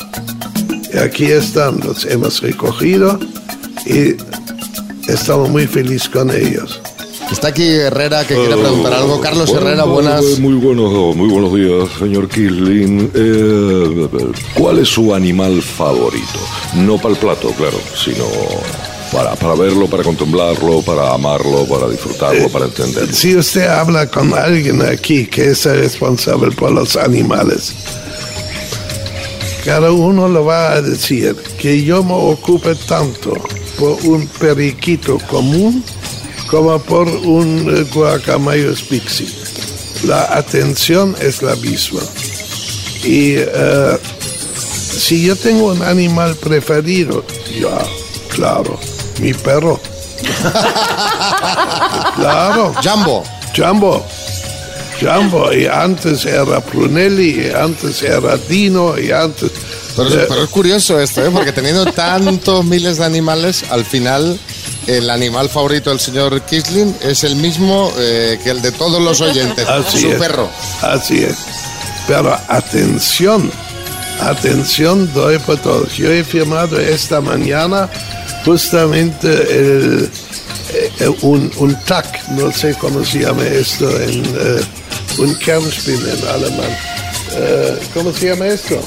Y 0.92 0.98
aquí 0.98 1.26
están, 1.26 1.78
los 1.80 2.04
hemos 2.04 2.40
recogido 2.42 3.18
y 3.86 4.16
estamos 5.08 5.48
muy 5.50 5.68
felices 5.68 6.08
con 6.08 6.30
ellos. 6.30 6.80
Está 7.32 7.48
aquí 7.48 7.66
Herrera 7.66 8.26
que 8.26 8.34
quiere 8.34 8.56
preguntar 8.56 8.92
algo. 8.92 9.18
Carlos 9.20 9.50
Bueno, 9.50 9.66
Herrera, 9.66 9.84
buenas. 9.84 10.38
Muy 10.38 10.54
buenos, 10.54 11.16
muy 11.16 11.28
buenos 11.28 11.54
días, 11.54 11.88
señor 11.98 12.28
Kisling. 12.28 13.10
Eh, 13.14 14.08
¿Cuál 14.54 14.80
es 14.80 14.88
su 14.88 15.14
animal 15.14 15.62
favorito? 15.62 16.38
No 16.74 16.98
para 16.98 17.14
el 17.14 17.20
plato, 17.20 17.48
claro, 17.56 17.78
sino 17.96 18.26
para, 19.10 19.34
para 19.34 19.54
verlo, 19.54 19.88
para 19.88 20.02
contemplarlo, 20.02 20.82
para 20.82 21.14
amarlo, 21.14 21.64
para 21.64 21.88
disfrutarlo, 21.88 22.50
para 22.50 22.66
entenderlo. 22.66 23.12
Si 23.12 23.34
usted 23.34 23.66
habla 23.66 24.06
con 24.06 24.34
alguien 24.34 24.82
aquí 24.82 25.26
que 25.26 25.52
es 25.52 25.64
el 25.64 25.80
responsable 25.80 26.54
por 26.54 26.70
los 26.70 26.96
animales, 26.96 27.74
cada 29.64 29.90
uno 29.90 30.28
lo 30.28 30.44
va 30.44 30.72
a 30.72 30.82
decir 30.82 31.34
que 31.58 31.82
yo 31.82 32.04
me 32.04 32.12
ocupe 32.12 32.74
tanto 32.74 33.32
por 33.78 33.96
un 34.04 34.26
periquito 34.38 35.18
común 35.30 35.82
como 36.52 36.78
por 36.78 37.08
un 37.08 37.66
eh, 37.76 37.82
guacamayos 37.92 38.82
pixie. 38.82 39.26
La 40.04 40.36
atención 40.36 41.16
es 41.20 41.42
la 41.42 41.56
misma. 41.56 42.00
Y 43.02 43.34
eh, 43.38 43.98
si 44.54 45.24
yo 45.24 45.34
tengo 45.34 45.72
un 45.72 45.82
animal 45.82 46.36
preferido, 46.36 47.24
ya, 47.58 47.78
claro, 48.34 48.78
mi 49.20 49.32
perro. 49.32 49.80
claro. 52.16 52.74
Jumbo. 52.82 53.24
Jumbo. 53.56 54.04
Jumbo. 55.00 55.52
Y 55.52 55.66
antes 55.66 56.24
era 56.26 56.60
Prunelli, 56.60 57.46
y 57.46 57.50
antes 57.50 58.02
era 58.02 58.36
Dino, 58.36 58.98
y 58.98 59.10
antes... 59.10 59.50
Pero, 59.96 60.08
es- 60.08 60.26
pero 60.28 60.44
es 60.44 60.50
curioso 60.50 60.98
esto, 61.00 61.24
¿eh? 61.24 61.30
porque 61.32 61.52
teniendo 61.52 61.84
tantos 61.92 62.64
miles 62.64 62.98
de 62.98 63.04
animales, 63.04 63.64
al 63.70 63.84
final 63.84 64.38
el 64.86 65.10
animal 65.10 65.48
favorito 65.48 65.90
del 65.90 66.00
señor 66.00 66.40
Kisling 66.42 66.96
es 67.02 67.24
el 67.24 67.36
mismo 67.36 67.92
eh, 67.98 68.38
que 68.42 68.50
el 68.50 68.62
de 68.62 68.72
todos 68.72 69.00
los 69.02 69.20
oyentes, 69.20 69.66
Así 69.68 70.00
su 70.00 70.12
es. 70.12 70.18
perro. 70.18 70.48
Así 70.80 71.22
es. 71.24 71.36
Pero 72.06 72.36
atención, 72.48 73.50
atención, 74.20 75.12
doy 75.14 75.38
por 75.38 75.58
todos. 75.58 75.96
Yo 75.96 76.10
he 76.10 76.24
firmado 76.24 76.78
esta 76.80 77.20
mañana 77.20 77.88
justamente 78.44 79.28
el, 79.28 80.10
eh, 80.74 81.08
un, 81.22 81.50
un 81.58 81.74
TAC, 81.84 82.28
no 82.30 82.50
sé 82.52 82.74
cómo 82.74 83.04
se 83.04 83.20
llama 83.20 83.44
esto 83.44 83.88
en 84.00 84.24
eh, 84.24 84.60
un 85.18 85.34
Kernspin 85.36 86.00
en 86.08 86.28
alemán. 86.28 86.76
Eh, 87.34 87.78
¿Cómo 87.94 88.12
se 88.12 88.28
llama 88.30 88.46
esto? 88.48 88.82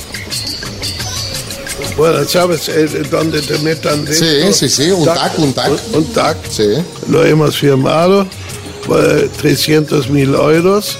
Bueno, 1.98 2.26
¿sabes 2.28 2.68
eh, 2.68 2.88
dónde 3.10 3.41
te 3.41 3.58
metan 3.60 4.04
dentro? 4.04 4.54
Sí, 4.54 4.54
sí, 4.54 4.70
sí, 4.70 4.91
un 4.91 5.06
TAC, 5.06 5.39
un 5.39 5.54
TAC. 5.54 5.70
Un, 5.70 5.96
un 5.96 6.14
TAC. 6.14 6.38
Sí. 6.50 6.68
Lo 7.10 7.26
hemos 7.26 7.58
firmado 7.58 8.28
por 8.86 9.30
300 9.38 10.10
mil 10.10 10.36
euros 10.36 10.98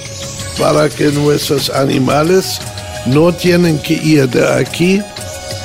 para 0.58 0.88
que 0.88 1.04
nuestros 1.12 1.68
animales 1.70 2.58
no 3.06 3.32
tienen 3.32 3.78
que 3.78 3.94
ir 3.94 4.28
de 4.28 4.48
aquí 4.54 5.00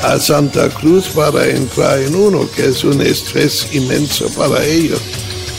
a 0.03 0.19
Santa 0.19 0.67
Cruz 0.69 1.07
para 1.09 1.47
entrar 1.47 1.99
en 1.99 2.15
uno, 2.15 2.49
que 2.55 2.65
es 2.65 2.84
un 2.84 3.01
estrés 3.01 3.67
inmenso 3.73 4.27
para 4.29 4.63
ellos. 4.65 4.99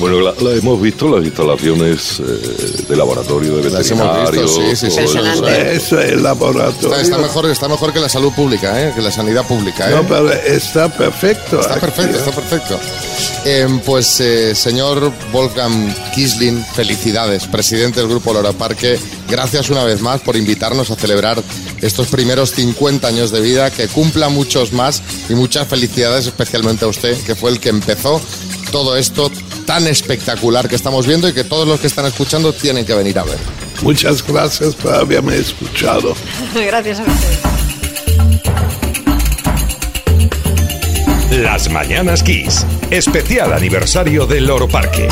Bueno, 0.02 0.20
la, 0.20 0.34
la 0.40 0.56
hemos 0.56 0.82
visto, 0.82 1.08
las 1.08 1.24
instalaciones 1.24 2.18
eh, 2.18 2.86
de 2.88 2.96
laboratorio 2.96 3.58
de 3.58 3.70
Las 3.70 3.88
visto, 3.88 4.04
veterinarios. 4.04 4.52
sí, 4.52 4.74
sí, 4.74 4.90
sí. 4.90 4.98
Eso 4.98 6.00
es 6.00 6.10
el 6.10 6.24
laboratorio. 6.24 6.96
Está, 6.96 7.00
está 7.02 7.18
mejor, 7.18 7.46
está 7.46 7.68
mejor 7.68 7.92
que 7.92 8.00
la 8.00 8.08
salud 8.08 8.32
pública, 8.32 8.82
¿eh? 8.82 8.92
que 8.96 9.00
la 9.00 9.12
sanidad 9.12 9.46
pública. 9.46 9.88
¿eh? 9.88 9.94
No, 9.94 10.02
pero 10.02 10.32
está 10.32 10.88
perfecto. 10.88 11.60
Está 11.60 11.74
aquí, 11.74 11.82
perfecto, 11.82 12.18
está 12.18 12.32
perfecto. 12.32 12.80
Em, 13.44 13.78
pues, 13.78 14.18
eh, 14.18 14.56
señor 14.56 15.12
Wolfgang 15.32 15.94
Kisling, 16.16 16.64
felicidades, 16.74 17.46
presidente 17.46 18.00
del 18.00 18.08
Grupo 18.08 18.32
Lora 18.32 18.50
Parque. 18.50 18.98
Gracias 19.30 19.70
una 19.70 19.84
vez 19.84 20.00
más 20.00 20.20
por 20.20 20.34
invitarnos 20.34 20.90
a 20.90 20.96
celebrar 20.96 21.40
estos 21.80 22.08
primeros 22.08 22.50
50 22.50 23.06
años 23.06 23.30
de 23.30 23.40
vida, 23.40 23.70
que 23.70 23.86
cumpla 23.86 24.30
muchos 24.30 24.72
más 24.72 25.00
y 25.28 25.34
muchas 25.34 25.68
felicidades 25.68 26.26
especialmente 26.26 26.86
a 26.86 26.88
usted, 26.88 27.16
que 27.24 27.36
fue 27.36 27.52
el 27.52 27.60
que 27.60 27.68
empezó 27.68 28.20
todo 28.72 28.96
esto 28.96 29.30
tan 29.64 29.86
espectacular 29.86 30.68
que 30.68 30.76
estamos 30.76 31.06
viendo 31.06 31.28
y 31.28 31.32
que 31.32 31.44
todos 31.44 31.66
los 31.66 31.80
que 31.80 31.86
están 31.86 32.06
escuchando 32.06 32.52
tienen 32.52 32.84
que 32.84 32.94
venir 32.94 33.18
a 33.18 33.24
ver. 33.24 33.38
Muchas 33.82 34.26
gracias 34.26 34.74
por 34.74 34.94
haberme 34.94 35.36
escuchado. 35.36 36.14
Gracias 36.54 37.00
a 37.00 37.02
usted. 37.02 37.38
Las 41.30 41.70
Mañanas 41.70 42.22
Kiss. 42.22 42.66
Especial 42.90 43.52
aniversario 43.54 44.26
del 44.26 44.46
Loro 44.46 44.68
Parque. 44.68 45.08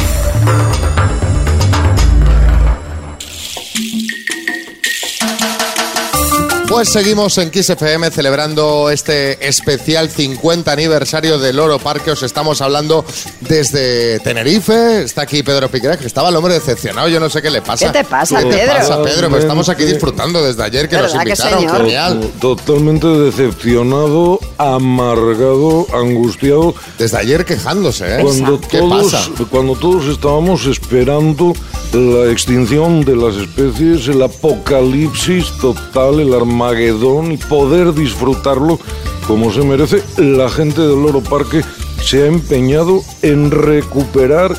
Pues 6.70 6.88
seguimos 6.88 7.36
en 7.38 7.50
Kiss 7.50 7.68
FM 7.70 8.12
celebrando 8.12 8.90
este 8.90 9.46
especial 9.48 10.08
50 10.08 10.70
aniversario 10.70 11.36
del 11.40 11.56
Loro 11.56 11.80
Parque. 11.80 12.12
Os 12.12 12.22
estamos 12.22 12.60
hablando 12.62 13.04
desde 13.40 14.20
Tenerife. 14.20 15.02
Está 15.02 15.22
aquí 15.22 15.42
Pedro 15.42 15.68
Piquera, 15.68 15.96
que 15.98 16.06
estaba 16.06 16.28
el 16.28 16.36
hombre 16.36 16.54
decepcionado. 16.54 17.08
Yo 17.08 17.18
no 17.18 17.28
sé 17.28 17.42
qué 17.42 17.50
le 17.50 17.60
pasa. 17.60 17.86
¿Qué 17.90 17.98
te 17.98 18.04
pasa, 18.04 18.38
¿Qué 18.38 18.44
te 18.50 18.56
Pedro? 18.56 18.74
pasa, 18.76 19.02
Pedro? 19.02 19.28
Pero 19.28 19.38
estamos 19.38 19.68
aquí 19.68 19.84
disfrutando 19.84 20.44
desde 20.44 20.62
ayer 20.62 20.88
que 20.88 20.96
nos 20.96 21.12
¿Verdad 21.12 21.24
que 21.24 21.30
invitaron. 21.30 21.58
señor? 21.60 21.76
Genial. 21.78 22.30
Totalmente 22.40 23.06
decepcionado, 23.08 24.38
amargado, 24.56 25.86
angustiado. 25.92 26.74
Desde 26.98 27.18
ayer 27.18 27.44
quejándose, 27.44 28.14
¿eh? 28.14 28.22
Cuando 28.22 28.60
¿Qué 28.60 28.78
todos, 28.78 29.12
pasa? 29.12 29.28
cuando 29.50 29.74
todos 29.74 30.06
estábamos 30.06 30.64
esperando 30.66 31.52
la 31.92 32.30
extinción 32.30 33.04
de 33.04 33.16
las 33.16 33.34
especies, 33.34 34.06
el 34.06 34.22
apocalipsis 34.22 35.46
total, 35.60 36.20
el 36.20 36.32
armagedón 36.60 37.32
y 37.32 37.38
poder 37.38 37.94
disfrutarlo 37.94 38.78
como 39.26 39.50
se 39.50 39.62
merece, 39.62 40.02
la 40.18 40.50
gente 40.50 40.82
del 40.82 41.02
Loro 41.02 41.22
Parque 41.22 41.62
se 42.02 42.24
ha 42.24 42.26
empeñado 42.26 43.02
en 43.22 43.50
recuperar 43.50 44.56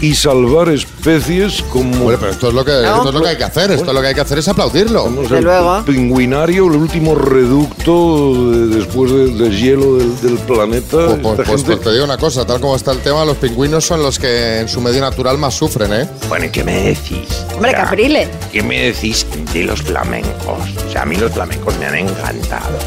y 0.00 0.14
salvar 0.14 0.68
especies 0.68 1.62
como... 1.70 2.04
Bueno, 2.04 2.18
pero 2.20 2.32
esto 2.32 2.48
es 2.48 2.54
lo 2.54 2.64
que, 2.64 2.72
esto 2.82 3.08
es 3.08 3.14
lo 3.14 3.22
que 3.22 3.28
hay 3.28 3.36
que 3.36 3.44
hacer, 3.44 3.70
esto 3.70 3.86
es 3.86 3.92
lo 3.94 4.00
que 4.02 4.06
hay 4.08 4.14
que 4.14 4.20
hacer 4.20 4.38
es 4.38 4.48
aplaudirlo. 4.48 5.08
Desde 5.08 5.40
luego. 5.40 5.82
Pingüinario, 5.84 6.66
el 6.66 6.72
último 6.76 7.14
reducto 7.14 8.50
de- 8.50 8.66
después 8.76 9.10
del 9.12 9.38
deshielo 9.38 9.96
del, 9.96 10.20
del 10.20 10.38
planeta. 10.38 11.06
Pues, 11.06 11.18
pues- 11.22 11.36
pues- 11.36 11.48
gente- 11.48 11.64
pues 11.76 11.80
te 11.80 11.92
digo 11.92 12.04
una 12.04 12.18
cosa, 12.18 12.44
tal 12.46 12.60
como 12.60 12.76
está 12.76 12.92
el 12.92 12.98
tema, 12.98 13.24
los 13.24 13.36
pingüinos 13.38 13.84
son 13.84 14.02
los 14.02 14.18
que 14.18 14.60
en 14.60 14.68
su 14.68 14.80
medio 14.80 15.00
natural 15.00 15.38
más 15.38 15.54
sufren, 15.54 15.92
¿eh? 15.92 16.08
Bueno, 16.28 16.46
¿y 16.46 16.50
qué 16.50 16.64
me 16.64 16.82
decís? 16.82 17.44
Hombre, 17.54 17.70
O 17.70 17.74
sea, 17.74 17.84
Caprile. 17.84 18.28
¿Qué 18.52 18.62
me 18.62 18.80
decís 18.92 19.26
de 19.52 19.62
los 19.64 19.80
flamencos? 19.82 20.58
O 20.86 20.90
sea, 20.92 21.02
a 21.02 21.06
mí 21.06 21.16
los 21.16 21.32
flamencos 21.32 21.76
me 21.78 21.86
han 21.86 21.94
encantado. 21.96 22.78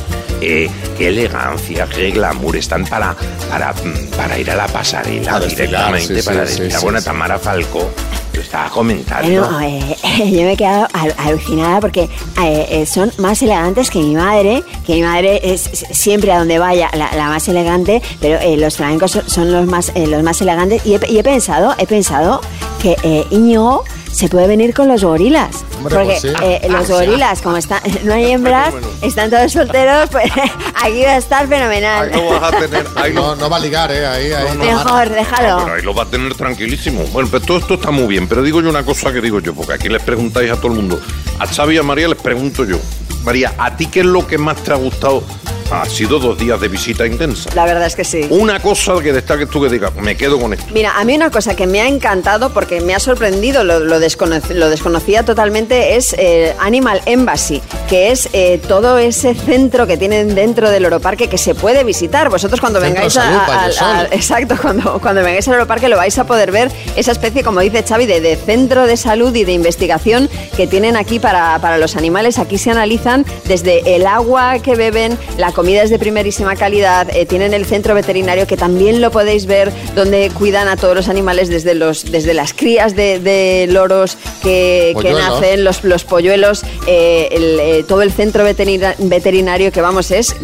Eh, 0.41 0.69
qué 0.97 1.07
elegancia, 1.07 1.87
qué 1.93 2.11
glamour. 2.11 2.55
Están 2.57 2.85
para, 2.85 3.15
para, 3.49 3.73
mm, 3.73 4.07
para 4.15 4.37
ir 4.37 4.49
a 4.51 4.55
la 4.55 4.67
pasarela 4.67 5.39
desfilar, 5.39 5.91
directamente, 5.91 6.21
sí, 6.21 6.25
para 6.27 6.45
sí, 6.45 6.51
desfilar. 6.51 6.79
sí, 6.79 6.83
bueno, 6.85 6.99
sí. 6.99 7.05
Tamara 7.05 7.39
Falcó 7.39 7.89
lo 8.33 8.41
estaba 8.43 8.69
comentando. 8.69 9.27
Bueno, 9.49 9.61
eh, 9.61 9.95
yo 10.31 10.41
me 10.43 10.51
he 10.53 10.57
quedado 10.57 10.87
al- 10.93 11.15
alucinada 11.17 11.79
porque 11.79 12.07
eh, 12.43 12.85
son 12.85 13.11
más 13.17 13.41
elegantes 13.41 13.89
que 13.89 13.97
mi 13.97 14.15
madre, 14.15 14.63
que 14.85 14.93
mi 14.93 15.01
madre 15.01 15.41
es 15.43 15.61
siempre 15.91 16.31
a 16.31 16.37
donde 16.37 16.59
vaya 16.59 16.87
la, 16.93 17.11
la 17.13 17.29
más 17.29 17.47
elegante, 17.47 17.99
pero 18.21 18.39
eh, 18.39 18.55
los 18.57 18.77
flamencos 18.77 19.09
son, 19.11 19.27
son 19.27 19.51
los 19.51 19.65
más 19.65 19.91
eh, 19.95 20.05
los 20.05 20.21
más 20.21 20.39
elegantes 20.41 20.85
y 20.85 20.93
he, 20.93 20.99
y 21.09 21.17
he 21.17 21.23
pensado, 21.23 21.73
he 21.79 21.87
pensado 21.87 22.41
que 22.79 22.95
eh, 23.01 23.25
Íñigo 23.31 23.83
se 24.17 24.29
puede 24.29 24.47
venir 24.47 24.73
con 24.73 24.87
los 24.87 25.03
gorilas. 25.03 25.63
Hombre, 25.77 25.95
porque 25.95 26.05
pues 26.07 26.21
sí. 26.21 26.29
eh, 26.43 26.67
los 26.69 26.89
Ah, 26.89 26.93
gorilas, 26.93 27.41
como 27.41 27.57
están, 27.57 27.81
no 28.03 28.13
hay 28.13 28.31
hembras, 28.31 28.73
están 29.03 29.29
todos 29.29 29.51
solteros, 29.51 30.09
pues 30.09 30.31
aquí 30.83 31.03
va 31.03 31.11
a 31.11 31.17
estar 31.17 31.47
fenomenal. 31.47 32.09
Ahí 32.11 32.19
lo 32.21 32.39
vas 32.39 32.53
a 32.53 32.57
tener. 32.57 32.87
Ahí 32.95 33.13
No, 33.13 33.35
no 33.35 33.49
va 33.49 33.57
a 33.57 33.59
ligar, 33.59 33.91
¿eh? 33.91 34.07
Ahí, 34.07 34.31
ahí. 34.31 34.57
Mejor, 34.57 35.09
déjalo. 35.09 35.63
Pero 35.63 35.75
ahí 35.75 35.81
lo 35.83 35.93
va 35.93 36.03
a 36.03 36.05
tener 36.07 36.33
tranquilísimo. 36.33 37.03
Bueno, 37.13 37.29
pues 37.29 37.43
todo 37.43 37.59
esto 37.59 37.75
está 37.75 37.91
muy 37.91 38.07
bien, 38.07 38.27
pero 38.27 38.41
digo 38.41 38.59
yo 38.61 38.69
una 38.69 38.83
cosa 38.83 39.13
que 39.13 39.21
digo 39.21 39.39
yo, 39.39 39.53
porque 39.53 39.73
aquí 39.73 39.87
les 39.89 40.01
preguntáis 40.01 40.51
a 40.51 40.55
todo 40.55 40.67
el 40.69 40.73
mundo. 40.73 40.99
A 41.39 41.45
Xavi 41.45 41.75
y 41.75 41.77
a 41.77 41.83
María 41.83 42.07
les 42.07 42.17
pregunto 42.19 42.65
yo. 42.65 42.79
María, 43.23 43.53
¿a 43.57 43.75
ti 43.77 43.85
qué 43.85 43.99
es 43.99 44.05
lo 44.07 44.25
que 44.25 44.37
más 44.39 44.57
te 44.63 44.71
ha 44.71 44.75
gustado? 44.75 45.21
Ha 45.69 45.85
sido 45.85 46.17
dos 46.17 46.37
días 46.37 46.61
de 46.61 46.69
visita 46.69 47.05
intensa. 47.05 47.49
La 47.53 47.65
verdad 47.65 47.87
es 47.87 47.95
que 47.97 48.05
sí. 48.05 48.25
Una 48.29 48.61
cosa 48.61 48.93
que 49.03 49.11
destaques 49.11 49.49
tú 49.49 49.61
que 49.61 49.67
digas, 49.67 49.93
me 49.95 50.15
quedo 50.15 50.39
con 50.39 50.53
esto. 50.53 50.65
Mira, 50.73 50.97
a 50.97 51.03
mí 51.03 51.13
una 51.13 51.29
cosa 51.29 51.57
que 51.57 51.67
me 51.67 51.81
ha 51.81 51.87
encantado 51.89 52.53
porque 52.53 52.79
me 52.79 52.95
ha 52.95 52.99
sorprendido, 52.99 53.65
lo, 53.65 53.79
lo, 53.81 53.99
descono- 53.99 54.39
lo 54.53 54.69
desconocía 54.69 55.23
totalmente, 55.25 55.97
es 55.97 56.15
eh, 56.17 56.55
Animal 56.59 57.01
Embassy, 57.05 57.61
que 57.89 58.11
es 58.11 58.29
eh, 58.31 58.61
todo 58.65 58.97
ese 58.97 59.35
centro 59.35 59.87
que 59.87 59.97
tienen 59.97 60.35
dentro 60.35 60.69
del 60.71 60.85
Oroparque 60.85 61.27
que 61.27 61.37
se 61.37 61.53
puede 61.53 61.83
visitar. 61.83 62.29
Vosotros 62.29 62.61
cuando 62.61 62.79
Centro 62.79 62.95
vengáis 62.95 63.13
salud, 63.13 63.35
a, 63.37 63.43
a- 63.43 63.47
Vallesol. 63.57 63.87
a- 63.87 64.03
Exacto, 64.15 64.55
cuando, 64.61 64.99
cuando 65.01 65.21
vengáis 65.21 65.49
al 65.49 65.55
Oroparque 65.55 65.89
lo 65.89 65.97
vais 65.97 66.17
a 66.17 66.25
poder 66.25 66.51
ver 66.53 66.71
esa 66.95 67.11
especie, 67.11 67.43
como 67.43 67.59
dice 67.59 67.83
Xavi, 67.83 68.05
de, 68.05 68.21
de 68.21 68.37
centro 68.37 68.87
de 68.87 68.95
salud 68.95 69.35
y 69.35 69.43
de 69.43 69.51
investigación 69.51 70.29
que 70.55 70.65
tienen 70.65 70.95
aquí 70.95 71.19
para, 71.19 71.59
para 71.59 71.77
los 71.77 71.97
animales. 71.97 72.39
Aquí 72.39 72.57
se 72.57 72.71
analizan 72.71 73.25
desde 73.45 73.97
el 73.97 74.07
agua 74.07 74.59
que 74.59 74.75
beben, 74.75 75.17
la 75.37 75.51
comida 75.57 75.81
es 75.81 75.89
de 75.89 75.97
primerísima 75.97 76.55
calidad, 76.55 77.07
eh, 77.15 77.25
tienen 77.25 77.51
el 77.55 77.65
centro 77.65 77.95
veterinario 77.95 78.45
que 78.45 78.55
también 78.57 79.01
lo 79.01 79.09
podéis 79.09 79.47
ver, 79.47 79.71
donde 79.95 80.29
cuidan 80.37 80.67
a 80.67 80.77
todos 80.77 80.93
los 80.95 81.09
animales 81.09 81.49
desde, 81.49 81.73
los, 81.73 82.11
desde 82.11 82.35
las 82.35 82.53
crías 82.53 82.95
de, 82.95 83.17
de 83.19 83.65
loros 83.67 84.19
que, 84.43 84.95
que 85.01 85.13
nacen, 85.13 85.63
los, 85.63 85.83
los 85.83 86.03
polluelos, 86.03 86.61
eh, 86.85 87.29
el, 87.31 87.59
eh, 87.59 87.83
todo 87.87 88.03
el 88.03 88.11
centro 88.11 88.43
veterina- 88.43 88.93
veterinario 88.99 89.71
que 89.71 89.81
vamos 89.81 90.11
es 90.11 90.35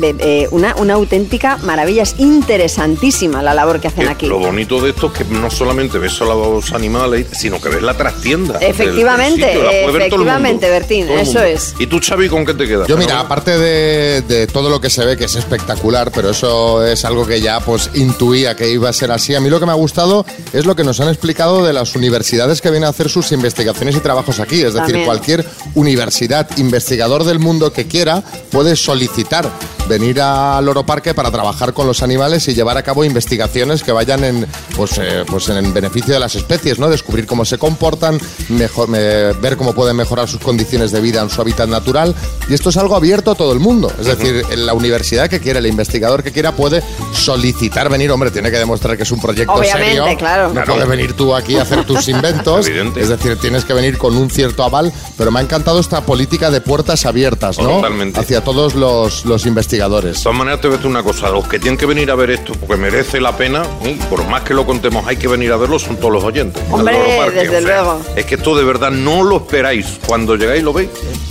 una, 0.49 0.75
una 0.77 0.95
auténtica 0.95 1.57
maravilla, 1.57 2.01
es 2.01 2.15
interesantísima 2.17 3.43
la 3.43 3.53
labor 3.53 3.79
que 3.79 3.89
hacen 3.89 4.07
aquí. 4.07 4.25
Lo 4.25 4.39
bonito 4.39 4.81
de 4.81 4.89
esto 4.89 5.11
es 5.13 5.19
que 5.19 5.25
no 5.33 5.51
solamente 5.51 5.99
ves 5.99 6.19
a 6.21 6.25
los 6.25 6.73
animales, 6.73 7.27
sino 7.33 7.61
que 7.61 7.69
ves 7.69 7.83
la 7.83 7.93
trastienda. 7.95 8.53
del- 8.57 8.61
del 8.61 8.71
Efectivamente, 8.71 9.45
sitio, 9.45 9.63
la 9.63 9.71
efectivamente, 9.89 10.69
Bertín, 10.69 11.07
eso 11.09 11.25
mundo. 11.25 11.43
es. 11.43 11.75
¿Y 11.77 11.85
tú, 11.85 11.99
Xavi, 12.01 12.29
con 12.29 12.45
qué 12.47 12.55
te 12.55 12.65
quedas? 12.67 12.87
Yo 12.87 12.97
mira, 12.97 13.19
aparte 13.19 13.57
de, 13.59 14.21
de 14.21 14.47
todo 14.47 14.69
lo 14.69 14.81
que 14.81 14.89
se 14.89 15.02
ve, 15.05 15.17
que 15.17 15.25
es 15.25 15.35
espectacular, 15.35 16.11
pero 16.11 16.29
eso 16.31 16.85
es 16.85 17.03
algo 17.05 17.25
que 17.25 17.41
ya 17.41 17.59
pues 17.59 17.89
intuía 17.93 18.55
que 18.55 18.69
iba 18.69 18.89
a 18.89 18.93
ser 18.93 19.11
así, 19.11 19.35
a 19.35 19.39
mí 19.39 19.49
lo 19.49 19.59
que 19.59 19.65
me 19.65 19.71
ha 19.71 19.75
gustado 19.75 20.25
es 20.53 20.65
lo 20.65 20.75
que 20.75 20.83
nos 20.83 20.99
han 20.99 21.09
explicado 21.09 21.63
de 21.65 21.73
las 21.73 21.95
universidades 21.95 22.61
que 22.61 22.69
vienen 22.69 22.87
a 22.87 22.89
hacer 22.89 23.09
sus 23.09 23.31
investigaciones 23.31 23.95
y 23.95 23.99
trabajos 23.99 24.39
aquí. 24.39 24.55
Es 24.61 24.73
decir, 24.73 24.81
También. 24.81 25.05
cualquier 25.05 25.45
universidad, 25.75 26.47
investigador 26.57 27.23
del 27.23 27.39
mundo 27.39 27.73
que 27.73 27.87
quiera, 27.87 28.23
puede 28.51 28.75
solicitar 28.75 29.49
venir 29.89 30.21
al 30.21 30.63
Loro 30.65 30.85
Parque 30.85 31.13
para 31.13 31.29
trabajar 31.31 31.73
con 31.73 31.85
los 31.87 32.01
animales 32.03 32.47
y 32.47 32.53
llevar 32.53 32.77
a 32.77 32.83
cabo 32.83 33.03
investigaciones 33.03 33.83
que 33.83 33.91
vayan 33.91 34.23
en, 34.23 34.47
pues, 34.77 34.91
eh, 34.97 35.25
pues 35.27 35.49
en 35.49 35.73
beneficio 35.73 36.13
de 36.13 36.19
las 36.21 36.35
especies, 36.35 36.79
¿no? 36.79 36.89
Descubrir 36.89 37.25
cómo 37.25 37.43
se 37.43 37.57
comportan, 37.57 38.17
mejor, 38.49 38.87
me- 38.87 39.33
ver 39.33 39.57
cómo 39.57 39.73
pueden 39.73 39.97
mejorar 39.97 40.29
sus 40.29 40.39
condiciones 40.39 40.91
de 40.91 41.01
vida 41.01 41.21
en 41.21 41.29
su 41.29 41.41
hábitat 41.41 41.67
natural. 41.67 42.15
Y 42.49 42.53
esto 42.53 42.69
es 42.69 42.77
algo 42.77 42.95
abierto 42.95 43.31
a 43.31 43.35
todo 43.35 43.51
el 43.51 43.59
mundo. 43.59 43.91
Es 43.99 44.05
decir, 44.05 44.45
en 44.49 44.65
la 44.65 44.73
universidad 44.73 44.92
que 45.29 45.39
quiera, 45.39 45.59
el 45.59 45.67
investigador 45.67 46.23
que 46.23 46.31
quiera, 46.31 46.51
puede 46.51 46.83
solicitar 47.13 47.89
venir. 47.89 48.11
Hombre, 48.11 48.31
tiene 48.31 48.51
que 48.51 48.57
demostrar 48.57 48.97
que 48.97 49.03
es 49.03 49.11
un 49.11 49.21
proyecto 49.21 49.53
Obviamente, 49.53 49.85
serio. 49.97 50.17
claro. 50.17 50.53
No 50.53 50.63
puedes 50.63 50.87
venir 50.87 51.13
tú 51.13 51.33
aquí 51.35 51.57
a 51.57 51.63
hacer 51.63 51.83
tus 51.85 52.07
inventos. 52.09 52.67
Evidente. 52.67 53.01
Es 53.01 53.09
decir, 53.09 53.37
tienes 53.37 53.65
que 53.65 53.73
venir 53.73 53.97
con 53.97 54.15
un 54.15 54.29
cierto 54.29 54.63
aval. 54.63 54.91
Pero 55.17 55.31
me 55.31 55.39
ha 55.39 55.43
encantado 55.43 55.79
esta 55.79 56.01
política 56.01 56.51
de 56.51 56.61
puertas 56.61 57.05
abiertas, 57.05 57.57
¿no? 57.59 57.69
Totalmente. 57.69 58.19
Hacia 58.19 58.43
todos 58.43 58.75
los, 58.75 59.25
los 59.25 59.45
investigadores. 59.45 60.17
De 60.17 60.23
todas 60.23 60.37
maneras, 60.37 60.61
te 60.61 60.67
voy 60.67 60.75
a 60.75 60.77
decir 60.77 60.89
una 60.89 61.03
cosa. 61.03 61.29
Los 61.29 61.47
que 61.47 61.59
tienen 61.59 61.77
que 61.77 61.85
venir 61.85 62.11
a 62.11 62.15
ver 62.15 62.31
esto, 62.31 62.53
porque 62.53 62.75
merece 62.77 63.19
la 63.21 63.35
pena, 63.35 63.63
y 63.85 63.93
por 63.95 64.25
más 64.27 64.43
que 64.43 64.53
lo 64.53 64.65
contemos, 64.65 65.05
hay 65.07 65.17
que 65.17 65.27
venir 65.27 65.51
a 65.51 65.57
verlo, 65.57 65.79
son 65.79 65.97
todos 65.97 66.11
los 66.13 66.23
oyentes. 66.23 66.61
Hombre, 66.71 66.97
desde 67.33 67.61
luego. 67.61 68.01
Es 68.15 68.25
que 68.25 68.35
esto 68.35 68.55
de 68.55 68.63
verdad 68.63 68.91
no 68.91 69.23
lo 69.23 69.37
esperáis. 69.37 69.99
Cuando 70.05 70.35
llegáis 70.35 70.63
lo 70.63 70.73
veis. 70.73 70.89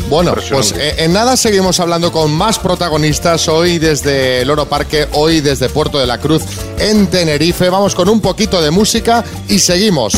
Bueno, 0.09 0.35
pues 0.51 0.73
eh, 0.73 0.95
en 0.99 1.13
nada 1.13 1.37
seguimos 1.37 1.81
hablando 1.81 2.13
con 2.13 2.31
más 2.33 2.59
protagonistas 2.59 3.49
hoy 3.53 3.79
desde 3.79 4.45
Loro 4.45 4.69
Parque, 4.69 5.07
hoy 5.13 5.41
desde 5.41 5.69
Puerto 5.69 5.99
de 5.99 6.07
la 6.07 6.19
Cruz 6.19 6.43
en 6.79 7.07
Tenerife. 7.09 7.69
Vamos 7.69 7.95
con 7.95 8.09
un 8.09 8.21
poquito 8.21 8.63
de 8.63 8.71
música 8.71 9.25
y 9.49 9.59
seguimos. 9.59 10.15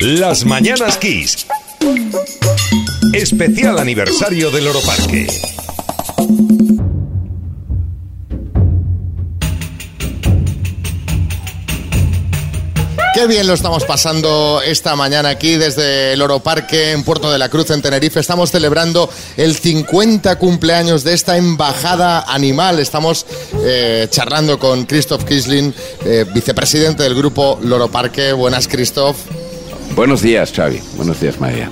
Las 0.00 0.44
Mañanas 0.44 0.96
Kiss. 0.96 1.46
Especial 3.12 3.78
aniversario 3.78 4.50
del 4.50 4.68
Oro 4.68 4.80
Parque. 4.80 5.26
Qué 13.22 13.28
bien 13.28 13.46
lo 13.46 13.54
estamos 13.54 13.84
pasando 13.84 14.60
esta 14.66 14.96
mañana 14.96 15.28
aquí 15.28 15.54
desde 15.54 16.12
el 16.12 16.22
Oro 16.22 16.40
Parque 16.40 16.90
en 16.90 17.04
Puerto 17.04 17.30
de 17.30 17.38
la 17.38 17.48
Cruz 17.48 17.70
en 17.70 17.80
Tenerife. 17.80 18.18
Estamos 18.18 18.50
celebrando 18.50 19.08
el 19.36 19.54
50 19.54 20.40
cumpleaños 20.40 21.04
de 21.04 21.14
esta 21.14 21.36
embajada 21.36 22.22
animal. 22.22 22.80
Estamos 22.80 23.24
eh, 23.64 24.08
charlando 24.10 24.58
con 24.58 24.86
Christoph 24.86 25.22
Kisling, 25.22 25.72
eh, 26.04 26.26
vicepresidente 26.34 27.04
del 27.04 27.14
grupo 27.14 27.60
Loro 27.62 27.88
Parque. 27.88 28.32
Buenas, 28.32 28.66
Christoph. 28.66 29.16
Buenos 29.94 30.20
días, 30.20 30.50
Xavi. 30.50 30.82
Buenos 30.96 31.20
días, 31.20 31.38
María. 31.38 31.70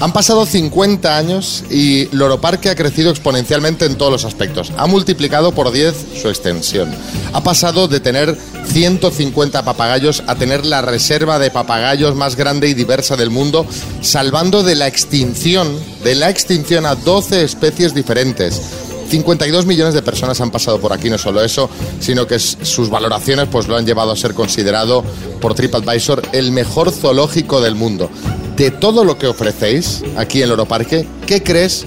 Han 0.00 0.12
pasado 0.12 0.44
50 0.44 1.16
años 1.16 1.64
y 1.70 2.06
Loro 2.14 2.40
Parque 2.40 2.68
ha 2.68 2.74
crecido 2.74 3.10
exponencialmente 3.10 3.86
en 3.86 3.96
todos 3.96 4.12
los 4.12 4.24
aspectos. 4.24 4.72
Ha 4.76 4.86
multiplicado 4.86 5.52
por 5.52 5.70
10 5.70 5.94
su 6.20 6.28
extensión. 6.28 6.90
Ha 7.32 7.42
pasado 7.42 7.88
de 7.88 8.00
tener 8.00 8.36
150 8.66 9.64
papagayos 9.64 10.22
a 10.26 10.34
tener 10.34 10.66
la 10.66 10.82
reserva 10.82 11.38
de 11.38 11.50
papagayos 11.50 12.16
más 12.16 12.36
grande 12.36 12.68
y 12.68 12.74
diversa 12.74 13.16
del 13.16 13.30
mundo, 13.30 13.66
salvando 14.00 14.62
de 14.62 14.74
la 14.74 14.88
extinción, 14.88 15.68
de 16.02 16.16
la 16.16 16.28
extinción 16.28 16.86
a 16.86 16.96
12 16.96 17.44
especies 17.44 17.94
diferentes. 17.94 18.60
52 19.08 19.66
millones 19.66 19.94
de 19.94 20.02
personas 20.02 20.40
han 20.40 20.50
pasado 20.50 20.80
por 20.80 20.92
aquí, 20.92 21.08
no 21.08 21.18
solo 21.18 21.42
eso, 21.42 21.70
sino 22.00 22.26
que 22.26 22.38
sus 22.38 22.90
valoraciones 22.90 23.48
pues 23.50 23.68
lo 23.68 23.76
han 23.76 23.86
llevado 23.86 24.10
a 24.10 24.16
ser 24.16 24.34
considerado 24.34 25.04
por 25.40 25.54
TripAdvisor 25.54 26.22
el 26.32 26.50
mejor 26.50 26.90
zoológico 26.90 27.60
del 27.60 27.74
mundo. 27.74 28.10
De 28.56 28.70
todo 28.70 29.04
lo 29.04 29.18
que 29.18 29.26
ofrecéis 29.26 30.04
aquí 30.16 30.42
en 30.42 30.48
Loro 30.48 30.66
Parque, 30.66 31.04
¿qué 31.26 31.42
crees 31.42 31.86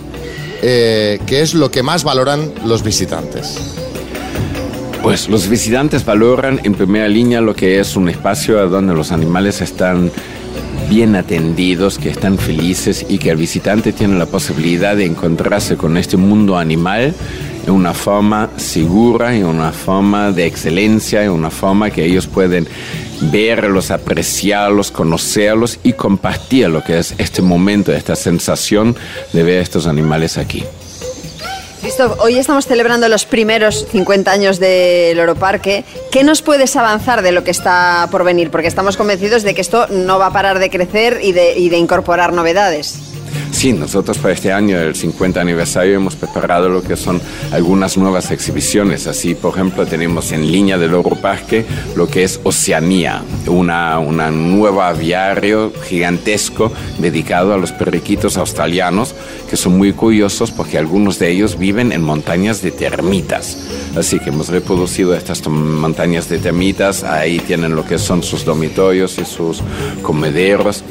eh, 0.61 1.20
que 1.26 1.41
es 1.41 1.53
lo 1.53 1.72
que 1.72 1.82
más 1.82 2.03
valoran 2.03 2.51
los 2.65 2.84
visitantes? 2.84 3.57
Pues 5.01 5.30
los 5.30 5.47
visitantes 5.47 6.03
valoran 6.03 6.59
en 6.63 6.74
primera 6.74 7.07
línea 7.07 7.39
lo 7.39 7.55
que 7.55 7.80
es 7.80 7.95
un 7.95 8.09
espacio 8.09 8.68
donde 8.68 8.93
los 8.93 9.13
animales 9.13 9.61
están 9.61 10.11
bien 10.89 11.15
atendidos, 11.15 11.97
que 11.97 12.09
están 12.09 12.38
felices 12.38 13.05
y 13.07 13.18
que 13.18 13.30
el 13.30 13.38
visitante 13.38 13.93
tiene 13.93 14.18
la 14.18 14.26
posibilidad 14.26 14.95
de 14.97 15.05
encontrarse 15.05 15.78
con 15.78 15.95
este 15.95 16.18
mundo 16.18 16.57
animal 16.57 17.13
en 17.65 17.74
una 17.74 17.93
forma 17.93 18.49
segura, 18.57 19.36
en 19.36 19.45
una 19.45 19.72
forma 19.72 20.32
de 20.32 20.45
excelencia, 20.45 21.24
en 21.24 21.32
una 21.32 21.49
forma 21.49 21.89
que 21.89 22.05
ellos 22.05 22.28
pueden 22.28 22.68
verlos, 23.22 23.91
apreciarlos, 23.91 24.91
conocerlos 24.91 25.80
y 25.84 25.93
compartir 25.93 26.70
lo 26.70 26.84
que 26.84 26.99
es 26.99 27.13
este 27.18 27.41
momento, 27.41 27.93
esta 27.93 28.15
sensación 28.15 28.95
de 29.34 29.43
ver 29.43 29.59
a 29.59 29.61
estos 29.61 29.88
animales 29.88 30.38
aquí. 30.38 30.63
Christoph, 31.82 32.20
hoy 32.20 32.38
estamos 32.38 32.65
celebrando 32.65 33.07
los 33.07 33.26
primeros 33.26 33.86
50 33.91 34.32
años 34.32 34.59
del 34.59 35.15
Loro 35.15 35.36
Parque. 35.36 35.86
¿Qué 36.11 36.24
nos 36.24 36.41
puedes 36.41 36.76
avanzar 36.76 37.22
de 37.22 37.32
lo 37.32 37.43
que 37.43 37.51
está 37.51 38.07
por 38.11 38.24
venir? 38.24 38.49
Porque 38.49 38.68
estamos 38.68 38.97
convencidos 38.97 39.43
de 39.43 39.53
que 39.53 39.61
esto 39.61 39.88
no 39.88 40.18
va 40.18 40.28
a 40.28 40.34
parar 40.34 40.59
de 40.59 40.70
crecer 40.70 41.20
y 41.22 41.34
de, 41.34 41.57
y 41.57 41.70
de 41.70 41.78
incorporar 41.78 42.34
novedades. 42.34 43.07
Sí, 43.58 43.74
nosotros 43.74 44.20
para 44.20 44.36
este 44.36 44.51
año, 44.51 44.78
el 44.78 44.93
50 44.93 45.41
aniversario, 45.41 45.95
hemos 45.95 46.16
preparado 46.16 46.70
lo 46.70 46.84
que 46.84 46.95
son 46.95 47.20
algunas 47.51 47.97
nuevas 47.97 48.30
exhibiciones. 48.30 49.08
Así, 49.08 49.34
por 49.34 49.55
ejemplo, 49.55 49.88
tenemos 49.88 50.32
en 50.32 50.51
línea 50.51 50.78
del 50.78 50.93
Oro 50.93 51.16
Parque 51.16 51.66
lo 51.95 52.08
que 52.08 52.24
es 52.24 52.39
Oceanía, 52.43 53.24
una, 53.47 53.97
una 53.97 54.30
nuevo 54.30 54.84
aviario 54.84 55.74
gigantesco 55.88 56.72
dedicado 56.99 57.55
a 57.55 57.58
los 57.58 57.72
periquitos 57.72 58.38
australianos, 58.38 59.16
que 59.49 59.58
son 59.58 59.76
muy 59.76 59.91
curiosos 59.91 60.51
porque 60.51 60.78
algunos 60.78 61.18
de 61.18 61.32
ellos 61.32 61.58
viven 61.58 61.91
en 61.91 62.03
montañas 62.03 62.62
de 62.62 62.70
termitas. 62.70 63.58
Así 63.95 64.20
que 64.20 64.30
hemos 64.30 64.49
reproducido 64.49 65.16
estas 65.16 65.47
montañas 65.47 66.30
de 66.30 66.38
termitas, 66.38 67.03
ahí 67.03 67.39
tienen 67.39 67.76
lo 67.76 67.84
que 67.84 67.97
son 67.97 68.22
sus 68.22 68.45
dormitorios 68.45 69.18
y 69.18 69.26
sus 69.26 69.64
comederos 70.03 70.84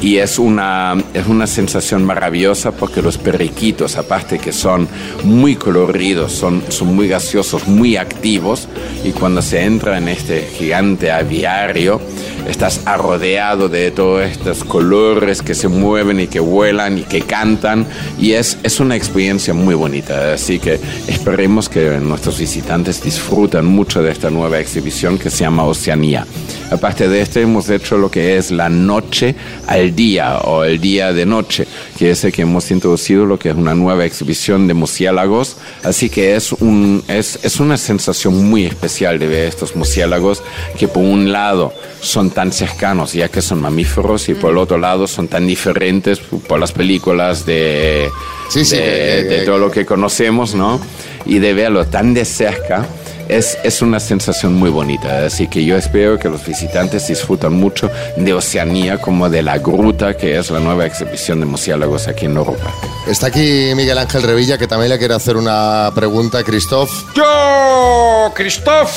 y 0.00 0.18
es 0.18 0.38
una, 0.38 0.96
es 1.12 1.26
una 1.26 1.46
sensación 1.46 2.04
maravillosa 2.04 2.72
porque 2.72 3.02
los 3.02 3.18
periquitos, 3.18 3.96
aparte 3.96 4.38
que 4.38 4.52
son 4.52 4.88
muy 5.24 5.56
coloridos, 5.56 6.32
son, 6.32 6.62
son 6.68 6.94
muy 6.94 7.08
gaseosos, 7.08 7.66
muy 7.66 7.96
activos, 7.96 8.68
y 9.04 9.10
cuando 9.10 9.42
se 9.42 9.64
entra 9.64 9.98
en 9.98 10.08
este 10.08 10.42
gigante 10.42 11.10
aviario, 11.10 12.00
estás 12.48 12.80
rodeado 12.84 13.68
de 13.68 13.90
todos 13.90 14.22
estos 14.22 14.64
colores 14.64 15.42
que 15.42 15.54
se 15.54 15.68
mueven 15.68 16.20
y 16.20 16.26
que 16.28 16.40
vuelan 16.40 16.98
y 16.98 17.02
que 17.02 17.22
cantan, 17.22 17.86
y 18.18 18.32
es, 18.32 18.58
es 18.62 18.80
una 18.80 18.96
experiencia 18.96 19.52
muy 19.52 19.74
bonita, 19.74 20.32
así 20.32 20.58
que 20.58 20.80
esperemos 21.08 21.68
que 21.68 21.98
nuestros 21.98 22.38
visitantes 22.38 23.02
disfruten 23.02 23.64
mucho 23.64 24.02
de 24.02 24.12
esta 24.12 24.30
nueva 24.30 24.60
exhibición 24.60 25.18
que 25.18 25.30
se 25.30 25.38
llama 25.38 25.64
Oceanía. 25.64 26.26
Aparte 26.70 27.08
de 27.08 27.22
esto, 27.22 27.40
hemos 27.40 27.68
hecho 27.70 27.96
lo 27.96 28.10
que 28.10 28.36
es 28.36 28.50
la 28.50 28.68
noche 28.68 29.34
al 29.66 29.87
día 29.90 30.38
o 30.38 30.64
el 30.64 30.80
día 30.80 31.12
de 31.12 31.26
noche, 31.26 31.66
que 31.98 32.10
es 32.10 32.24
el 32.24 32.32
que 32.32 32.42
hemos 32.42 32.70
introducido 32.70 33.26
lo 33.26 33.38
que 33.38 33.50
es 33.50 33.54
una 33.56 33.74
nueva 33.74 34.04
exhibición 34.04 34.66
de 34.68 34.74
murciélagos. 34.74 35.56
Así 35.82 36.08
que 36.08 36.36
es, 36.36 36.52
un, 36.52 37.02
es, 37.08 37.38
es 37.42 37.60
una 37.60 37.76
sensación 37.76 38.48
muy 38.48 38.64
especial 38.66 39.18
de 39.18 39.26
ver 39.26 39.48
estos 39.48 39.74
murciélagos 39.76 40.42
que 40.78 40.88
por 40.88 41.02
un 41.02 41.32
lado 41.32 41.72
son 42.00 42.30
tan 42.30 42.52
cercanos 42.52 43.12
ya 43.12 43.28
que 43.28 43.42
son 43.42 43.60
mamíferos 43.60 44.28
y 44.28 44.34
por 44.34 44.52
el 44.52 44.58
otro 44.58 44.78
lado 44.78 45.06
son 45.06 45.26
tan 45.28 45.46
diferentes 45.46 46.18
por 46.20 46.60
las 46.60 46.72
películas 46.72 47.44
de, 47.44 48.08
Sí, 48.48 48.64
sí, 48.64 48.76
de, 48.76 49.24
de 49.24 49.38
que- 49.40 49.42
todo 49.44 49.58
lo 49.58 49.70
que 49.70 49.84
conocemos, 49.84 50.54
¿no? 50.54 50.80
Y 51.26 51.38
de 51.40 51.52
verlo 51.54 51.84
tan 51.86 52.14
de 52.14 52.24
cerca 52.24 52.86
es, 53.28 53.58
es 53.62 53.82
una 53.82 54.00
sensación 54.00 54.54
muy 54.54 54.70
bonita. 54.70 55.26
Así 55.26 55.48
que 55.48 55.64
yo 55.64 55.76
espero 55.76 56.18
que 56.18 56.28
los 56.28 56.44
visitantes 56.44 57.08
disfrutan 57.08 57.52
mucho 57.52 57.90
de 58.16 58.32
Oceanía 58.34 58.98
como 58.98 59.28
de 59.28 59.42
la 59.42 59.58
gruta 59.58 60.16
que 60.16 60.38
es 60.38 60.50
la 60.50 60.60
nueva 60.60 60.86
exhibición 60.86 61.40
de 61.40 61.46
murciélagos 61.46 62.08
aquí 62.08 62.26
en 62.26 62.36
Europa. 62.36 62.72
Está 63.06 63.28
aquí 63.28 63.72
Miguel 63.74 63.98
Ángel 63.98 64.22
Revilla, 64.22 64.58
que 64.58 64.66
también 64.66 64.90
le 64.90 64.98
quiere 64.98 65.14
hacer 65.14 65.36
una 65.36 65.90
pregunta, 65.94 66.42
Christoph. 66.42 66.90
Yo, 67.14 68.32
Christoph, 68.34 68.90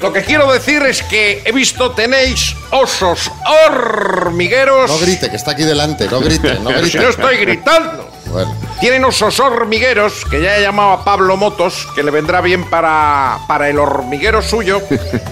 lo 0.00 0.12
que 0.12 0.22
quiero 0.22 0.52
decir 0.52 0.82
es 0.82 1.02
que 1.02 1.42
he 1.44 1.52
visto 1.52 1.92
tenéis 1.92 2.54
osos 2.70 3.30
hormigueros. 3.68 4.90
No 4.90 4.98
grite, 4.98 5.30
que 5.30 5.36
está 5.36 5.52
aquí 5.52 5.62
delante, 5.62 6.08
no 6.08 6.20
grite, 6.20 6.58
no 6.60 6.70
grite. 6.70 6.90
si 6.90 6.98
no 6.98 7.08
estoy 7.08 7.36
gritando. 7.38 8.10
Bueno, 8.32 8.54
Tienen 8.80 9.04
osos 9.04 9.38
hormigueros, 9.40 10.24
que 10.30 10.40
ya 10.42 10.56
he 10.56 10.62
llamado 10.62 10.92
a 10.92 11.04
Pablo 11.04 11.36
Motos, 11.36 11.86
que 11.94 12.02
le 12.02 12.10
vendrá 12.10 12.40
bien 12.40 12.68
para, 12.70 13.38
para 13.46 13.68
el 13.68 13.78
hormiguero 13.78 14.40
suyo. 14.42 14.80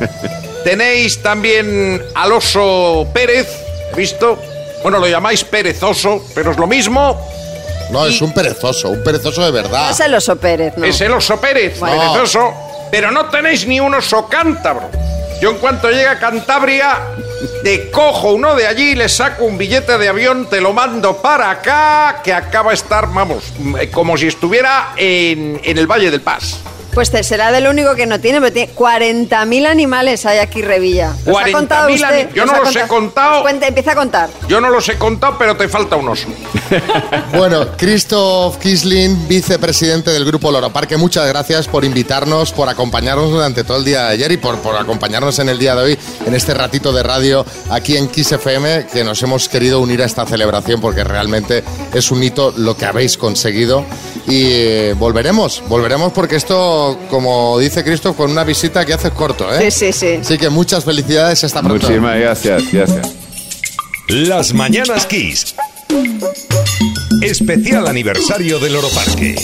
Tenéis 0.64 1.22
también 1.22 2.02
al 2.14 2.32
oso 2.32 3.06
Pérez, 3.14 3.48
¿he 3.92 3.96
visto? 3.96 4.38
Bueno, 4.82 4.98
lo 4.98 5.08
llamáis 5.08 5.42
perezoso, 5.44 6.22
pero 6.34 6.50
es 6.52 6.58
lo 6.58 6.66
mismo. 6.66 7.18
no, 7.90 8.06
es 8.06 8.20
un 8.20 8.32
perezoso, 8.32 8.90
un 8.90 9.02
perezoso 9.02 9.42
de 9.44 9.50
verdad. 9.50 9.90
Es 9.90 10.00
el 10.00 10.14
oso 10.14 10.36
Pérez, 10.36 10.74
¿no? 10.76 10.84
Es 10.84 11.00
el 11.00 11.12
oso 11.12 11.40
Pérez, 11.40 11.80
Bueno. 11.80 12.12
perezoso. 12.12 12.52
Pero 12.90 13.10
no 13.12 13.26
tenéis 13.30 13.66
ni 13.66 13.78
un 13.80 13.94
oso 13.94 14.26
cántabro. 14.28 14.90
Yo 15.40 15.50
en 15.50 15.56
cuanto 15.56 15.88
llegue 15.88 16.06
a 16.06 16.18
Cantabria, 16.18 16.98
te 17.62 17.90
cojo 17.90 18.34
uno 18.34 18.54
de 18.54 18.66
allí, 18.66 18.94
le 18.94 19.08
saco 19.08 19.44
un 19.44 19.56
billete 19.56 19.96
de 19.96 20.08
avión, 20.08 20.46
te 20.50 20.60
lo 20.60 20.74
mando 20.74 21.16
para 21.22 21.50
acá, 21.50 22.20
que 22.22 22.30
acaba 22.30 22.72
de 22.72 22.74
estar, 22.74 23.10
vamos, 23.10 23.50
mm, 23.58 23.76
como 23.90 24.18
si 24.18 24.26
estuviera 24.26 24.92
en, 24.96 25.58
en 25.64 25.78
el 25.78 25.86
Valle 25.86 26.10
del 26.10 26.20
Paz. 26.20 26.60
Pues 26.94 27.10
te 27.10 27.22
será 27.22 27.52
del 27.52 27.66
único 27.66 27.94
que 27.94 28.06
no 28.06 28.20
tiene, 28.20 28.40
pero 28.40 28.52
tiene 28.52 28.74
40.000 28.74 29.66
animales 29.66 30.26
hay 30.26 30.38
aquí 30.38 30.62
Revilla. 30.62 31.14
¿Los 31.24 31.36
ha 31.36 31.42
40.000 31.42 31.52
contado 31.52 31.92
usted? 31.92 32.30
yo 32.34 32.46
no 32.46 32.52
ha 32.52 32.58
los 32.58 32.76
he 32.76 32.86
contado. 32.86 33.30
Pues 33.30 33.42
cuente, 33.42 33.66
empieza 33.68 33.92
a 33.92 33.94
contar. 33.94 34.30
Yo 34.48 34.60
no 34.60 34.70
los 34.70 34.88
he 34.88 34.96
contado, 34.96 35.36
pero 35.38 35.56
te 35.56 35.68
falta 35.68 35.96
un 35.96 36.08
oso. 36.08 36.28
Bueno, 37.32 37.66
Christoph 37.76 38.56
Kisling, 38.58 39.28
vicepresidente 39.28 40.10
del 40.10 40.24
Grupo 40.24 40.50
Loro 40.50 40.70
Parque, 40.70 40.96
muchas 40.96 41.26
gracias 41.28 41.68
por 41.68 41.84
invitarnos, 41.84 42.52
por 42.52 42.68
acompañarnos 42.68 43.30
durante 43.30 43.64
todo 43.64 43.78
el 43.78 43.84
día 43.84 44.04
de 44.04 44.08
ayer 44.10 44.32
y 44.32 44.36
por, 44.36 44.58
por 44.58 44.76
acompañarnos 44.76 45.38
en 45.38 45.48
el 45.48 45.58
día 45.58 45.74
de 45.76 45.82
hoy, 45.82 45.98
en 46.26 46.34
este 46.34 46.54
ratito 46.54 46.92
de 46.92 47.02
radio 47.02 47.46
aquí 47.70 47.96
en 47.96 48.08
Kiss 48.08 48.32
FM, 48.32 48.86
que 48.92 49.04
nos 49.04 49.22
hemos 49.22 49.48
querido 49.48 49.80
unir 49.80 50.02
a 50.02 50.06
esta 50.06 50.26
celebración 50.26 50.80
porque 50.80 51.04
realmente 51.04 51.62
es 51.94 52.10
un 52.10 52.22
hito 52.22 52.52
lo 52.56 52.76
que 52.76 52.86
habéis 52.86 53.16
conseguido. 53.16 53.84
Y 54.26 54.44
eh, 54.46 54.94
volveremos, 54.98 55.62
volveremos 55.68 56.12
porque 56.12 56.36
esto, 56.36 56.98
como 57.08 57.58
dice 57.58 57.82
Christoph, 57.82 58.16
con 58.16 58.30
una 58.30 58.44
visita 58.44 58.84
que 58.84 58.92
haces 58.92 59.12
corto, 59.12 59.52
¿eh? 59.52 59.70
Sí, 59.70 59.92
sí, 59.92 59.92
sí. 59.92 60.18
Así 60.20 60.38
que 60.38 60.50
muchas 60.50 60.84
felicidades, 60.84 61.42
hasta 61.44 61.60
pronto. 61.60 61.86
Muchísimas 61.86 62.18
gracias, 62.18 62.72
gracias. 62.72 63.14
Las 64.08 64.52
Mañanas 64.52 65.06
Kiss. 65.06 65.54
Especial 67.22 67.86
aniversario 67.86 68.58
del 68.58 68.76
Oro 68.76 68.88
Parque. 68.90 69.36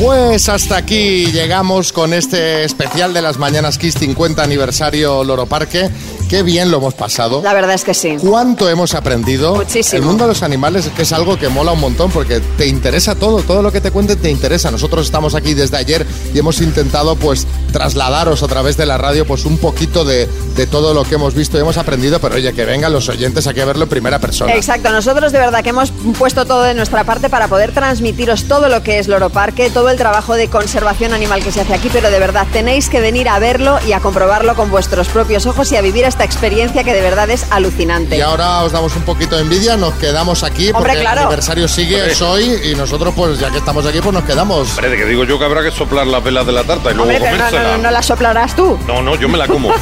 Pues 0.00 0.48
hasta 0.48 0.78
aquí 0.78 1.26
llegamos 1.26 1.92
con 1.92 2.14
este 2.14 2.64
especial 2.64 3.12
de 3.12 3.20
las 3.20 3.36
Mañanas 3.36 3.76
Kiss 3.76 3.96
50 3.96 4.42
aniversario 4.42 5.22
Loro 5.24 5.44
Parque. 5.44 5.90
Qué 6.30 6.44
bien 6.44 6.70
lo 6.70 6.76
hemos 6.76 6.94
pasado. 6.94 7.42
La 7.42 7.52
verdad 7.52 7.74
es 7.74 7.82
que 7.82 7.92
sí. 7.92 8.16
¿Cuánto 8.20 8.68
hemos 8.68 8.94
aprendido? 8.94 9.56
Muchísimo. 9.56 9.98
El 9.98 10.06
mundo 10.06 10.24
de 10.24 10.28
los 10.28 10.44
animales 10.44 10.86
es 10.86 10.92
que 10.92 11.02
es 11.02 11.12
algo 11.12 11.36
que 11.36 11.48
mola 11.48 11.72
un 11.72 11.80
montón 11.80 12.12
porque 12.12 12.38
te 12.56 12.68
interesa 12.68 13.16
todo, 13.16 13.42
todo 13.42 13.62
lo 13.62 13.72
que 13.72 13.80
te 13.80 13.90
cuenten 13.90 14.16
te 14.16 14.30
interesa. 14.30 14.70
Nosotros 14.70 15.06
estamos 15.06 15.34
aquí 15.34 15.54
desde 15.54 15.76
ayer 15.76 16.06
y 16.32 16.38
hemos 16.38 16.60
intentado 16.60 17.16
pues 17.16 17.48
trasladaros 17.72 18.44
a 18.44 18.46
través 18.46 18.76
de 18.76 18.86
la 18.86 18.96
radio 18.96 19.26
pues 19.26 19.44
un 19.44 19.58
poquito 19.58 20.04
de, 20.04 20.28
de 20.54 20.66
todo 20.68 20.94
lo 20.94 21.02
que 21.02 21.16
hemos 21.16 21.34
visto 21.34 21.58
y 21.58 21.62
hemos 21.62 21.78
aprendido, 21.78 22.20
pero 22.20 22.36
oye, 22.36 22.52
que 22.52 22.64
vengan 22.64 22.92
los 22.92 23.08
oyentes 23.08 23.48
aquí 23.48 23.58
a 23.58 23.64
verlo 23.64 23.84
en 23.84 23.90
primera 23.90 24.20
persona. 24.20 24.54
Exacto, 24.54 24.92
nosotros 24.92 25.32
de 25.32 25.38
verdad 25.40 25.64
que 25.64 25.70
hemos 25.70 25.92
puesto 26.16 26.44
todo 26.46 26.62
de 26.62 26.74
nuestra 26.74 27.02
parte 27.02 27.28
para 27.28 27.48
poder 27.48 27.72
transmitiros 27.72 28.44
todo 28.44 28.68
lo 28.68 28.84
que 28.84 29.00
es 29.00 29.08
Loro 29.08 29.30
Parque, 29.30 29.68
todo 29.68 29.88
el 29.88 29.96
trabajo 29.96 30.34
de 30.34 30.46
conservación 30.46 31.12
animal 31.12 31.42
que 31.42 31.50
se 31.50 31.62
hace 31.62 31.74
aquí, 31.74 31.88
pero 31.92 32.08
de 32.08 32.20
verdad 32.20 32.46
tenéis 32.52 32.88
que 32.88 33.00
venir 33.00 33.28
a 33.28 33.40
verlo 33.40 33.80
y 33.84 33.94
a 33.94 34.00
comprobarlo 34.00 34.54
con 34.54 34.70
vuestros 34.70 35.08
propios 35.08 35.46
ojos 35.46 35.72
y 35.72 35.76
a 35.76 35.80
vivir 35.80 36.04
esta 36.04 36.19
experiencia 36.24 36.84
que 36.84 36.92
de 36.92 37.00
verdad 37.00 37.28
es 37.30 37.46
alucinante. 37.50 38.16
Y 38.16 38.20
ahora 38.20 38.62
os 38.62 38.72
damos 38.72 38.94
un 38.96 39.02
poquito 39.02 39.36
de 39.36 39.42
envidia, 39.42 39.76
nos 39.76 39.94
quedamos 39.94 40.42
aquí 40.42 40.68
Hombre, 40.68 40.80
porque 40.80 41.00
claro. 41.00 41.20
el 41.20 41.26
aniversario 41.26 41.68
sigue, 41.68 41.96
Hombre. 41.96 42.12
es 42.12 42.22
hoy 42.22 42.60
y 42.70 42.74
nosotros 42.74 43.14
pues 43.16 43.38
ya 43.38 43.50
que 43.50 43.58
estamos 43.58 43.86
aquí 43.86 44.00
pues 44.00 44.12
nos 44.12 44.24
quedamos. 44.24 44.68
Hombre, 44.70 44.96
que 44.96 45.04
digo 45.04 45.24
yo 45.24 45.38
que 45.38 45.44
habrá 45.44 45.62
que 45.62 45.70
soplar 45.70 46.06
las 46.06 46.22
velas 46.22 46.46
de 46.46 46.52
la 46.52 46.64
tarta 46.64 46.90
y 46.90 46.94
luego 46.94 47.10
Hombre, 47.10 47.20
pero 47.50 47.62
no, 47.62 47.78
no, 47.78 47.90
la 47.90 48.02
soplarás 48.02 48.54
tú. 48.56 48.78
No, 48.86 49.02
no, 49.02 49.16
yo 49.16 49.28
me 49.28 49.38
la 49.38 49.46
como. 49.46 49.70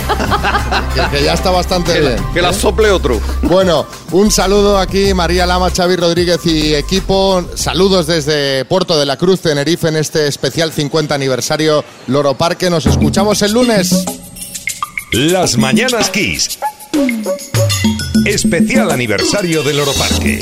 Que, 0.94 1.18
que 1.18 1.24
ya 1.24 1.34
está 1.34 1.50
bastante 1.50 1.92
que, 1.92 2.00
bien. 2.00 2.16
la, 2.16 2.32
que 2.32 2.42
la 2.42 2.52
sople 2.52 2.90
otro. 2.90 3.20
Bueno, 3.42 3.86
un 4.10 4.30
saludo 4.30 4.78
aquí, 4.78 5.12
María 5.14 5.46
Lama, 5.46 5.70
Xavi 5.70 5.96
Rodríguez 5.96 6.44
y 6.46 6.74
equipo. 6.74 7.44
Saludos 7.54 8.06
desde 8.06 8.64
Puerto 8.64 8.98
de 8.98 9.06
la 9.06 9.16
Cruz, 9.16 9.40
Tenerife, 9.40 9.88
en 9.88 9.96
este 9.96 10.26
especial 10.26 10.72
50 10.72 11.14
aniversario 11.14 11.84
Loro 12.06 12.34
Parque. 12.34 12.70
Nos 12.70 12.86
escuchamos 12.86 13.42
el 13.42 13.52
lunes. 13.52 14.04
Las 15.12 15.56
Mañanas 15.56 16.10
Kiss. 16.10 16.58
Especial 18.26 18.90
aniversario 18.90 19.62
del 19.62 19.80
Oro 19.80 19.92
Parque. 19.94 20.38